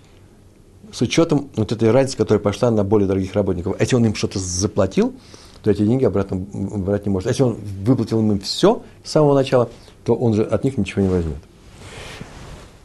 с 0.92 1.02
учетом 1.02 1.50
вот 1.56 1.72
этой 1.72 1.92
разницы, 1.92 2.18
которая 2.18 2.42
пошла 2.42 2.72
на 2.72 2.84
более 2.84 3.08
дорогих 3.08 3.34
работников. 3.34 3.80
Если 3.80 3.96
он 3.96 4.06
им 4.06 4.16
что-то 4.16 4.40
заплатил, 4.40 5.14
то 5.64 5.70
эти 5.70 5.86
деньги 5.86 6.04
обратно 6.04 6.38
брать 6.38 7.06
не 7.06 7.12
может. 7.12 7.30
Если 7.30 7.44
он 7.44 7.58
выплатил 7.84 8.20
им 8.20 8.40
все 8.40 8.82
с 9.04 9.12
самого 9.12 9.36
начала, 9.36 9.70
то 10.04 10.16
он 10.16 10.34
же 10.34 10.44
от 10.44 10.64
них 10.64 10.78
ничего 10.78 11.04
не 11.04 11.10
возьмет. 11.10 11.38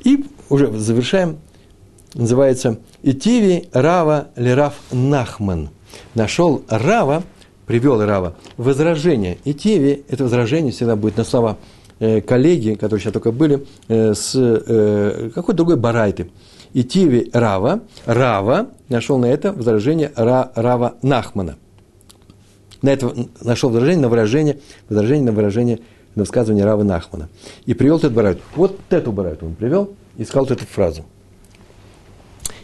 И 0.05 0.25
уже 0.51 0.71
завершаем. 0.79 1.39
Называется 2.15 2.79
«Итиви 3.03 3.69
Рава 3.73 4.29
Лераф 4.37 4.75
Нахман». 4.93 5.71
Нашел 6.15 6.63
Рава– 6.69 7.25
привел 7.67 8.05
Рава 8.05 8.35
возражение. 8.57 9.39
И 9.45 9.53
Теве 9.53 10.03
это 10.09 10.25
возражение 10.25 10.73
всегда 10.73 10.97
будет 10.97 11.17
на 11.17 11.25
слова 11.25 11.59
э, 11.99 12.21
коллеги, 12.21 12.75
которые 12.75 13.01
сейчас 13.01 13.13
только 13.13 13.33
были, 13.33 13.67
э, 13.89 14.15
с 14.15 14.35
э, 14.35 15.31
какой-то 15.35 15.57
другой 15.57 15.77
барайты. 15.77 16.31
И 16.73 16.85
Теве 16.85 17.29
Рава, 17.33 17.81
Рава 18.07 18.69
нашел 18.89 19.19
на 19.19 19.27
это 19.27 19.53
возражение 19.53 20.13
Ра, 20.15 20.53
Рава 20.55 20.95
Нахмана. 21.03 21.57
На 22.83 22.91
это 22.91 23.13
нашел 23.41 23.71
возражение 23.71 24.03
на 24.03 24.09
выражение, 24.09 24.61
возражение 24.89 25.27
на 25.27 25.33
выражение, 25.33 25.81
на 26.15 26.23
высказывание 26.23 26.65
Рава 26.65 26.83
Нахмана. 26.83 27.29
И 27.65 27.75
привел 27.75 27.97
этот 27.97 28.13
барайт. 28.13 28.39
Вот 28.55 28.79
эту 28.91 29.13
барайту 29.13 29.47
он 29.47 29.55
привел 29.55 29.91
и 30.17 30.25
сказал 30.25 30.47
эту 30.47 30.67
фразу. 30.67 31.05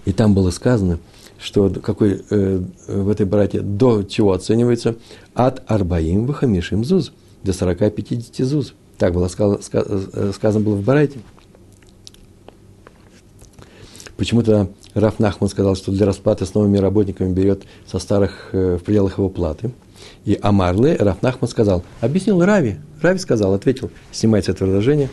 И 0.05 0.13
там 0.13 0.35
было 0.35 0.51
сказано– 0.51 0.99
что 1.43 1.69
какой 1.71 2.23
э, 2.31 2.61
в 2.87 3.09
этой 3.09 3.27
брате 3.27 3.61
до 3.61 4.03
чего 4.05 4.33
оценивается 4.33 4.97
от 5.35 5.63
арбаим 5.67 6.27
вахамишим 6.27 6.85
зуз, 6.85 7.13
до 7.43 7.53
40-50 7.53 8.45
зуз. 8.45 8.75
Так 8.99 9.13
было 9.13 9.29
сказано, 9.29 9.59
э, 9.73 10.33
сказано 10.35 10.65
было 10.65 10.77
в 10.77 10.85
Барайте. 10.85 11.19
Почему-то 14.17 14.69
Раф 14.95 15.19
Нахман 15.19 15.51
сказал, 15.51 15.75
что 15.75 15.91
для 15.91 16.07
расплаты 16.07 16.47
с 16.47 16.55
новыми 16.55 16.79
работниками 16.79 17.33
берет 17.33 17.65
со 17.91 17.99
старых 17.99 18.51
э, 18.53 18.77
в 18.81 18.85
пределах 18.85 19.19
его 19.19 19.29
платы. 19.29 19.73
И 20.25 20.39
Амарле 20.41 20.97
Раф 20.97 21.23
Нахман 21.23 21.49
сказал, 21.49 21.83
объяснил 22.01 22.45
Рави. 22.45 22.77
Рави 23.01 23.19
сказал, 23.19 23.55
ответил, 23.55 23.91
снимается 24.13 24.53
это 24.53 24.65
выражение. 24.65 25.11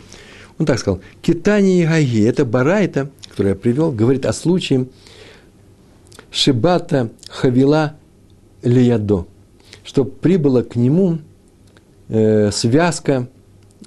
Он 0.58 0.66
так 0.66 0.78
сказал, 0.78 1.00
Китани 1.22 1.80
и 1.80 1.86
Гаги, 1.86 2.24
это 2.24 2.44
Барайта, 2.44 3.10
который 3.30 3.48
я 3.48 3.54
привел, 3.54 3.90
говорит 3.90 4.26
о 4.26 4.32
случае, 4.32 4.86
Шибата 6.30 7.10
Хавила 7.28 7.96
Лиядо, 8.62 9.26
что 9.84 10.04
прибыла 10.04 10.62
к 10.62 10.76
нему 10.76 11.18
э, 12.08 12.50
связка 12.50 13.28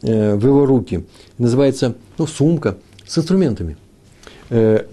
э, 0.01 0.35
в 0.35 0.45
его 0.45 0.65
руки. 0.65 1.05
Называется 1.37 1.95
ну, 2.17 2.27
сумка 2.27 2.77
с 3.05 3.17
инструментами. 3.17 3.77
Э, 4.49 4.85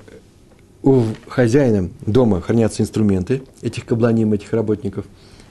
у 0.83 1.03
хозяина 1.29 1.91
дома 2.07 2.41
хранятся 2.41 2.83
инструменты 2.83 3.43
этих 3.63 3.85
кабланим, 3.85 4.33
этих 4.33 4.53
работников. 4.53 5.05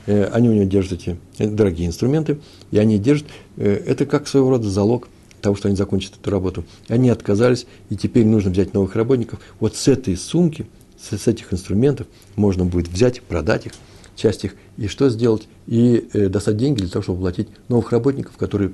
Э, 0.07 0.25
они 0.25 0.49
у 0.49 0.53
него 0.53 0.65
держат 0.65 0.93
эти 0.93 1.17
дорогие 1.37 1.87
инструменты, 1.87 2.39
и 2.71 2.77
они 2.77 2.97
держат, 2.97 3.27
э, 3.57 3.83
это 3.85 4.05
как 4.05 4.27
своего 4.27 4.49
рода 4.49 4.69
залог 4.69 5.07
того, 5.41 5.55
что 5.55 5.67
они 5.67 5.77
закончат 5.77 6.13
эту 6.19 6.31
работу. 6.31 6.65
Они 6.87 7.09
отказались, 7.09 7.65
и 7.89 7.95
теперь 7.95 8.25
нужно 8.25 8.51
взять 8.51 8.73
новых 8.73 8.95
работников. 8.95 9.39
Вот 9.59 9.75
с 9.75 9.87
этой 9.87 10.17
сумки, 10.17 10.65
с, 11.01 11.17
с 11.17 11.27
этих 11.27 11.53
инструментов 11.53 12.07
можно 12.35 12.65
будет 12.65 12.87
взять, 12.87 13.21
продать 13.21 13.67
их, 13.67 13.73
часть 14.15 14.43
их, 14.43 14.55
и 14.77 14.87
что 14.87 15.09
сделать? 15.09 15.47
И 15.67 16.07
э, 16.13 16.29
достать 16.29 16.57
деньги 16.57 16.79
для 16.79 16.89
того, 16.89 17.03
чтобы 17.03 17.19
платить 17.19 17.47
новых 17.67 17.91
работников, 17.91 18.37
которые 18.37 18.71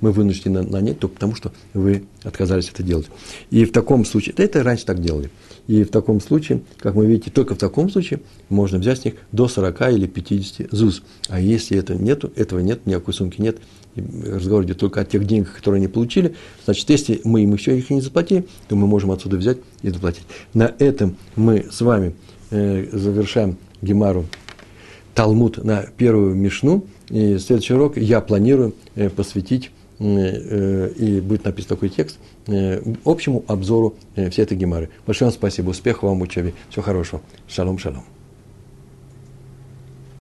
мы 0.00 0.12
вынуждены 0.12 0.62
нанять 0.62 0.98
только 0.98 1.14
потому, 1.14 1.34
что 1.34 1.52
вы 1.74 2.04
отказались 2.22 2.70
это 2.70 2.82
делать. 2.82 3.06
И 3.50 3.64
в 3.64 3.72
таком 3.72 4.04
случае, 4.04 4.34
да 4.36 4.44
это 4.44 4.62
раньше 4.62 4.86
так 4.86 5.00
делали, 5.00 5.30
и 5.66 5.84
в 5.84 5.90
таком 5.90 6.20
случае, 6.20 6.62
как 6.78 6.94
вы 6.94 7.06
видите, 7.06 7.30
только 7.30 7.54
в 7.54 7.58
таком 7.58 7.90
случае 7.90 8.20
можно 8.48 8.78
взять 8.78 9.00
с 9.00 9.04
них 9.04 9.14
до 9.32 9.46
40 9.46 9.92
или 9.92 10.06
50 10.06 10.68
ЗУЗ. 10.72 11.02
А 11.28 11.40
если 11.40 11.78
это 11.78 11.94
нету, 11.94 12.32
этого 12.36 12.60
нет, 12.60 12.86
никакой 12.86 13.14
сумки 13.14 13.40
нет, 13.40 13.58
разговор 13.96 14.64
идет 14.64 14.78
только 14.78 15.00
о 15.00 15.04
тех 15.04 15.26
деньгах, 15.26 15.54
которые 15.54 15.78
они 15.78 15.88
получили, 15.88 16.34
значит, 16.64 16.88
если 16.90 17.20
мы 17.24 17.42
им 17.42 17.52
еще 17.52 17.76
их 17.76 17.90
не 17.90 18.00
заплатили, 18.00 18.46
то 18.68 18.76
мы 18.76 18.86
можем 18.86 19.10
отсюда 19.10 19.36
взять 19.36 19.58
и 19.82 19.90
заплатить. 19.90 20.24
На 20.54 20.74
этом 20.78 21.16
мы 21.36 21.66
с 21.70 21.80
вами 21.80 22.14
э, 22.50 22.86
завершаем 22.92 23.56
Гемару 23.82 24.26
Талмуд 25.14 25.62
на 25.64 25.86
первую 25.96 26.34
Мишну. 26.34 26.84
И 27.08 27.38
следующий 27.38 27.74
урок 27.74 27.96
я 27.96 28.20
планирую 28.20 28.74
э, 28.94 29.10
посвятить 29.10 29.70
Э, 30.00 30.90
и 30.96 31.20
будет 31.20 31.44
написан 31.44 31.68
такой 31.68 31.90
текст, 31.90 32.18
э, 32.46 32.80
общему 33.04 33.44
обзору 33.46 33.96
э, 34.16 34.30
всей 34.30 34.42
этой 34.42 34.56
гемары. 34.56 34.88
Большое 35.06 35.30
вам 35.30 35.34
спасибо, 35.34 35.70
успехов 35.70 36.04
вам 36.04 36.20
в 36.20 36.22
учебе, 36.22 36.54
всего 36.70 36.82
хорошего. 36.82 37.20
Шалом, 37.46 37.76
шалом. 37.76 38.04